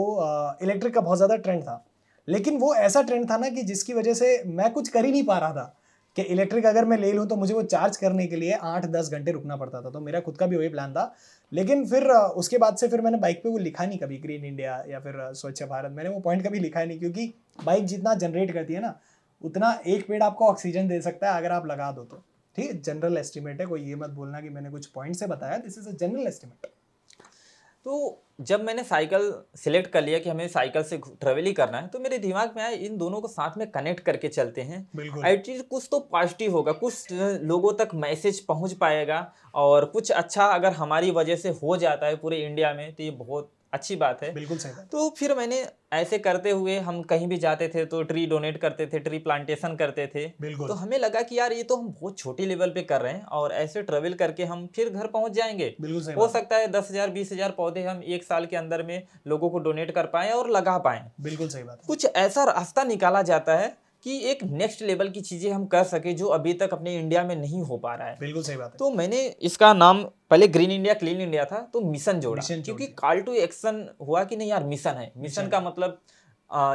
इलेक्ट्रिक 0.62 0.94
का 0.94 1.00
बहुत 1.00 1.18
ज़्यादा 1.18 1.36
ट्रेंड 1.38 1.62
था। 1.62 1.84
लेकिन 2.28 2.58
वो 2.58 2.74
ऐसा 2.74 3.02
ट्रेंड 3.02 3.30
था 3.30 3.36
ना 3.36 3.48
कि 3.48 3.62
जिसकी 3.62 3.94
वजह 3.94 4.14
से 4.14 4.42
मैं 4.46 4.72
कुछ 4.72 4.88
कर 4.88 5.04
ही 5.04 5.12
नहीं 5.12 5.24
पा 5.24 5.38
रहा 5.38 5.52
था 5.52 5.74
कि 6.16 6.22
इलेक्ट्रिक 6.22 6.66
अगर 6.66 6.84
मैं 6.84 6.96
ले 6.98 7.12
लूँ 7.12 7.26
तो 7.26 7.36
मुझे 7.36 7.54
वो 7.54 7.62
चार्ज 7.62 7.96
करने 7.96 8.26
के 8.26 8.36
लिए 8.36 8.52
आठ 8.52 8.86
दस 8.86 9.08
घंटे 9.10 9.32
रुकना 9.32 9.56
पड़ता 9.56 9.80
था। 9.82 9.90
तो 9.90 10.00
मेरा 10.00 10.20
खुद 10.20 10.36
का 10.36 10.46
भी 10.46 10.56
वही 10.56 10.68
प्लान 10.68 10.92
था। 10.92 11.14
लेकिन 11.52 11.86
फिर 11.86 12.08
उसके 12.08 12.58
बाद 12.58 12.76
से 12.76 12.88
फिर 12.88 13.00
मैंने 13.00 13.18
बाइक 13.18 13.42
पे 13.42 13.48
वो 13.48 13.58
लिखा 13.58 13.86
नहीं 13.86 13.98
कभी 13.98 14.18
ग्रीन 14.18 14.44
इंडिया 14.44 14.82
या 14.88 15.00
फिर 15.00 15.14
स्वच्छ 15.32 15.62
भारत। 15.62 15.92
मैंने 15.92 16.10
वो 16.10 16.20
पॉइंट 16.20 16.46
कभी 16.46 16.60
लिखा 16.60 16.84
नहीं 16.84 16.98
क्योंकि 16.98 17.32
बाइक 17.64 17.84
जितना 17.84 18.14
जनरेट 18.14 18.52
करती 18.52 18.74
है 18.74 18.80
ना, 18.80 18.98
उतना 19.42 19.72
एक 19.86 20.06
पेड़ 20.08 20.22
आपको 20.22 20.46
ऑक्सीजन 20.46 20.88
दे 20.88 21.00
सकता 21.00 21.32
है 21.32 21.38
अगर 21.38 21.52
आप 21.52 21.66
लगा 21.66 21.90
दो 21.92 22.04
तो। 22.04 22.22
ठीक 22.56 22.70
है? 22.70 22.80
जनरल 22.82 23.16
एस्टिमेट 23.18 23.60
है, 23.60 23.66
कोई 23.66 23.82
ये 23.82 23.94
मत 23.94 24.10
बोलना 24.10 24.40
कि 24.40 24.48
मैंने 24.48 24.70
कुछ 24.70 24.86
पॉइंट 24.86 25.16
से 25.16 25.26
बताया। 25.26 25.56
This 25.58 25.78
is 25.78 25.88
a 25.88 25.92
general 25.92 26.26
estimate 26.26 26.66
तो 27.86 28.22
जब 28.42 28.64
मैंने 28.64 28.84
साइकिल 28.84 29.32
सिलेक्ट 29.56 29.90
कर 29.90 30.02
लिया 30.02 30.18
कि 30.18 30.30
हमें 30.30 30.46
साइकिल 30.48 30.82
से 30.82 30.96
ट्रेवल 30.98 31.44
ही 31.44 31.52
करना 31.52 31.78
है 31.78 31.88
तो 31.88 31.98
मेरे 31.98 32.18
दिमाग 32.18 32.52
में 32.56 32.62
आया 32.62 32.70
इन 32.76 32.96
दोनों 32.96 33.20
को 33.20 33.28
साथ 33.28 33.58
में 33.58 33.70
कनेक्ट 33.70 34.00
करके 34.00 34.28
चलते 34.28 34.60
हैं। 34.60 34.80
एटलीस्ट 35.26 35.68
कुछ 35.68 35.88
तो 35.90 36.00
पॉजिटिव 36.12 36.52
होगा 36.52 36.72
कुछ 36.72 37.12
लोगों 37.42 37.72
तक 37.72 37.94
मैसेज 37.94 38.40
पहुँच 38.40 38.72
पाएगा 38.72 39.32
और 39.54 39.84
कुछ 39.84 40.10
अच्छा 40.12 40.46
अगर 40.46 40.72
हमारी 40.72 41.10
वजह 41.10 41.36
से 41.36 41.48
हो 41.62 41.76
जाता 41.76 42.06
है 42.06 42.16
पूरे 42.16 42.44
इंडिया 42.46 42.72
में 42.74 42.92
तो 42.94 43.02
ये 43.02 43.10
बहुत 43.10 43.50
अच्छी 43.72 43.96
बात 43.96 44.22
है। 44.22 44.32
बिल्कुल 44.34 44.58
सही 44.58 44.72
तो 44.92 45.08
फिर 45.10 45.34
मैंने 45.34 45.64
ऐसे 45.92 46.18
करते 46.18 46.50
हुए 46.50 46.78
हम 46.80 47.00
कहीं 47.04 47.26
भी 47.28 47.36
जाते 47.38 47.68
थे 47.68 47.84
तो 47.84 48.02
ट्री 48.02 48.24
डोनेट 48.26 48.60
करते 48.60 48.86
थे 48.86 48.98
ट्री 48.98 49.18
प्लांटेशन 49.18 49.74
करते 49.76 50.06
थे। 50.06 50.26
बिल्कुल। 50.40 50.68
तो 50.68 50.74
हमें 50.74 50.98
लगा 50.98 51.22
कि 51.22 51.38
यार 51.38 51.52
ये 51.52 51.62
तो 51.62 51.76
हम 51.76 51.88
बहुत 51.90 52.18
छोटी 52.18 52.46
लेवल 52.46 52.70
पे 52.70 52.82
कर 52.82 53.00
रहे 53.00 53.12
हैं 53.12 53.24
और 53.32 53.52
ऐसे 53.54 53.82
ट्रेवल 53.82 54.14
करके 54.14 54.44
हम 54.44 54.66
फिर 54.76 54.90
घर 54.90 55.06
पहुँच 55.08 55.32
जाएँगे। 55.32 55.74
बिल्कुल 55.80 56.02
सही 56.02 56.14
हो 56.14 56.28
सकता 56.28 56.56
है 56.56 56.66
दस 56.70 56.88
हज़ार 56.90 57.10
बीस 57.10 57.32
हज़ार 57.32 57.50
पौधे 57.50 57.82
हम 57.82 58.02
एक 58.04 58.24
साल 58.24 58.46
के 58.46 58.56
अंदर 58.56 58.82
में 58.82 59.02
लोगों 59.26 59.50
को 59.50 59.58
डोनेट 59.60 59.90
कर 59.90 60.06
पाए 60.08 60.30
और 60.32 60.50
लगा 60.50 60.76
पाए। 60.80 61.04
बिल्कुल 61.20 61.48
सही 61.48 61.62
बात 61.62 61.80
कुछ 61.86 62.06
ऐसा 62.06 62.44
रास्ता 62.44 62.84
निकाला 62.84 63.22
जाता 63.24 63.56
है 63.56 63.76
कि 64.04 64.18
एक 64.30 64.42
नेक्स्ट 64.44 64.82
लेवल 64.82 65.08
की 65.08 65.20
चीज़ें 65.22 65.50
हम 65.52 65.66
कर 65.66 65.84
सके 65.84 66.12
जो 66.14 66.26
अभी 66.30 66.52
तक 66.54 66.72
अपने 66.72 66.94
इंडिया 66.96 67.22
में 67.24 67.34
नहीं 67.36 67.60
हो 67.62 67.76
पा 67.78 67.94
रहा 67.94 68.08
है। 68.08 68.16
बिल्कुल 68.20 68.42
सही 68.42 68.56
बात 68.56 68.72
है। 68.72 68.78
तो 68.78 68.90
मैंने 68.92 69.22
इसका 69.42 69.72
नाम 69.74 70.02
पहले 70.30 70.48
ग्रीन 70.48 70.70
इंडिया 70.70 70.94
क्लीन 70.94 71.20
इंडिया 71.20 71.44
था 71.44 71.60
तो 71.72 71.80
मिशन 71.82 72.20
जोड़ा। 72.20 72.40
मिशन 72.40 72.62
क्योंकि 72.62 72.86
कॉल 72.98 73.20
टू 73.20 73.34
एक्शन 73.42 73.88
हुआ 74.00 74.24
कि 74.24 74.36
नहीं 74.36 74.48
यार 74.48 74.64
मिशन 74.64 74.90
है। 74.90 75.06
Mission 75.06 75.22
mission. 75.22 75.48
का 75.48 75.60
मतलब 75.60 76.00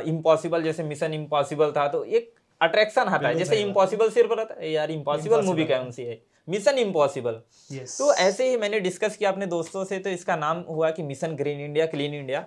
इम्पॉसिबल 0.08 0.64
जैसे 0.64 0.84
मिशन 0.86 1.14
इम्पॉसिबल 1.14 1.72
था 1.72 1.88
तो 1.88 2.04
एक 2.06 2.34
अट्रैक्शन 2.62 3.02
आता 3.04 3.28
है। 3.28 3.36
जैसे 3.36 3.56
इम्पॉसिबल 3.58 4.10
सिर्फ़ 4.12 4.34
रहता 4.34 4.56
है 4.62 4.72
यार 4.72 4.92
इम्पॉसिबल 4.92 5.42
मूवी 5.46 5.66
कौन 5.66 5.92
सी 5.92 6.04
है? 6.04 6.22
मिशन 6.48 6.78
इम्पॉसिबल 6.80 7.42
तो 7.72 8.14
ऐसे 8.16 8.50
ही 8.50 8.58
मैंने 8.58 8.80
डिस्कस 8.80 9.16
किया 9.18 9.32
अपने 9.32 9.46
दोस्तों 9.48 9.84
से 9.86 10.00
तो 10.00 10.10
इसका 10.12 10.36
नाम 10.38 10.64
हुआ 10.70 10.90
कि 10.92 11.04
mission 11.04 11.36
green 11.36 11.60
India 11.62 11.86
clean 11.88 12.14
India 12.16 12.40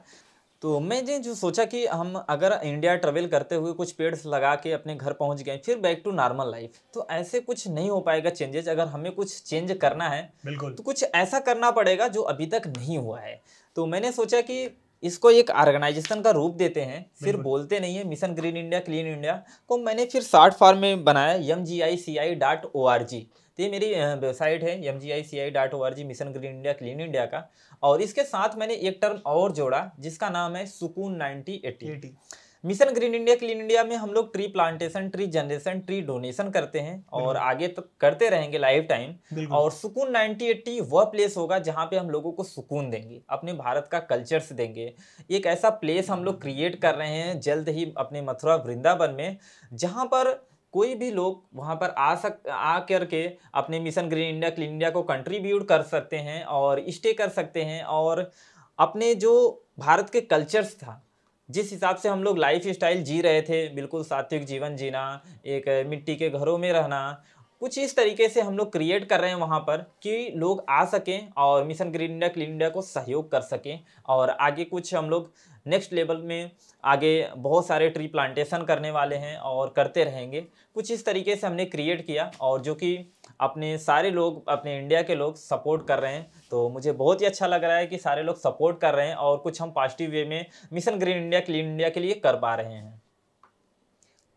तो 0.63 0.79
मैंने 0.81 1.19
जो 1.19 1.35
सोचा 1.35 1.65
कि 1.65 1.85
हम 1.87 2.15
अगर 2.29 2.61
इंडिया 2.65 2.95
ट्रेवल 2.97 3.27
करते 3.27 3.55
हुए 3.55 3.73
कुछ 3.73 3.93
पेड़ 3.93 4.15
लगा 4.27 4.55
के 4.55 4.73
अपने 4.73 4.95
घर 4.95 5.13
पहुँच 5.13 5.43
गए 5.43 5.57
फिर 5.57 5.79
बैक 5.79 6.03
टू 6.05 6.11
नॉर्मल 6.11 6.51
लाइफ 6.51 6.81
तो 6.95 7.07
ऐसे 7.11 7.41
कुछ 7.41 7.67
नहीं 7.69 7.89
हो 7.91 8.01
पाएगा 8.01 8.31
चेंजेस 8.31 8.69
अगर 8.69 8.87
हमें 8.87 9.11
कुछ 9.13 9.43
चेंज 9.43 9.73
करना 9.73 10.09
है 10.09 10.23
बिल्कुल। 10.45 10.75
तो 10.75 10.83
कुछ 10.83 11.05
ऐसा 11.05 11.39
करना 11.41 11.71
पड़ेगा 11.71 12.09
जो 12.09 12.23
अभी 12.23 12.47
तक 12.47 12.67
नहीं 12.67 12.99
हुआ 12.99 13.21
है. 13.21 13.41
तो 13.77 13.87
मैंने 13.87 14.13
सोचा 14.13 14.41
कि 14.41 14.69
इसको 15.03 15.31
एक 15.31 15.51
ऑर्गेनाइजेशन 15.51 16.21
का 16.21 16.31
रूप 16.31 16.55
देते 16.55 16.81
हैं 16.81 17.05
फिर 17.25 17.37
बोलते 17.37 17.81
नहीं 17.81 17.97
है 17.97 18.05
mission 18.05 18.35
green 18.35 18.57
India 18.57 18.81
clean 18.81 19.07
India 19.07 19.43
को 19.69 19.79
मैंने 19.79 20.05
फिर 20.05 20.23
शॉर्ट 20.23 20.55
फॉर्म 20.55 20.79
में 20.79 21.05
बनाया 21.05 21.55
M 21.55 21.65
G 21.65 21.81
I 21.81 21.97
C 21.97 22.17
I 22.17 22.35
dot 22.35 22.71
O 22.75 22.85
R 22.87 23.03
G 23.03 23.27
तो 23.61 23.65
ये 23.65 23.71
मेरी 23.71 23.89
वेबसाइट 24.21 24.63
है 24.65 24.73
M 24.89 24.99
G 24.99 25.11
I 25.13 25.23
C 25.23 25.39
I 25.39 25.51
dot 25.51 25.75
O 25.75 25.81
R 25.85 25.95
G 25.95 26.05
mission 26.05 26.29
green 26.33 26.53
India 26.53 26.73
clean 26.73 27.01
India 27.01 27.25
का। 27.27 27.49
और 27.83 28.03
इसके 28.03 28.23
साथ 28.25 28.57
मैंने 28.59 28.75
एक 28.75 28.99
टर्म 29.03 29.19
और 29.27 29.53
जोड़ा 29.53 29.91
जिसका 30.01 30.29
नाम 30.31 30.57
है 30.57 30.65
Sukoon 30.67 31.17
ninety 31.17 31.61
eighty. 31.65 32.17
Mission 32.65 32.93
green 32.95 33.15
India 33.15 33.35
clean 33.37 33.61
India 33.61 33.85
में 33.85 33.95
हम 33.97 34.13
लोग 34.13 34.33
tree 34.33 34.47
plantation 34.49 35.09
tree 35.09 35.27
generation 35.29 35.81
tree 35.81 36.01
donation 36.03 36.51
करते 36.51 36.81
हैं 36.81 37.05
और 37.15 37.37
आगे 37.39 37.69
तक 37.69 37.89
करते 38.01 38.29
रहेंगे 38.31 38.59
लाइफ 38.59 38.87
टाइम 38.89 39.47
और 39.53 39.71
सुकून 39.73 40.13
9080 40.13 40.81
वह 40.91 41.05
प्लेस 41.07 41.37
होगा 41.37 41.59
जहाँ 41.61 41.87
पे 41.87 41.97
हम 41.97 42.11
लोगों 42.11 42.33
को 42.33 42.45
सुकून 42.47 42.91
देंगे 42.91 43.23
अपने 43.31 43.53
भारत 43.55 43.89
का 43.93 43.99
कल्चर्स 44.09 44.53
देंगे। 44.53 44.93
एक 45.31 45.47
ऐसा 45.49 45.71
प्लेस 45.81 46.11
हम 46.11 46.25
लोग 46.25 46.41
क्रिएट 46.43 46.81
कर 46.83 46.95
रहे 46.95 47.11
हैं 47.11 47.41
जल्द 47.41 47.69
ही 47.69 47.93
अपने 47.99 48.23
मथुरा 48.23 48.57
वृंदावन 48.59 49.15
में 49.15 49.37
जहाँ 49.73 50.05
पर 50.07 50.39
कोई 50.75 50.95
भी 50.95 51.11
लोग 51.11 51.43
वहाँ 51.55 51.75
पर 51.77 51.95
आ 51.99 52.15
सक, 52.15 52.49
आ 52.49 52.79
कर 52.81 53.05
के 53.05 53.25
अपने 53.55 53.81
mission 53.81 54.09
green 54.09 54.29
India, 54.29 54.51
clean 54.51 54.71
India 54.71 54.91
को 54.91 55.03
कंट्रीब्यूट 55.03 55.67
कर 55.69 55.83
सकते 55.83 56.17
हैं 56.19 56.43
और 56.45 56.85
स्टे 56.89 57.13
कर 57.13 57.29
सकते 57.29 57.63
हैं 57.63 57.83
और 57.85 58.31
अपने 58.79 59.15
जो 59.15 59.65
भारत 59.79 60.11
के 60.11 60.21
कल्चर्स 60.21 60.75
था, 60.75 61.03
जिस 61.49 61.71
हिसाब 61.73 61.97
से 61.97 62.09
हम 62.09 62.23
लोग 62.23 62.39
लाइफ 62.39 62.67
स्टाइल 62.69 63.03
जी 63.05 63.21
रहे 63.21 63.43
थे, 63.43 63.69
बिल्कुल 63.69 64.05
सात्विक 64.05 64.45
जीवन 64.45 64.77
जीना, 64.77 65.23
एक 65.47 65.69
मिट्टी 65.89 66.17
के 66.17 66.31
घरों 66.31 66.57
में 66.59 66.73
रहना, 66.73 67.23
कुछ 67.63 67.79
इस 67.79 67.95
तरीके 67.97 68.29
से 68.29 68.41
हम 68.41 68.57
लोग 68.57 68.73
क्रिएट 68.73 69.05
कर 69.05 69.21
रहे 69.21 69.31
हैं 69.31 69.37
वहाँ 69.37 69.59
पर 69.61 69.85
कि 70.03 70.33
लोग 70.37 70.65
आ 70.69 70.85
सकें 70.85 71.31
और 71.37 71.65
mission 71.65 71.91
green 71.93 72.11
India, 72.11 72.29
clean 72.29 72.51
India 72.51 72.69
को 72.69 72.83
सहयोग 72.83 73.31
कर 73.31 73.41
सकें 73.41 73.79
और 74.09 74.31
आगे 74.31 74.65
कुछ 74.65 74.95
हम 74.95 75.11
लोग 75.11 75.31
नेक्स्ट 75.67 75.93
लेवल 75.93 76.23
में 76.23 76.51
आगे 76.85 77.29
बहुत 77.37 77.67
सारे 77.67 77.89
ट्री 77.91 78.07
प्लांटेशन 78.07 78.63
करने 78.63 78.91
वाले 78.91 79.17
हैं 79.17 79.37
और 79.39 79.73
करते 79.77 80.05
रहेंगे। 80.05 80.41
कुछ 80.75 80.91
इस 80.91 81.05
तरीके 81.07 81.37
से 81.37 81.47
हमने 81.47 81.65
क्रिएट 81.65 82.07
किया 82.07 82.31
और 82.41 82.61
जो 82.61 82.75
कि 82.75 82.97
अपने 83.41 83.77
सारे 83.79 84.11
लोग, 84.11 84.49
अपने 84.49 84.79
इंडिया 84.79 85.03
के 85.03 85.15
लोग 85.15 85.37
सपोर्ट 85.37 85.87
कर 85.87 85.99
रहे 85.99 86.15
हैं। 86.15 86.31
तो 86.51 86.69
मुझे 86.69 86.93
बहुत 86.93 87.21
ही 87.21 87.27
अच्छा 87.27 87.47
लग 87.47 87.65
रहा 87.65 87.77
है 87.77 87.87
कि 87.87 87.99
सारे 87.99 88.23
लोग 88.23 88.37
सपोर्ट 88.37 88.81
कर 88.81 88.95
रहे 88.95 89.09
हैं 89.09 89.15
और 89.15 89.37
कुछ 89.39 89.63
हम 89.63 89.71
पॉजिटिव 89.71 90.11
वे 90.11 90.25
में 90.25 90.47
mission 90.73 90.99
green 90.99 91.17
India 91.17 91.41
clean 91.41 91.67
India 91.67 91.89
के 91.89 92.01
लिए 92.01 92.15
कर 92.15 92.37
पा 92.37 92.55
रहे 92.55 92.75
हैं। 92.75 93.03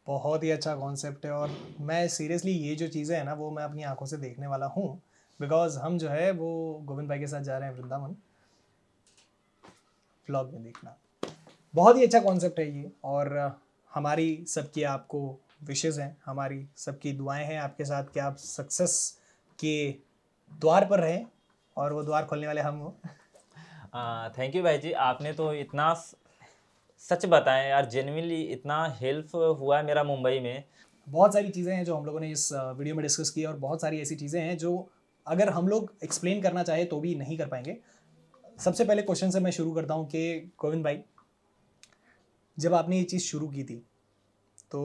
बहुत 0.07 0.43
ही 0.43 0.51
अच्छा 0.51 0.75
कॉन्सेप्ट 0.75 1.25
है 1.25 1.31
और 1.31 1.51
मैं 1.79 2.07
सीरियसली 2.07 2.51
ये 2.51 2.75
जो 2.75 2.87
चीज़ें 2.87 3.17
हैं 3.17 3.23
ना, 3.23 3.33
वो 3.33 3.51
मैं 3.51 3.63
अपनी 3.63 3.83
आँखों 3.83 4.05
से 4.05 4.17
देखने 4.17 4.47
वाला 4.47 4.65
हूँ। 4.65 5.01
बिकॉज़ 5.39 5.77
हम 5.79 5.97
जो 5.97 6.09
है, 6.09 6.31
वो 6.31 6.81
गोविंद 6.85 7.09
भाई 7.09 7.19
के 7.19 7.27
साथ 7.27 7.41
जा 7.41 7.57
रहे 7.57 7.69
हैं 7.69 7.75
वृंदावन। 7.75 8.15
ब्लॉग 10.27 10.53
में 10.53 10.63
देखना। 10.63 10.95
बहुत 11.73 11.97
ही 11.97 12.03
अच्छा 12.03 12.19
कॉन्सेप्ट 12.19 12.59
है 12.59 12.69
ये 12.77 12.91
और 13.03 13.37
हमारी 13.91 14.43
सबकी 14.47 14.83
आपको 14.83 15.19
विशेज़ 15.63 15.99
हैं 16.01 16.15
हमारी 16.25 16.65
सबकी 16.77 17.11
दुआएँ 17.11 17.45
हैं 17.45 17.57
आपके 17.59 17.85
साथ 17.85 18.03
कि 18.13 18.19
आप 18.19 18.35
सक्सेस 18.37 18.97
के 19.59 19.89
द्वार 20.51 20.85
पर 20.85 20.99
रहें 20.99 21.25
और 21.77 21.93
वो 21.93 22.03
द्वार 22.03 22.25
खोलने 22.25 22.47
वाले 22.47 22.61
हम 22.61 22.77
हो। 22.77 22.95
थैंक 24.37 24.55
यू 24.55 24.63
भाई 24.63 24.77
जी 24.77 24.91
आपने 25.01 25.33
तो 25.33 25.53
इतना 25.53 25.93
सच 27.01 27.25
बताया 27.25 27.63
यार 27.63 27.85
जेनविनली 27.85 28.41
इतना 28.43 28.85
हेल्प 28.99 29.35
हुआ 29.59 29.77
है 29.77 29.85
मेरा 29.85 30.03
मुंबई 30.03 30.39
में। 30.39 30.63
बहुत 31.07 31.33
सारी 31.33 31.49
चीज़ें 31.49 31.73
हैं 31.75 31.83
जो 31.85 31.95
हम 31.95 32.05
लोगों 32.05 32.19
ने 32.19 32.29
इस 32.31 32.49
वीडियो 32.53 32.95
में 32.95 33.01
डिस्कस 33.03 33.29
की 33.29 33.45
और 33.45 33.57
बहुत 33.57 33.81
सारी 33.81 34.01
ऐसी 34.01 34.15
चीज़ें 34.15 34.39
हैं 34.41 34.57
जो 34.57 34.75
अगर 35.27 35.49
हम 35.49 35.67
लोग 35.67 35.93
एक्सप्लेन 36.03 36.41
करना 36.41 36.63
चाहे 36.63 36.85
तो 36.85 36.99
भी 36.99 37.15
नहीं 37.15 37.37
कर 37.37 37.47
पाएँगे। 37.47 37.77
सबसे 38.59 38.85
पहले 38.85 39.01
क्वेश्चन 39.01 39.31
से 39.31 39.39
मैं 39.39 39.51
शुरू 39.51 39.71
करता 39.71 39.93
हूँ 39.93 40.07
कि 40.07 40.53
गोविंद 40.61 40.83
भाई 40.83 41.03
जब 42.57 42.73
आपने 42.73 42.97
ये 42.97 43.03
चीज़ 43.03 43.23
शुरू 43.23 43.47
की 43.47 43.63
थी 43.63 43.75
तो 44.71 44.81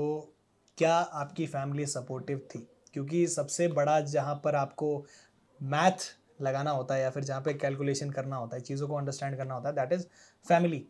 क्या 0.78 0.94
आपकी 0.94 1.46
फैमिली 1.46 1.86
सपोर्टिव 1.86 2.38
थी? 2.54 2.68
क्योंकि 2.92 3.26
सबसे 3.26 3.68
बड़ा 3.68 4.00
जहाँ 4.00 4.34
पर 4.44 4.54
आपको 4.54 5.04
मैथ 5.62 6.14
लगाना 6.42 6.70
होता 6.70 6.94
है 6.94 7.02
या 7.02 7.10
फिर 7.10 7.24
जहाँ 7.24 7.40
पे 7.40 7.54
कैलकुलेशन 7.54 8.10
करना 8.10 8.36
होता 8.36 8.56
है 8.56 8.62
चीज़ों 8.62 8.88
को 8.88 8.94
अंडरस्टैंड 8.94 9.36
करना 9.36 9.54
होता 9.54 9.68
है 9.68 9.74
दैट 9.74 9.92
इज़ 9.92 10.04
फैमिली 10.46 10.84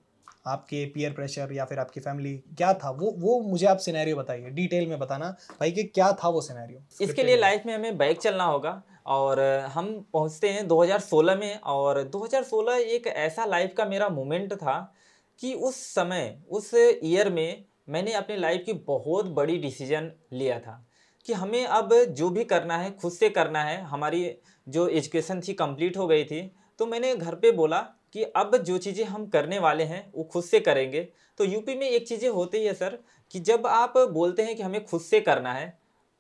आपके 0.47 0.85
पीयर 0.87 1.13
प्रेशर 1.13 1.53
या 1.53 1.65
फिर 1.65 1.79
आपकी 1.79 2.01
फैमिली 2.01 2.37
क्या 2.59 2.73
था? 2.75 2.91
वो 2.91 3.11
वो 3.19 3.41
मुझे 3.41 3.67
आप 3.67 3.79
सिनेरियो 3.79 4.17
बताइए 4.17 4.51
डिटेल 4.51 4.87
में 4.87 4.99
बताना 4.99 5.31
भाई 5.61 5.73
कि 5.73 5.83
क्या 5.83 6.13
था 6.13 6.29
वो 6.29 6.41
सिनेरियो 6.41 6.81
इसके 7.01 7.23
लिए 7.23 7.37
लाइफ 7.37 7.63
में 7.67 7.75
हमें 7.75 7.97
बाइक 7.99 8.21
चलना 8.21 8.45
होगा 8.45 8.83
और 9.07 9.41
हम 9.75 10.07
पहुँचते 10.13 10.49
हैं 10.49 10.67
2016 10.69 11.37
में 11.37 11.61
और 11.61 12.03
2016 12.17 12.79
एक 12.79 13.07
ऐसा 13.07 13.45
लाइफ 13.45 13.75
का 13.77 13.85
मेरा 13.85 14.09
मोमेंट 14.09 14.55
था 14.55 14.95
कि 15.43 15.53
उस 15.55 15.77
समय, 15.87 16.39
उस 16.49 16.71
ईयर 16.75 17.31
में 17.31 17.65
मैंने 17.89 18.13
अपने 18.13 18.37
लाइफ 18.37 18.63
की 18.67 18.73
बहुत 18.87 19.27
बड़ी 19.33 19.59
डिसीज़न 19.59 20.11
लिया 20.33 20.59
था 20.61 20.85
कि 21.27 21.33
हमें 21.33 21.65
अब 21.67 21.95
जो 22.11 22.29
भी 22.31 22.45
करना 22.45 22.77
है, 22.79 22.91
खुद 22.93 23.13
से 23.13 23.29
करना 23.31 23.63
है, 23.63 23.81
हमारी 23.83 24.31
जो 24.67 24.87
एजुकेशन 24.89 25.41
थी 25.41 25.53
कंप्लीट 25.55 25.97
हो 25.97 26.07
गई 26.07 26.25
थी 26.25 26.41
तो 26.81 26.87
मैंने 26.87 27.15
घर 27.17 27.35
पे 27.35 27.51
बोला 27.53 27.79
कि 28.13 28.23
अब 28.37 28.57
जो 28.59 28.77
चीज़ें 28.79 29.05
हम 29.07 29.27
करने 29.29 29.59
वाले 29.59 29.85
हैं, 29.85 30.11
वो 30.15 30.25
खुद 30.25 30.45
से 30.45 30.61
करेंगे। 30.61 31.01
तो 31.39 31.45
यूपी 31.45 31.75
में 31.75 31.89
एक 31.89 32.07
चीज़ें 32.09 32.29
होती 32.29 32.65
है 32.65 32.75
सर 32.75 32.99
कि 33.31 33.41
जब 33.41 33.67
आप 33.67 33.99
बोलते 34.13 34.43
हैं 34.43 34.57
कि 34.57 34.63
हमें 34.63 34.85
खुद 34.85 35.01
से 35.01 35.21
करना 35.21 35.53
है 35.53 35.69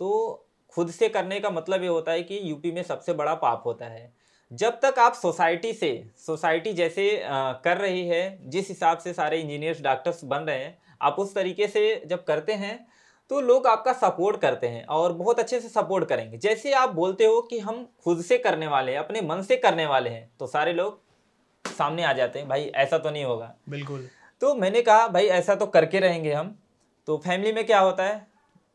तो 0.00 0.44
खुद 0.72 0.90
से 0.90 1.08
करने 1.08 1.38
का 1.40 1.50
मतलब 1.50 1.82
ये 1.82 1.88
होता 1.88 2.12
है 2.12 2.22
कि 2.22 2.40
यूपी 2.42 2.72
में 2.72 2.82
सबसे 2.82 3.12
बड़ा 3.12 3.34
पाप 3.36 3.62
होता 3.66 3.86
है। 3.86 4.12
जब 4.50 4.78
तक 4.80 4.98
आप 4.98 5.14
सोसाइटी 5.14 5.72
से 5.72 5.90
सोसाइटी 6.16 6.72
जैसे 6.72 7.08
अ, 7.16 7.52
कर 7.64 7.76
रही 7.76 8.06
है 8.08 8.50
जिस 8.50 8.68
हिसाब 8.68 8.98
से 8.98 9.12
सारे 9.12 9.40
इंजीनियर्स 9.40 9.80
डॉक्टर्स 9.82 10.24
बन 10.24 10.38
रहे 10.38 10.58
हैं 10.58 10.78
आप 11.02 11.16
उस 11.18 11.34
तरीके 11.34 11.66
से 11.68 12.02
जब 12.06 12.24
करते 12.24 12.52
हैं 12.52 12.78
तो 13.30 13.40
लोग 13.40 13.66
आपका 13.66 13.92
सपोर्ट 13.92 14.40
करते 14.40 14.66
हैं 14.66 14.84
और 14.86 15.12
बहुत 15.12 15.38
अच्छे 15.38 15.60
से 15.60 15.68
सपोर्ट 15.68 16.08
करेंगे। 16.08 16.38
जैसे 16.38 16.72
आप 16.72 16.94
बोलते 16.94 17.24
हो 17.24 17.40
कि 17.42 17.58
हम 17.58 17.84
खुद 18.04 18.22
से 18.22 18.38
करने 18.38 18.66
वाले 18.66 18.92
हैं 18.92 18.98
अपने 18.98 19.20
मन 19.20 19.42
से 19.42 19.56
करने 19.56 19.86
वाले 19.86 20.10
हैं 20.10 20.30
तो 20.40 20.46
सारे 20.46 20.72
लोग 20.72 21.00
सामने 21.64 22.04
आ 22.04 22.12
जाते 22.12 22.38
हैं 22.38 22.48
भाई 22.48 22.64
ऐसा 22.76 22.98
तो 22.98 23.10
नहीं 23.10 23.24
होगा। 23.24 23.54
बिल्कुल। 23.68 24.08
तो 24.42 24.54
मैंने 24.54 24.82
कहा 24.82 25.06
भाई 25.08 25.26
ऐसा 25.26 25.54
तो 25.54 25.66
करके 25.66 26.00
रहेंगे 26.00 26.32
हम। 26.32 26.56
तो 27.08 27.16
फैमिली 27.18 27.52
में 27.52 27.64
क्या 27.66 27.80
होता 27.80 28.04
है 28.04 28.26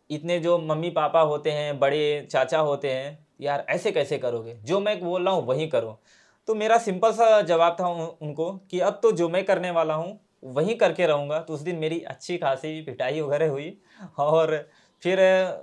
इतने 0.09 0.39
जो 0.39 0.57
मम्मी 0.57 0.89
पापा 0.89 1.21
होते 1.21 1.51
हैं 1.51 1.79
बड़े 1.79 2.27
चाचा 2.31 2.59
होते 2.59 2.91
हैं 2.91 3.17
यार 3.41 3.65
ऐसे 3.69 3.91
कैसे 3.91 4.17
करोगे? 4.17 4.53
जो 4.53 4.79
मैं 4.79 4.99
बोल 4.99 5.25
रहा 5.25 5.33
हूँ 5.33 5.45
वही 5.45 5.67
करो। 5.67 5.99
तो 6.47 6.55
मेरा 6.55 6.77
सिंपल 6.77 7.11
सा 7.11 7.41
जवाब 7.41 7.77
था 7.79 7.87
उन- 7.87 8.09
उनको 8.21 8.51
कि 8.71 8.79
अब 8.79 8.99
तो 9.03 9.11
जो 9.11 9.29
मैं 9.29 9.45
करने 9.45 9.71
वाला 9.71 9.93
हूँ 9.93 10.19
वही 10.43 10.75
करके 10.75 11.07
रहूँगा। 11.07 11.39
तो 11.39 11.53
उस 11.53 11.59
दिन 11.61 11.75
मेरी 11.75 11.99
अच्छी 12.01 12.37
खासी 12.37 12.81
पिटाई 12.81 13.21
वगैरह 13.21 13.49
हुई 13.49 13.77
और 14.17 14.69
फिर 15.03 15.19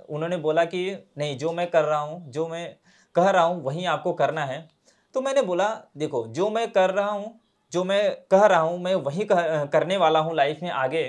उन्होंने 0.09 0.37
बोला 0.37 0.65
कि 0.65 0.97
नहीं 1.17 1.37
जो 1.37 1.51
मैं 1.51 1.69
कर 1.71 1.83
रहा 1.83 1.99
हूँ 1.99 2.31
जो 2.31 2.47
मैं 2.47 2.75
कह 3.15 3.29
रहा 3.29 3.43
हूँ 3.43 3.63
वही 3.63 3.85
आपको 3.85 4.13
करना 4.13 4.45
है। 4.45 4.69
तो 5.13 5.21
मैंने 5.21 5.41
बोला 5.41 5.69
देखो 5.97 6.27
जो 6.27 6.49
मैं 6.49 6.71
कर 6.71 6.89
रहा 6.89 7.09
हूँ 7.09 7.39
जो 7.71 7.83
मैं 7.83 8.15
कह 8.31 8.45
रहा 8.45 8.59
हूँ 8.59 8.79
मैं 8.79 8.95
वही 8.95 9.25
कह, 9.25 9.65
करने 9.65 9.97
वाला 9.97 10.19
हूँ 10.19 10.35
लाइफ 10.35 10.59
में 10.63 10.69
आगे। 10.69 11.03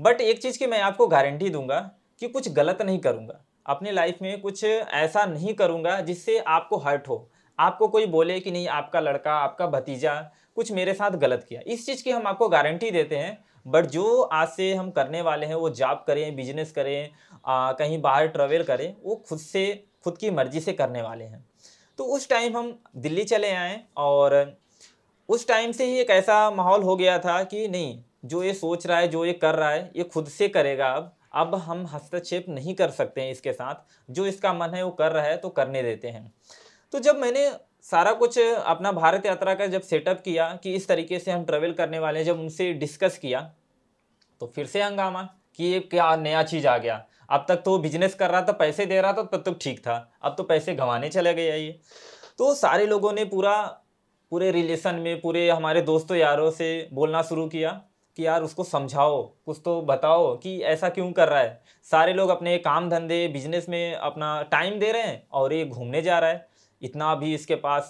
बट 0.00 0.20
एक 0.20 0.42
चीज़ 0.42 0.58
की 0.58 0.66
मैं 0.66 0.80
आपको 0.80 1.06
गारंटी 1.06 1.50
दूँगा 1.50 1.90
कि 2.20 2.28
कुछ 2.28 2.48
गलत 2.52 2.82
नहीं 2.82 2.98
करूँगा। 2.98 3.44
अपने 3.66 3.92
लाइफ 3.92 4.18
में 4.22 4.40
कुछ 4.40 4.64
ऐसा 4.64 5.24
नहीं 5.24 5.54
करूँगा 5.54 6.00
जिससे 6.00 6.38
आपको 6.38 6.76
हर्ट 6.76 7.08
हो। 7.08 7.28
आपको 7.58 7.88
कोई 7.88 8.06
बोले 8.06 8.38
कि 8.40 8.50
नहीं 8.50 8.68
आपका 8.68 9.00
लड़का 9.00 9.34
आपका 9.34 9.66
भतीजा 9.66 10.14
कुछ 10.56 10.72
मेरे 10.72 10.94
साथ 10.94 11.10
गलत 11.10 11.44
किया। 11.48 11.60
इस 11.66 11.86
चीज़ 11.86 12.02
की 12.04 12.10
हम 12.10 12.26
आपको 12.26 12.48
गारंटी 12.48 12.90
देते 12.90 13.16
हैं। 13.16 13.38
बट 13.66 13.86
जो 13.86 14.20
आज 14.22 14.48
से 14.48 14.72
हम 14.74 14.90
करने 14.90 15.20
वाले 15.22 15.46
हैं 15.46 15.54
वो 15.54 15.70
जॉब 15.70 16.04
करें 16.06 16.36
बिज़नेस 16.36 16.72
करें 16.72 17.10
आ, 17.46 17.72
कहीं 17.72 18.00
बाहर 18.02 18.26
ट्रेवल 18.26 18.62
करें 18.62 18.94
वो 19.02 19.14
खुद 19.28 19.38
से 19.38 19.84
खुद 20.04 20.18
की 20.18 20.30
मर्ज़ी 20.30 20.60
से 20.60 20.72
करने 20.72 21.02
वाले 21.02 21.24
हैं। 21.24 21.44
तो 21.98 22.04
उस 22.04 22.28
टाइम 22.28 22.56
हम 22.56 22.78
दिल्ली 22.96 23.24
चले 23.24 23.50
आए 23.50 23.80
और 23.96 24.56
उस 25.28 25.46
टाइम 25.48 25.72
से 25.72 25.84
ही 25.84 25.98
एक 25.98 26.10
ऐसा 26.10 26.50
माहौल 26.50 26.82
हो 26.82 26.96
गया 26.96 27.18
था 27.18 27.42
कि 27.44 27.66
नहीं 27.68 28.02
जो 28.24 28.42
ये 28.42 28.54
सोच 28.54 28.86
रहा 28.86 28.98
है 28.98 29.08
जो 29.08 29.24
ये 29.24 29.32
कर 29.32 29.54
रहा 29.54 29.70
है 29.70 29.90
ये 29.96 30.04
खुद 30.04 30.28
से 30.28 30.48
करेगा 30.48 30.86
अब। 30.86 31.12
अब 31.32 31.54
हम 31.56 31.86
हस्तक्षेप 31.86 32.46
नहीं 32.48 32.74
कर 32.74 32.90
सकते 32.90 33.20
हैं 33.20 33.30
इसके 33.32 33.52
साथ। 33.52 33.74
जो 34.10 34.26
इसका 34.26 34.52
मन 34.54 34.74
है 34.74 34.82
वो 34.84 34.90
कर 34.90 35.12
रहा 35.12 35.24
है 35.24 35.36
तो 35.36 35.48
करने 35.48 35.82
देते 35.82 36.08
हैं। 36.08 36.32
तो 36.92 36.98
जब 36.98 37.16
मैंने 37.16 37.50
सारा 37.84 38.12
कुछ 38.12 38.38
अपना 38.38 38.92
भारत 38.92 39.26
यात्रा 39.26 39.54
का 39.54 39.66
जब 39.66 39.82
सेटअप 39.82 40.20
किया 40.20 40.48
कि 40.62 40.74
इस 40.74 40.88
तरीके 40.88 41.18
से 41.18 41.30
हम 41.30 41.44
ट्रेवल 41.44 41.72
करने 41.72 41.98
वाले 41.98 42.18
हैं, 42.18 42.26
जब 42.26 42.40
उनसे 42.40 42.72
डिस्कस 42.74 43.18
किया 43.18 43.40
तो 44.40 44.46
फिर 44.46 44.66
से 44.66 44.82
हंगामा 44.82 45.22
कि 45.56 45.64
ये 45.64 45.80
क्या 45.80 46.14
नया 46.16 46.42
चीज़ 46.42 46.66
आ 46.66 46.76
गया। 46.78 47.04
अब 47.28 47.44
तक 47.48 47.56
तो 47.56 47.78
बिज़नेस 47.78 48.14
कर 48.14 48.30
रहा 48.30 48.42
था, 48.42 48.52
पैसे 48.52 48.86
दे 48.86 49.00
रहा 49.00 49.12
था, 49.12 49.22
तब 49.22 49.42
तक 49.46 49.58
ठीक 49.60 49.80
था। 49.80 50.12
अब 50.22 50.34
तो 50.38 50.42
पैसे 50.42 50.74
गंवाने 50.74 51.08
चले 51.08 51.34
गए 51.34 51.56
ये। 51.58 51.78
तो 52.38 52.54
सारे 52.54 52.86
लोगों 52.86 53.12
ने 53.12 53.24
पूरा, 53.24 53.62
पूरे 54.32 54.50
रिलेशन 54.50 54.94
में, 54.94 55.20
पूरे 55.20 55.48
हमारे 55.50 55.82
दोस्तों 55.82 56.16
यारों 56.16 56.50
से 56.50 56.88
बोलना 56.92 57.22
शुरू 57.22 57.46
किया। 57.48 57.80
कि 58.20 58.26
यार 58.26 58.42
उसको 58.42 58.64
समझाओ, 58.64 59.22
कुछ 59.46 59.60
तो 59.64 59.80
बताओ 59.82 60.36
कि 60.36 60.58
ऐसा 60.62 60.88
क्यों 60.88 61.10
कर 61.12 61.28
रहा 61.28 61.40
है। 61.40 61.60
सारे 61.86 62.12
लोग 62.12 62.30
अपने 62.30 62.56
काम 62.58 62.88
धंधे 62.90 63.26
बिज़नेस 63.28 63.68
में 63.68 63.94
अपना 63.94 64.30
टाइम 64.42 64.78
दे 64.78 64.90
रहे 64.92 65.02
हैं 65.02 65.22
और 65.32 65.52
ये 65.52 65.64
घूमने 65.64 66.02
जा 66.02 66.18
रहा 66.18 66.30
है। 66.30 66.46
इतना 66.82 67.10
अभी 67.12 67.34
इसके 67.34 67.54
पास 67.54 67.88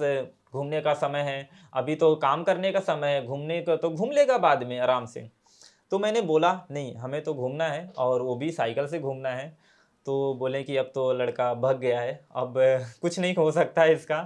घूमने 0.52 0.80
का 0.80 0.94
समय 0.94 1.20
है, 1.20 1.48
अभी 1.74 1.94
तो 1.94 2.14
काम 2.16 2.42
करने 2.44 2.70
का 2.72 2.80
समय 2.80 3.08
है, 3.08 3.24
घूमने 3.26 3.60
का 3.62 3.76
तो 3.76 3.90
घूम 3.90 4.10
लेगा 4.10 4.36
बाद 4.38 4.62
में 4.62 4.78
आराम 4.80 5.06
से। 5.06 5.28
तो 5.90 5.98
मैंने 5.98 6.20
बोला, 6.22 6.52
नहीं, 6.70 6.94
हमें 6.96 7.22
तो 7.22 7.34
घूमना 7.34 7.64
है 7.64 7.88
और 7.98 8.22
वो 8.22 8.36
भी 8.36 8.50
साइकिल 8.50 8.86
से 8.86 8.98
घूमना 8.98 9.28
है। 9.28 9.48
तो 10.06 10.34
बोले 10.34 10.62
कि 10.62 10.76
अब 10.76 10.90
तो 10.94 11.12
लड़का 11.12 11.52
भग 11.54 11.78
गया 11.78 12.00
है, 12.00 12.14
अब 12.36 12.54
कुछ 13.02 13.18
नहीं 13.18 13.34
हो 13.34 13.50
सकता 13.50 13.82
है 13.82 13.92
इसका। 13.92 14.22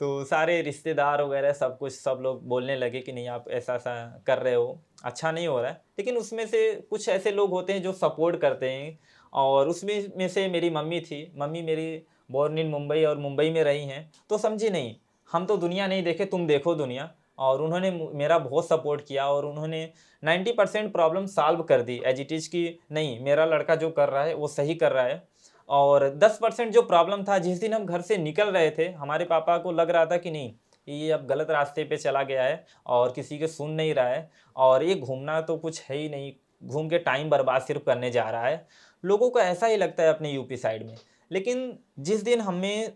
तो 0.00 0.24
सारे 0.24 0.60
रिश्तेदार 0.62 1.22
वगैरह 1.22 1.52
सब 1.52 1.78
कुछ 1.78 1.92
सब 1.92 2.18
लोग 2.22 2.46
बोलने 2.48 2.76
लगे 2.76 3.00
कि 3.00 3.12
नहीं, 3.12 3.28
आप 3.28 3.48
ऐसा 3.50 3.74
ऐसा 3.74 4.22
कर 4.26 4.38
रहे 4.38 4.54
हो। 4.54 4.80
अच्छा 5.04 5.32
नहीं 5.32 5.46
हो 5.48 5.60
रहा 5.60 5.70
है। 5.70 5.80
लेकिन 5.98 6.16
उसमें 6.16 6.46
से 6.46 6.74
कुछ 6.90 7.08
ऐसे 7.08 7.30
लोग 7.30 7.50
होते 7.50 7.72
हैं 7.72 7.82
जो 7.82 7.92
सपोर्ट 7.92 8.36
करते 8.36 8.70
हैं 8.70 8.98
और 9.32 9.68
उसमें 9.68 10.12
में 10.16 10.28
से 10.28 10.48
मेरी 10.48 10.70
मम्मी 10.70 11.00
थी। 11.00 11.32
मम्मी 11.36 11.62
मेरी 11.62 12.02
बॉर्न 12.30 12.58
इन 12.58 12.66
मुंबई 12.66 13.04
और 13.04 13.18
मुंबई 13.18 13.50
में 13.50 13.64
रही 13.64 13.84
हैं। 13.84 14.10
तो 14.30 14.38
समझी 14.38 14.70
नहीं, 14.70 14.94
हम 15.32 15.46
तो 15.46 15.56
दुनिया 15.56 15.86
नहीं 15.86 16.02
देखे, 16.02 16.24
तुम 16.24 16.46
देखो 16.46 16.74
दुनिया। 16.74 17.14
और 17.38 17.62
उन्होंने 17.62 17.90
मेरा 18.14 18.38
बहुत 18.38 18.68
सपोर्ट 18.68 19.00
किया 19.06 19.26
और 19.26 19.46
उन्होंने 19.46 19.90
90 20.24 20.52
परसेंट 20.52 20.92
प्रॉब्लम 20.92 21.26
सॉल्व 21.26 21.62
कर 21.62 21.82
दी। 21.82 22.02
एज 22.06 22.20
इट 22.20 22.32
इज़ 22.32 22.48
की 22.48 22.78
नहीं, 22.92 23.20
मेरा 23.20 23.44
लड़का 23.44 23.74
जो 23.74 23.90
कर 23.90 24.08
रहा 24.08 24.24
है, 24.24 24.34
वो 24.34 24.48
सही 24.48 24.74
कर 24.74 24.92
रहा 24.92 25.04
है। 25.04 25.28
और 25.68 26.10
10 26.10 26.38
परसेंट 26.42 26.72
जो 26.72 26.82
प्रॉब्लम 26.82 27.24
था, 27.24 27.38
जिस 27.38 27.60
दिन 27.60 27.72
हम 27.74 27.86
घर 27.86 28.00
से 28.00 28.16
निकल 28.16 28.48
रहे 28.48 28.70
थे, 28.70 28.88
हमारे 28.88 29.24
पापा 29.24 29.58
को 29.58 29.72
लग 29.72 29.90
रहा 29.90 30.06
था 30.06 30.16
कि 30.16 30.30
नहीं 30.30 30.52
ये 30.88 31.10
अब 31.10 31.26
गलत 31.26 31.50
रास्ते 31.50 31.84
पे 31.84 31.96
चला 31.96 32.22
गया 32.22 32.42
है 32.42 32.64
और 32.86 33.12
किसी 33.12 33.38
के 33.38 33.46
सुन 33.46 33.70
नहीं 33.70 33.94
रहा 33.94 34.08
है 34.08 34.30
और 34.56 34.84
ये 34.84 34.94
घूमना 34.94 35.40
तो 35.40 35.56
कुछ 35.56 35.82
है 35.82 35.96
ही 35.96 36.08
नहीं, 36.08 36.32
घूम 36.62 36.88
के 36.88 36.98
टाइम 36.98 37.30
बर्बाद 37.30 37.62
सिर्फ़ 37.62 37.82
करने 37.82 38.10
जा 38.10 38.28
रहा 38.30 38.46
है। 38.46 38.66
लोगों 39.04 39.30
को 39.30 39.40
ऐसा 39.40 39.66
ही 39.66 39.76
लगता 39.76 40.02
है 40.02 40.08
अपने 40.08 40.30
यूपी 40.30 40.56
साइड 40.56 40.86
में। 40.86 40.94
लेकिन 41.30 41.78
जिस 41.98 42.22
दिन 42.22 42.40
हमें 42.40 42.92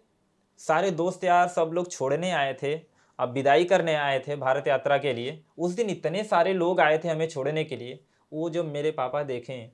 सारे 0.60 0.90
दोस्त 0.90 1.24
यार 1.24 1.48
सब 1.48 1.70
लोग 1.74 1.90
छोड़ने 1.90 2.30
आए 2.30 2.54
थे, 2.62 2.74
अब 3.18 3.32
विदाई 3.32 3.64
करने 3.64 3.94
आए 3.94 4.18
थे 4.18 4.36
भारत 4.36 4.68
यात्रा 4.68 4.98
के 4.98 5.12
लिए, 5.12 5.40
उस 5.58 5.72
दिन 5.72 5.90
इतने 5.90 6.22
सारे 6.24 6.52
लोग 6.52 6.80
आए 6.80 6.98
थे 6.98 7.08
हमें 7.08 7.28
छोड़ने 7.28 7.64
के 7.64 7.76
लिए, 7.76 7.98
वो 8.32 8.50
जब 8.50 8.72
मेरे 8.72 8.90
पापा 8.90 9.22
देखें 9.22 9.70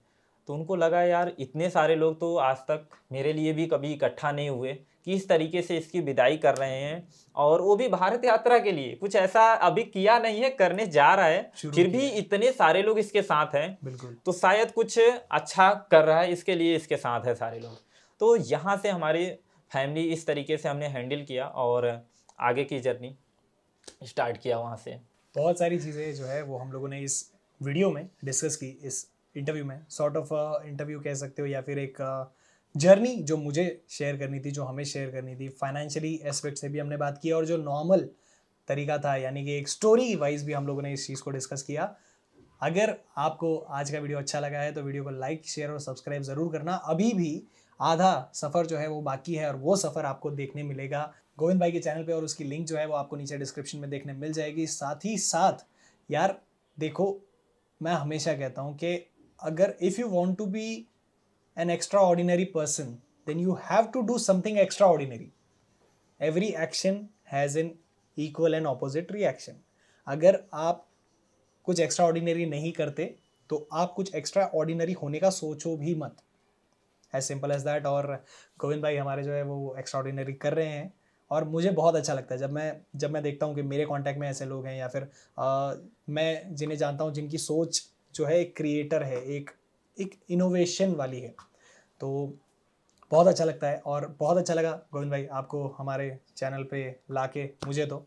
तो 0.49 0.55
उनको 0.55 0.77
लगा 0.77 1.03
यार 1.03 1.33
इतने 1.39 1.69
सारे 1.71 1.95
लोग 1.97 2.19
तो 2.21 2.37
आज 2.37 2.57
तक 2.61 2.89
मेरे 3.13 3.33
लिए 3.33 3.53
भी 3.53 3.67
कभी 3.67 3.93
इकट्ठा 3.93 4.33
नहीं 4.33 4.49
हुए। 4.49 4.77
कि 5.07 5.15
इस 5.15 5.29
तरीके 5.29 5.63
से 5.63 5.77
इसकी 5.79 6.01
विदाई 6.01 6.37
कर 6.37 6.57
रहे 6.57 6.81
हैं 6.81 7.07
और 7.37 7.63
वो 7.63 7.77
भी 7.77 7.89
भारत 7.89 8.25
यात्रा 8.25 8.59
के 8.59 8.73
लिए। 8.73 8.95
कुछ 8.97 9.17
ऐसा 9.17 9.43
अभी 9.63 9.83
किया 9.85 10.19
नहीं 10.19 10.43
है 10.43 10.51
करने 10.53 10.87
जा 10.89 11.13
रहा 11.15 11.27
है 11.27 11.51
फिर 11.57 11.89
भी 11.89 12.09
इतने 12.11 12.53
सारे 12.53 12.83
लोग 12.83 12.99
इसके 12.99 13.23
साथ 13.23 13.55
हैं। 13.55 14.17
तो 14.17 14.33
शायद 14.33 14.71
कुछ 14.73 14.99
अच्छा 14.99 15.73
कर 15.91 16.05
रहा 16.05 16.21
है 16.21 16.33
इसके 16.33 16.55
लिए 16.55 16.77
इसके 16.77 16.97
साथ 16.97 17.27
है 17.27 17.35
सारे 17.35 17.59
लोग। 17.61 17.79
तो 18.21 18.37
यहाँ 18.37 18.77
से 18.77 18.89
हमारी 18.91 19.27
फैमिली 19.71 20.03
इस 20.13 20.27
तरीके 20.27 20.57
से 20.57 20.69
हमने 20.69 20.87
हैंडल 20.89 21.23
किया 21.25 21.47
और 21.47 21.87
आगे 22.41 22.65
की 22.65 22.79
जर्नी 22.81 23.15
स्टार्ट 24.05 24.37
किया 24.37 24.59
वहाँ 24.59 24.77
से। 24.77 24.99
बहुत 25.35 25.59
सारी 25.59 25.79
चीज़ें 25.79 26.15
जो 26.15 26.25
है 26.25 26.43
वो 26.43 26.59
हम 26.59 26.73
लोगों 26.73 26.89
ने 26.89 27.01
इस 27.01 27.33
वीडियो 27.61 27.91
में 27.91 28.09
डिस्कस 28.25 28.57
की 28.57 28.69
इस 28.83 29.07
इंटरव्यू 29.35 29.65
में। 29.65 29.79
सॉर्ट 29.91 30.17
ऑफ़ 30.17 30.33
इंटरव्यू 30.67 31.01
कह 31.01 31.15
सकते 31.17 31.43
हो 31.43 31.49
या 31.49 31.61
फिर 31.61 31.79
एक 31.79 31.97
जर्नी 32.75 33.15
जो 33.19 33.37
मुझे 33.37 33.85
शेयर 33.91 34.17
करनी 34.17 34.41
थी, 34.41 34.51
जो 34.51 34.65
हमें 34.65 34.85
शेयर 34.85 35.11
करनी 35.11 35.35
थी 35.37 35.49
फाइनेंशियली 35.51 36.15
एस्पेक्ट 36.25 36.59
से 36.59 36.69
भी 36.69 36.79
हमने 36.79 36.97
बात 36.97 37.19
की 37.23 37.31
और 37.31 37.47
जो 37.47 37.57
नॉर्मल 37.59 38.09
तरीका 38.69 38.99
था, 38.99 39.15
यानी 39.17 39.45
कि 39.45 39.57
एक 39.59 39.69
स्टोरी 39.69 40.15
वाइज 40.17 40.45
भी 40.45 40.53
हम 40.53 40.67
लोगों 40.67 40.83
ने 40.83 40.93
इस 40.93 41.07
चीज़ 41.07 41.23
को 41.23 41.31
डिस्कस 41.31 41.63
किया। 41.63 41.95
अगर 42.61 42.95
आपको 43.19 43.57
आज 43.57 43.91
का 43.91 43.99
वीडियो 43.99 44.19
अच्छा 44.19 44.41
लगा 44.41 44.59
है 44.59 44.73
तो 44.73 44.83
वीडियो 44.83 45.05
को 45.05 45.11
लाइक 45.11 45.47
शेयर 45.47 45.71
और 45.71 45.81
सब्सक्राइब 45.81 46.23
ज़रूर 46.23 46.53
करना। 46.53 46.75
अभी 46.75 47.13
भी 47.15 47.43
आधा 47.81 48.31
सफ़र 48.35 48.67
जो 48.67 48.77
है 48.77 48.89
वो 48.89 49.01
बाकी 49.03 49.35
है 49.35 49.49
और 49.49 49.57
वो 49.57 49.77
सफ़र 49.77 50.05
आपको 50.05 50.31
देखने 50.33 50.63
मिलेगा। 50.63 51.13
गोविंद 51.39 51.61
भाई 51.61 51.73
के 51.73 51.81
चैनल 51.81 52.05
पे 52.05 52.13
और 52.13 52.25
उसकी 52.25 52.45
लिंक 52.45 52.67
जो 52.67 52.77
है 52.77 52.87
वो 52.87 52.95
आपको 52.95 53.17
नीचे 53.17 53.39
डिस्क्रिप्शन 53.39 53.79
में 53.79 53.89
देखने 53.91 54.13
मिल 54.13 54.33
जाएगी। 54.33 54.67
साथ 54.67 55.05
ही 55.05 55.17
साथ, 55.19 55.65
यार, 56.09 56.39
देखो, 56.79 57.07
मैं 57.81 57.93
हमेशा 57.93 58.35
कहता 58.35 58.63
हूँ 58.63 58.77
कि 58.77 58.95
अगर 59.41 59.75
if 59.83 60.01
you 60.01 60.09
want 60.09 60.39
to 60.39 60.47
be 60.47 60.87
ordinary 61.57 62.45
person 62.45 62.85
then 63.27 63.41
you 63.41 63.53
have 63.71 63.87
to 63.95 64.01
do 64.01 64.19
something 64.19 64.59
extraordinary 64.87 65.31
every 66.21 66.47
action 66.63 67.07
has 67.33 67.59
an 67.59 67.71
equal 68.19 68.55
and 68.55 68.67
opposite 68.67 69.13
reaction 69.13 69.61
अगर 70.07 70.43
आप 70.55 70.87
कुछ 71.65 71.81
एक्स्ट्रा 71.81 72.07
ऑर्डिनरी 72.07 72.47
नहीं 72.47 72.73
करते 72.73 73.15
तो 73.51 73.67
आप 73.73 73.93
कुछ 73.93 74.15
एक्स्ट्रा 74.15 74.45
ऑर्डिनरी 74.55 74.93
होने 74.93 75.19
का 75.19 75.31
सोचो 75.31 75.77
भी 75.77 75.95
मत। 75.95 76.17
एज 77.13 77.23
सिंपल 77.23 77.51
एज 77.51 77.63
दैट 77.63 77.87
और 77.87 78.13
गोविंद 78.61 78.83
भाई 78.83 78.97
हमारे 78.97 79.23
जो 79.23 79.33
है 79.33 79.43
वो 79.43 79.75
एक्स्ट्रा 79.79 80.01
ऑर्डिनरी 80.01 80.33
कर 80.33 80.55
रहे 80.55 80.69
हैं। 80.69 80.93
और 81.31 81.45
मुझे 81.45 81.71
बहुत 81.71 81.97
अच्छा 81.97 82.15
लगता 82.15 82.35
है 82.35 82.41
जब 82.41 82.53
मैं 82.53 82.81
जब 82.97 83.11
मैं 83.11 83.23
देखता 83.23 83.47
हूँ 83.47 83.55
कि 83.55 83.63
मेरे 83.63 83.85
कांटेक्ट 83.85 84.21
में 84.21 84.29
ऐसे 84.29 84.45
लोग 84.45 84.67
हैं 84.67 84.77
या 84.77 84.89
फिर 84.89 85.09
आ, 85.39 85.75
मैं 86.09 86.55
जिन्हें 86.55 86.79
जानता 86.79 87.05
हूँ 87.05 87.13
जिनकी 87.13 87.39
सोच 87.39 87.83
जो 88.15 88.25
है 88.25 88.39
एक 88.41 88.57
क्रिएटर 88.57 89.03
है 89.03 89.23
एक 89.37 89.51
एक 90.01 90.15
इनोवेशन 90.31 90.95
वाली 90.95 91.21
है। 91.21 91.35
तो 92.01 92.39
बहुत 93.11 93.27
अच्छा 93.27 93.45
लगता 93.45 93.67
है 93.67 93.83
और 93.87 94.07
बहुत 94.21 94.37
अच्छा 94.37 94.55
लगा 94.55 94.71
गोविंद 94.93 95.11
भाई 95.11 95.27
आपको 95.33 95.67
हमारे 95.79 96.19
चैनल 96.37 96.63
पे 96.63 96.85
लाके 97.11 97.45
मुझे 97.67 97.87
तो। 97.87 98.07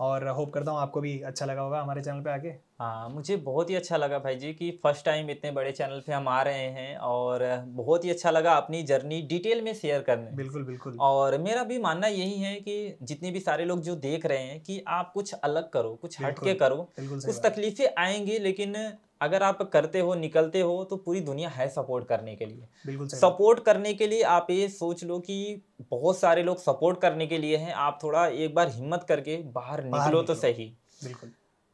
और 0.00 0.26
होप 0.28 0.52
करता 0.52 0.70
हूँ 0.70 0.78
आपको 0.80 1.00
भी 1.00 1.20
अच्छा 1.20 1.46
लगा 1.46 1.60
होगा 1.60 1.80
हमारे 1.80 2.02
चैनल 2.02 2.20
पे 2.20 2.30
आके। 2.30 2.48
हाँ 2.78 3.08
मुझे 3.08 3.36
बहुत 3.36 3.70
ही 3.70 3.74
अच्छा 3.74 3.96
लगा 3.96 4.18
भाई 4.18 4.36
जी 4.36 4.52
कि 4.52 4.70
फ़र्स्ट 4.82 5.04
टाइम 5.04 5.30
इतने 5.30 5.50
बड़े 5.50 5.72
चैनल 5.72 6.02
पे 6.06 6.12
हम 6.12 6.28
आ 6.28 6.40
रहे 6.42 6.64
हैं 6.70 6.96
और 6.96 7.44
बहुत 7.66 8.04
ही 8.04 8.10
अच्छा 8.10 8.30
लगा 8.30 8.52
अपनी 8.52 8.82
जर्नी 8.82 9.20
डिटेल 9.22 9.62
में 9.62 9.72
शेयर 9.74 10.02
करने। 10.02 10.30
बिल्कुल 10.36 10.64
बिल्कुल। 10.64 10.96
और 11.00 11.38
मेरा 11.38 11.62
भी 11.64 11.78
मानना 11.78 12.06
यही 12.06 12.40
है 12.40 12.54
कि 12.56 12.96
जितने 13.02 13.30
भी 13.30 13.40
सारे 13.40 13.64
लोग 13.64 13.80
जो 13.80 13.94
देख 13.96 14.26
रहे 14.26 14.42
हैं 14.42 14.60
कि 14.60 14.82
आप 14.88 15.12
कुछ 15.12 15.32
अलग 15.34 15.70
करो 15.70 15.94
कुछ 15.94 16.20
हटके 16.22 16.54
करो 16.54 16.82
कुछ 17.00 17.40
तकलीफें 17.44 17.86
आएँगी 17.98 18.38
लेकिन 18.38 18.74
अगर 19.20 19.42
आप 19.42 19.62
करते 19.72 20.00
हो 20.00 20.14
निकलते 20.14 20.60
हो 20.60 20.84
तो 20.84 20.96
पूरी 20.96 21.20
दुनिया 21.20 21.48
है 21.48 21.68
सपोर्ट 21.68 22.06
करने 22.06 22.34
के 22.36 22.46
लिए। 22.46 22.68
बिल्कुल 22.86 23.08
सपोर्ट 23.08 23.62
करने 23.64 23.92
के 23.94 24.06
लिए 24.06 24.22
आप 24.22 24.50
ये 24.50 24.68
सोच 24.70 25.04
लो 25.04 25.18
कि 25.20 25.62
बहुत 25.90 26.18
सारे 26.18 26.42
लोग 26.42 26.58
सपोर्ट 26.58 27.00
करने 27.00 27.26
के 27.26 27.38
लिए 27.38 27.56
हैं। 27.56 27.72
आप 27.74 27.98
थोड़ा 28.02 28.26
एक 28.26 28.54
बार 28.54 28.70
हिम्मत 28.70 29.04
करके 29.08 29.36
बाहर 29.36 29.82
बाहर 29.82 30.04
निकलो 30.04 30.22
तो 30.22 30.34
सही। 30.34 30.66
बिल्कुल। 31.04 31.30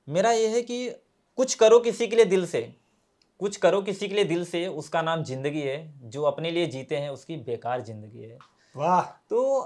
मेरा 0.09 0.31
ये 0.33 0.49
है 0.49 0.63
कि 0.63 0.89
कुछ 1.39 1.55
करो 1.55 1.79
किसी 1.81 2.07
के 2.07 2.17
लिए 2.17 2.25
दिल 2.27 2.47
से। 2.47 2.61
कुछ 3.41 3.57
करो 3.57 3.81
किसी 3.83 4.09
के 4.09 4.15
लिए 4.15 4.25
दिल 4.25 4.45
से 4.45 4.67
उसका 4.69 5.03
नाम 5.03 5.23
ज़िंदगी 5.25 5.61
है। 5.61 5.93
जो 6.05 6.23
अपने 6.23 6.51
लिए 6.51 6.67
जीते 6.67 6.97
हैं 6.97 7.11
उसकी 7.11 7.37
बेकार 7.37 7.81
ज़िंदगी 7.81 8.23
है। 8.23 8.39
वाह। 8.75 9.01
तो 9.03 9.61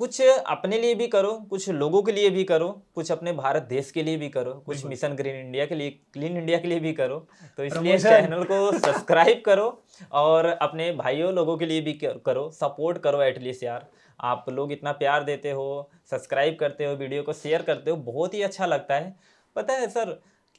कुछ 0.00 0.20
अपने 0.20 0.78
लिए 0.78 0.94
भी 0.94 1.06
करो 1.08 1.32
कुछ 1.50 1.68
लोगों 1.70 2.02
के 2.02 2.12
लिए 2.12 2.30
भी 2.30 2.42
करो 2.44 2.68
कुछ 2.94 3.10
अपने 3.12 3.32
भारत 3.32 3.62
देश 3.62 3.90
के 3.90 4.02
लिए 4.02 4.16
भी 4.16 4.28
करो 4.28 4.52
कुछ 4.66 4.84
मिशन 4.86 5.14
ग्रीन 5.16 5.36
इंडिया 5.36 5.66
के 5.66 5.74
लिए 5.74 5.90
क्लीन 6.12 6.36
इंडिया 6.36 6.58
के 6.58 6.68
लिए 6.68 6.80
भी 6.80 6.92
करो। 6.92 7.18
तो 7.56 7.64
इसलिए 7.64 7.98
चैनल 7.98 8.42
को 8.44 8.72
सब्सक्राइब 8.78 9.42
करो 9.46 9.68
और 10.12 10.46
अपने 10.46 10.90
भाइयों 10.94 11.32
लोगों 11.34 11.56
के 11.56 11.66
लिए 11.66 11.80
भी 11.80 11.92
करो 12.02 12.50
सपोर्ट 12.50 12.98
करो 12.98 13.22
एटलीस्ट 13.22 13.62
यार। 13.62 13.88
आप 14.20 14.46
लोग 14.50 14.72
इतना 14.72 14.92
प्यार 14.94 15.24
देते 15.24 15.50
हो 15.50 15.90
सब्सक्राइब 16.10 16.56
करते 16.60 16.84
हो 16.84 16.94
वीडियो 16.96 17.22
को 17.22 17.32
शेयर 17.34 17.62
करते 17.62 17.90
हो 17.90 17.96
बहुत 17.96 18.34
ही 18.34 18.42
अच्छा 18.42 18.66
लगता 18.66 18.94
है। 18.94 19.14
पता 19.56 19.74
है 19.74 19.88
सर 19.90 20.18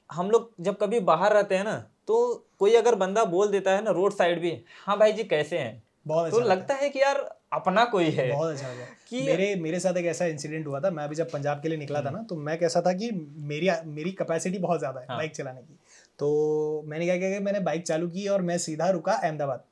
हम 0.10 0.32
लोग 0.32 0.52
जब 0.62 0.78
कभी 0.78 1.00
बाहर 1.06 1.34
रहते 1.34 1.56
हैं 1.56 1.64
ना 1.64 1.78
तो 2.08 2.20
कोई 2.60 2.76
अगर 2.76 2.96
बंदा 2.96 3.24
बोल 3.28 3.48
देता 3.48 3.72
है 3.72 3.84
ना 3.84 3.92
रोड 3.92 4.14
साइड 4.14 4.42
भी 4.42 4.58
हाँ 4.86 4.98
भाई 4.98 5.12
जी 5.14 5.24
कैसे 5.26 5.58
हैं? 5.58 5.84
तो 6.08 6.20
अच्छा 6.20 6.44
लगता 6.44 6.74
है 6.74 6.90
कि 6.90 7.00
यार 7.00 7.28
अपना 7.52 7.84
कोई 7.86 8.10
है। 8.10 8.28
बहुत 8.32 8.52
अच्छा 8.54 8.68
लगा 8.68 8.86
कि- 9.10 9.26
मेरे 9.26 9.56
मेरे 9.56 9.80
साथ 9.80 9.98
एक 9.98 10.06
ऐसा 10.06 10.26
इंसिडेंट 10.26 10.68
हुआ 10.68 10.80
था 10.80 10.90
मैं 10.90 11.04
अभी 11.04 11.16
जब 11.16 11.30
पंजाब 11.32 11.62
के 11.62 11.70
लिए 11.70 11.78
निकला 11.78 12.02
था 12.02 12.10
ना 12.10 12.22
तो 12.24 12.36
मैं 12.36 12.58
कैसा 12.60 12.82
था 12.82 12.94
कि 12.94 13.10
मेरी 13.44 13.70
मेरी 13.86 14.12
कैपेसिटी 14.12 14.58
बहुत 14.58 14.80
ज़्यादा 14.80 15.00
है 15.00 15.06
हाँ। 15.10 15.18
बाइक 15.18 15.36
चलाने 15.36 15.62
की। 15.62 15.78
तो 16.20 16.84
मैंने 16.86 17.06
क्या 17.06 17.18
किया 17.18 17.30
कि 17.30 17.40
मैंने 17.40 17.60
बाइक 17.60 17.84
चालू 17.84 18.10
की 18.10 18.28
और 18.28 18.42
मैं 18.42 18.58
सीधा 18.58 18.90
रुका 18.90 19.14
अहमदाबाद। 19.14 19.64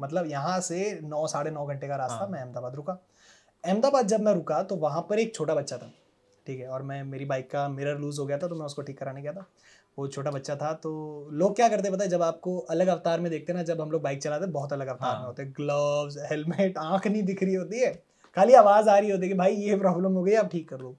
मतलब 0.00 0.26
यहाँ 0.26 0.60
से 0.60 0.98
नौ 1.02 1.26
साढ़े 1.26 1.50
नौ 1.50 1.66
घंटे 1.66 1.88
का 1.88 1.96
रास्ता 1.96 2.16
हाँ। 2.16 2.28
मैं 2.28 2.40
अहमदाबाद 2.40 2.74
रुका। 2.74 2.98
अहमदाबाद 3.64 4.06
जब 4.06 4.20
मैं 4.20 4.34
रुका 4.34 4.62
तो 4.62 4.76
वहाँ 4.76 5.06
पर 5.10 5.18
एक 5.18 5.34
छोटा 5.34 5.54
बच्चा 5.54 5.76
था 5.76 5.90
ठीक 6.46 6.60
है? 6.60 6.66
और 6.66 6.82
मैं 6.82 7.02
मेरी 7.04 7.24
बाइक 7.24 7.50
का 7.50 7.68
मिरर 7.68 7.98
लूज 7.98 8.18
हो 8.18 8.26
गया 8.26 8.38
था 8.38 8.48
तो 8.48 8.54
मैं 8.54 8.66
उसको 8.66 8.82
ठीक 8.82 8.98
कराने 8.98 9.22
गया 9.22 9.32
था। 9.32 9.46
वो 9.98 10.06
छोटा 10.08 10.30
बच्चा 10.30 10.56
था 10.56 10.72
तो 10.74 10.90
लोग 11.32 11.54
क्या 11.56 11.68
करते 11.68 11.90
पता 11.90 12.04
है? 12.04 12.10
जब 12.10 12.22
आपको 12.22 12.56
अलग 12.70 12.86
अवतार 12.88 13.20
में 13.20 13.30
देखते 13.30 13.52
ना 13.52 13.62
जब 13.62 13.80
हम 13.80 13.90
लोग 13.90 14.02
बाइक 14.02 14.22
चलाते 14.22 14.46
बहुत 14.48 14.72
अलग 14.72 14.86
अवतार 14.86 15.10
में 15.10 15.18
हाँ। 15.18 15.26
होते 15.26 15.42
हैं। 15.42 15.52
ग्लव्स 15.52 16.16
हेलमेट 16.30 16.78
आँख 16.78 17.06
नहीं 17.06 17.22
दिख 17.22 17.42
रही 17.42 17.54
होती 17.54 17.80
है। 17.80 17.92
खाली 18.36 18.54
आवाज़ 18.54 18.88
आ 18.88 18.98
रही 18.98 19.10
होती 19.10 19.22
है 19.22 19.28
कि 19.28 19.38
भाई 19.38 19.54
ये 19.56 19.76
प्रॉब्लम 19.78 20.12
हो 20.12 20.22
गई 20.22 20.34
आप 20.34 20.50
ठीक 20.52 20.68
कर 20.68 20.76
दो 20.76 20.96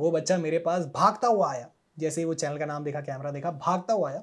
वो 0.00 0.10
बच्चा 0.10 0.36
मेरे 0.38 0.58
पास 0.58 0.86
भागता 0.94 1.28
हुआ 1.28 1.50
आया। 1.52 1.68
जैसे 1.98 2.20
ही 2.20 2.24
वो 2.24 2.34
चैनल 2.34 2.58
का 2.58 2.66
नाम 2.66 2.84
देखा 2.84 3.00
कैमरा 3.00 3.30
देखा 3.30 3.50
भागता 3.50 3.94
हुआ 3.94 4.10
आया। 4.10 4.22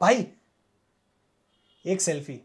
भाई 0.00 0.26
एक 1.84 2.00
सेल्फी 2.00 2.40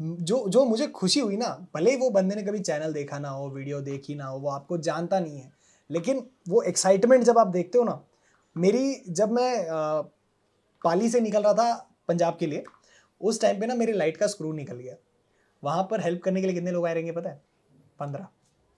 जो 0.00 0.48
जो 0.48 0.64
मुझे 0.64 0.86
खुशी 0.86 1.20
हुई 1.20 1.36
ना 1.36 1.48
भले 1.74 1.90
ही 1.90 1.96
वो 1.96 2.10
बंदे 2.10 2.34
ने 2.34 2.42
कभी 2.42 2.58
चैनल 2.58 2.92
देखा 2.92 3.18
ना 3.18 3.28
हो 3.28 3.48
वीडियो 3.48 3.80
देखी 3.80 4.14
ना 4.14 4.26
हो 4.26 4.38
वो 4.38 4.48
आपको 4.48 4.78
जानता 4.78 5.20
नहीं 5.20 5.38
है 5.38 5.52
लेकिन 5.90 6.26
वो 6.48 6.62
एक्साइटमेंट 6.62 7.24
जब 7.24 7.38
आप 7.38 7.46
देखते 7.46 7.78
हो 7.78 7.84
ना 7.84 8.02
मेरी 8.56 9.02
जब 9.08 9.30
मैं 9.32 9.66
पाली 10.84 11.08
से 11.10 11.20
निकल 11.20 11.42
रहा 11.42 11.52
था 11.54 11.72
पंजाब 12.08 12.36
के 12.40 12.46
लिए 12.46 12.64
उस 13.20 13.40
टाइम 13.40 13.60
पे 13.60 13.66
ना 13.66 13.74
मेरे 13.74 13.92
लाइट 13.92 14.16
का 14.16 14.26
स्क्रू 14.26 14.52
निकल 14.52 14.76
गया। 14.76 14.94
वहाँ 15.62 15.86
पर 15.90 16.00
हेल्प 16.00 16.22
करने 16.22 16.40
के 16.40 16.46
लिए 16.46 16.54
कितने 16.54 16.70
लोग 16.70 16.86
आए 16.86 16.94
रहेंगे 16.94 17.12
पता 17.12 17.30
है? 17.30 17.40
पंद्रह। 17.98 18.26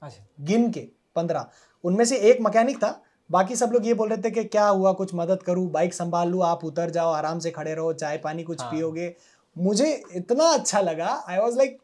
अच्छा। 0.02 0.24
गिन 0.44 0.70
के 0.72 0.86
पंद्रह। 1.16 1.46
उनमें 1.84 2.04
से 2.04 2.16
एक 2.30 2.40
मैकेनिक 2.40 2.76
था 2.82 3.00
बाकी 3.30 3.56
सब 3.56 3.70
लोग 3.72 3.86
ये 3.86 3.94
बोल 3.94 4.08
रहे 4.08 4.22
थे 4.22 4.30
कि 4.30 4.44
क्या 4.44 4.66
हुआ 4.66 4.92
कुछ 4.92 5.14
मदद 5.14 5.42
करूँ 5.42 5.70
बाइक 5.70 5.94
संभाल 5.94 6.28
लूँ 6.28 6.42
आप 6.46 6.64
उतर 6.64 6.90
जाओ 6.90 7.12
आराम 7.12 7.38
से 7.38 7.50
खड़े 7.50 7.74
रहो 7.74 7.92
चाय 7.92 8.18
पानी 8.24 8.42
कुछ 8.42 8.60
हाँ। 8.60 8.70
पियोगे। 8.70 9.14
मुझे 9.56 9.92
इतना 10.16 10.44
अच्छा 10.54 10.80
लगा 10.80 11.08
I 11.28 11.38
was 11.38 11.56
like 11.58 11.78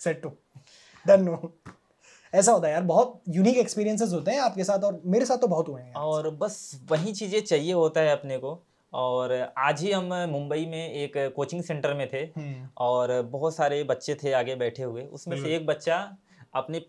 set 0.00 0.22
to 0.22 0.32
done 1.06 1.22
no 1.22 1.36
ऐसा 2.34 2.52
होता 2.52 2.66
है 2.68 2.72
यार 2.72 2.82
बहुत 2.82 3.20
यूनिक 3.28 3.56
एक्सपीरियंसेस 3.56 4.12
होते 4.12 4.30
हैं 4.30 4.40
आपके 4.40 4.64
साथ 4.64 4.84
और 4.84 5.00
मेरे 5.06 5.24
साथ 5.26 5.38
तो 5.38 5.46
बहुत 5.46 5.68
हुए 5.68 5.82
हैं 5.82 5.94
और 5.94 6.30
बस 6.30 6.80
वही 6.90 7.12
चीज़ें 7.12 7.40
चाहिए 7.40 7.72
होता 7.72 8.00
है 8.00 8.12
अपने 8.12 8.38
को। 8.38 8.62
और 8.92 9.32
आज 9.58 9.80
ही 9.80 9.92
हम 9.92 10.12
मुंबई 10.30 10.66
में 10.66 10.92
एक 10.92 11.12
कोचिंग 11.36 11.62
सेंटर 11.62 11.94
में 11.94 12.08
थे 12.12 12.18
हम्म, 12.18 12.68
और 12.78 13.22
बहुत 13.22 13.54
सारे 13.54 13.82
बच्चे 13.84 14.14
थे 14.14 14.32
आगे 14.32 14.54
बैठे 14.54 14.82
हुए। 14.82 15.02
उसमें 15.06 15.42
से 15.42 15.56
एक 15.56 15.66
बच्चा 15.66 16.16
अपनी 16.54 16.86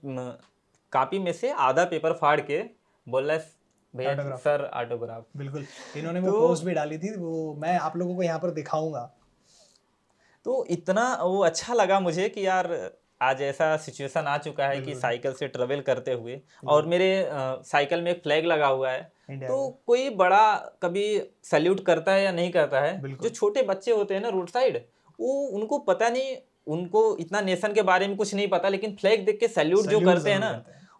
कापी 0.91 1.19
में 1.19 1.33
से 1.33 1.51
आधा 1.51 1.83
पेपर 1.85 2.13
फाड़ 2.13 2.39
के 2.41 2.61
बोल 3.09 3.23
रहा 3.23 3.37
है 3.37 3.51
भैया 3.95 4.35
सर 4.35 4.69
ऑटोग्राफ 4.73 5.25
बिल्कुल। 5.37 5.65
इन्होंने 5.97 6.19
वो 6.19 6.31
तो- 6.31 6.47
पोस्ट 6.47 6.63
भी 6.63 6.73
डाली 6.73 6.97
थी 6.97 7.15
वो 7.15 7.53
मैं 7.53 7.77
आप 7.79 7.97
लोगों 7.97 8.15
को 8.15 8.23
यहाँ 8.23 8.39
पर 8.39 8.51
दिखाऊँगा। 8.51 9.11
तो 10.45 10.65
इतना 10.69 11.15
वो 11.23 11.39
अच्छा 11.39 11.73
लगा 11.73 11.99
मुझे 11.99 12.29
कि 12.29 12.47
यार 12.47 12.67
आज 13.21 13.41
ऐसा 13.41 13.75
सिचुएशन 13.77 14.25
आ 14.27 14.37
चुका 14.37 14.67
है 14.67 14.79
कि 14.81 14.95
साइकिल 14.95 15.33
से 15.33 15.47
ट्रेवल 15.47 15.81
करते 15.81 16.13
हुए 16.13 16.39
और 16.67 16.85
मेरे 16.85 17.07
साइकिल 17.63 18.01
में 18.01 18.11
एक 18.11 18.21
फ्लैग 18.23 18.45
लगा 18.45 18.67
हुआ 18.67 18.91
है। 18.91 19.01
तो 19.47 19.67
कोई 19.87 20.09
बड़ा 20.15 20.55
कभी 20.81 21.05
सैल्यूट 21.43 21.85
करता 21.85 22.11
है 22.11 22.23
या 22.23 22.31
नहीं 22.31 22.51
करता 22.51 22.81
है 22.81 23.01
जो 23.13 23.29
छोटे 23.29 23.61
बच्चे 23.63 23.91
होते 23.91 24.13
हैं 24.13 24.21
ना 24.21 24.29
रोड 24.29 24.49
साइड 24.49 24.77
वो 25.19 25.33
उनको 25.49 25.77
पता 25.79 26.09
नहीं 26.09 26.35
उनको 26.67 27.01
इतना 27.17 27.41
नेशन 27.41 27.73
के 27.73 27.81
बारे 27.81 28.07
में 28.07 28.15
कुछ 28.17 28.33
नहीं 28.35 28.47
पता 28.47 28.69
लेकिन 28.69 28.95
फ्लैग 28.95 29.25
देख 29.25 29.39
के 29.39 29.47
सैल्यूट 29.47 29.85
जो 29.85 29.99
करते 30.01 30.31
हैं 30.31 30.39
ना 30.39 30.51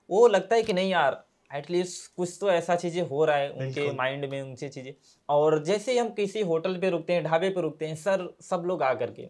वो 0.10 0.28
लगता 0.28 0.56
है 0.56 0.64
कि 0.64 0.74
नहीं 0.74 0.90
यार 0.92 1.24
एटलीस्ट 1.56 2.16
कुछ 2.16 2.38
तो 2.42 2.50
ऐसा 2.52 2.76
चीज़ें 2.76 3.02
हो 3.02 3.26
रहा 3.26 3.36
है 3.38 3.50
उनके 3.52 3.92
माइंड 3.92 4.26
में 4.26 4.42
उनसे 4.42 4.70
चीज़ें। 4.70 4.94
और 5.30 5.64
जैसे 5.64 5.92
ही 5.92 5.98
हम 5.98 6.10
किसी 6.10 6.42
होटल 6.42 6.78
पे 6.80 6.90
रुकते 6.90 7.14
हैं 7.14 7.24
ढाबे 7.24 7.50
पे 7.50 7.62
रुकते 7.62 7.88
हैं 7.88 7.96
सर 7.96 8.28
सब 8.42 8.64
लोग 8.66 8.84
आ 8.84 8.94
करके 8.94 9.28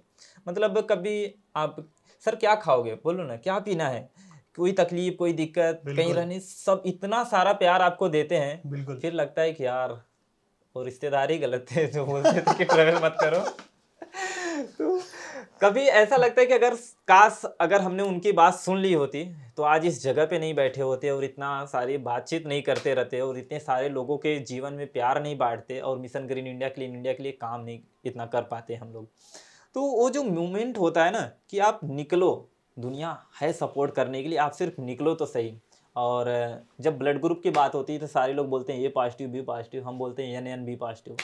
मतलब 0.47 0.79
कभी 0.91 1.15
आप 1.55 1.75
सर 2.25 2.35
क्या 2.35 2.55
खाओगे? 2.55 2.93
बोलो 3.03 3.23
ना 3.23 3.35
क्या 3.37 3.59
पीना 3.59 3.87
है? 3.87 4.09
कोई 4.57 4.71
तकलीफ़ 4.71 5.15
कोई 5.15 5.33
दिक्कत 5.33 5.81
कहीं। 5.87 6.13
रहने 6.13 6.39
सब 6.39 6.83
इतना 6.85 7.23
सारा 7.23 7.53
प्यार 7.53 7.81
आपको 7.81 8.09
देते 8.09 8.35
हैं 8.35 8.61
फिर 9.01 9.13
लगता 9.13 9.41
है 9.41 9.51
कि 9.53 9.65
यार 9.65 9.91
वो 10.75 10.83
रिश्तेदार 10.83 11.31
ही 11.31 11.37
गलत 11.37 11.65
थे 11.71 11.85
जो 11.87 12.05
बोलते 12.05 12.41
थे 12.41 12.53
कि 12.57 12.65
ट्रेवल 12.65 12.99
मत 13.05 13.17
करो। 13.21 13.39
तो 14.77 14.99
कभी 15.61 15.81
ऐसा 15.81 16.15
लगता 16.15 16.41
है 16.41 16.47
कि 16.47 16.53
अगर 16.53 16.75
काश 17.07 17.41
अगर 17.61 17.81
हमने 17.81 18.03
उनकी 18.03 18.31
बात 18.31 18.55
सुन 18.55 18.79
ली 18.79 18.93
होती 18.93 19.23
तो 19.57 19.63
आज 19.63 19.85
इस 19.85 20.03
जगह 20.03 20.25
पे 20.25 20.39
नहीं 20.39 20.53
बैठे 20.53 20.81
होते 20.81 21.09
और 21.09 21.23
इतना 21.23 21.49
सारी 21.65 21.97
बातचीत 21.97 22.47
नहीं 22.47 22.61
करते 22.61 22.93
रहते 22.93 23.19
और 23.21 23.37
इतने 23.37 23.59
सारे 23.59 23.89
लोगों 23.89 24.17
के 24.17 24.37
जीवन 24.39 24.73
में 24.73 24.87
प्यार 24.87 25.21
नहीं 25.23 25.37
बांटते 25.37 25.79
और 25.79 25.97
mission 25.97 26.27
green 26.27 26.47
India 26.47 26.69
clean 26.69 26.95
India 26.95 27.13
के 27.13 27.23
लिए 27.23 27.31
काम 27.31 27.61
नहीं 27.61 27.79
इतना 28.05 28.25
कर 28.25 28.41
पाते 28.41 28.75
हम 28.75 28.93
लोग। 28.93 29.09
तो 29.75 29.81
वो 29.81 30.09
जो 30.09 30.23
मोमेंट 30.23 30.77
होता 30.77 31.03
है 31.05 31.11
ना, 31.11 31.21
कि 31.49 31.59
आप 31.59 31.79
निकलो, 31.83 32.49
दुनिया 32.77 33.17
है 33.41 33.51
सपोर्ट 33.53 33.93
करने 33.93 34.21
के 34.23 34.29
लिए, 34.29 34.37
आप 34.37 34.51
सिर्फ़ 34.51 34.81
निकलो 34.81 35.13
तो 35.15 35.25
सही। 35.25 35.53
और 35.95 36.27
जब 36.81 36.97
ब्लड 36.97 37.19
ग्रुप 37.21 37.41
की 37.43 37.49
बात 37.49 37.75
होती 37.75 37.93
है 37.93 37.99
तो 37.99 38.07
सारे 38.07 38.33
लोग 38.33 38.47
बोलते 38.49 38.73
हैं, 38.73 38.79
ये 38.79 38.89
पॉजिटिव 38.89 39.29
बी 39.29 39.41
पॉजिटिव 39.41 39.83
हम 39.87 39.97
बोलते 39.97 40.23
हैं 40.23 40.37
N 40.37 40.47
N 40.47 40.65
B 40.65 40.75
positive 40.75 41.17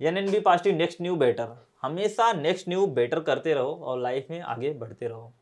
N 0.00 0.18
N 0.18 0.30
B 0.30 0.40
positive 0.40 0.76
next 0.76 1.00
new 1.02 1.16
better 1.16 1.56
हमेशा 1.82 2.32
नेक्स्ट 2.32 2.68
न्यू 2.68 2.86
बेटर 2.88 3.20
करते 3.20 3.54
रहो 3.54 3.72
और 3.74 4.00
लाइफ 4.00 4.26
में 4.30 4.40
आगे 4.40 4.72
बढ़ते 4.74 5.08
रहो। 5.08 5.32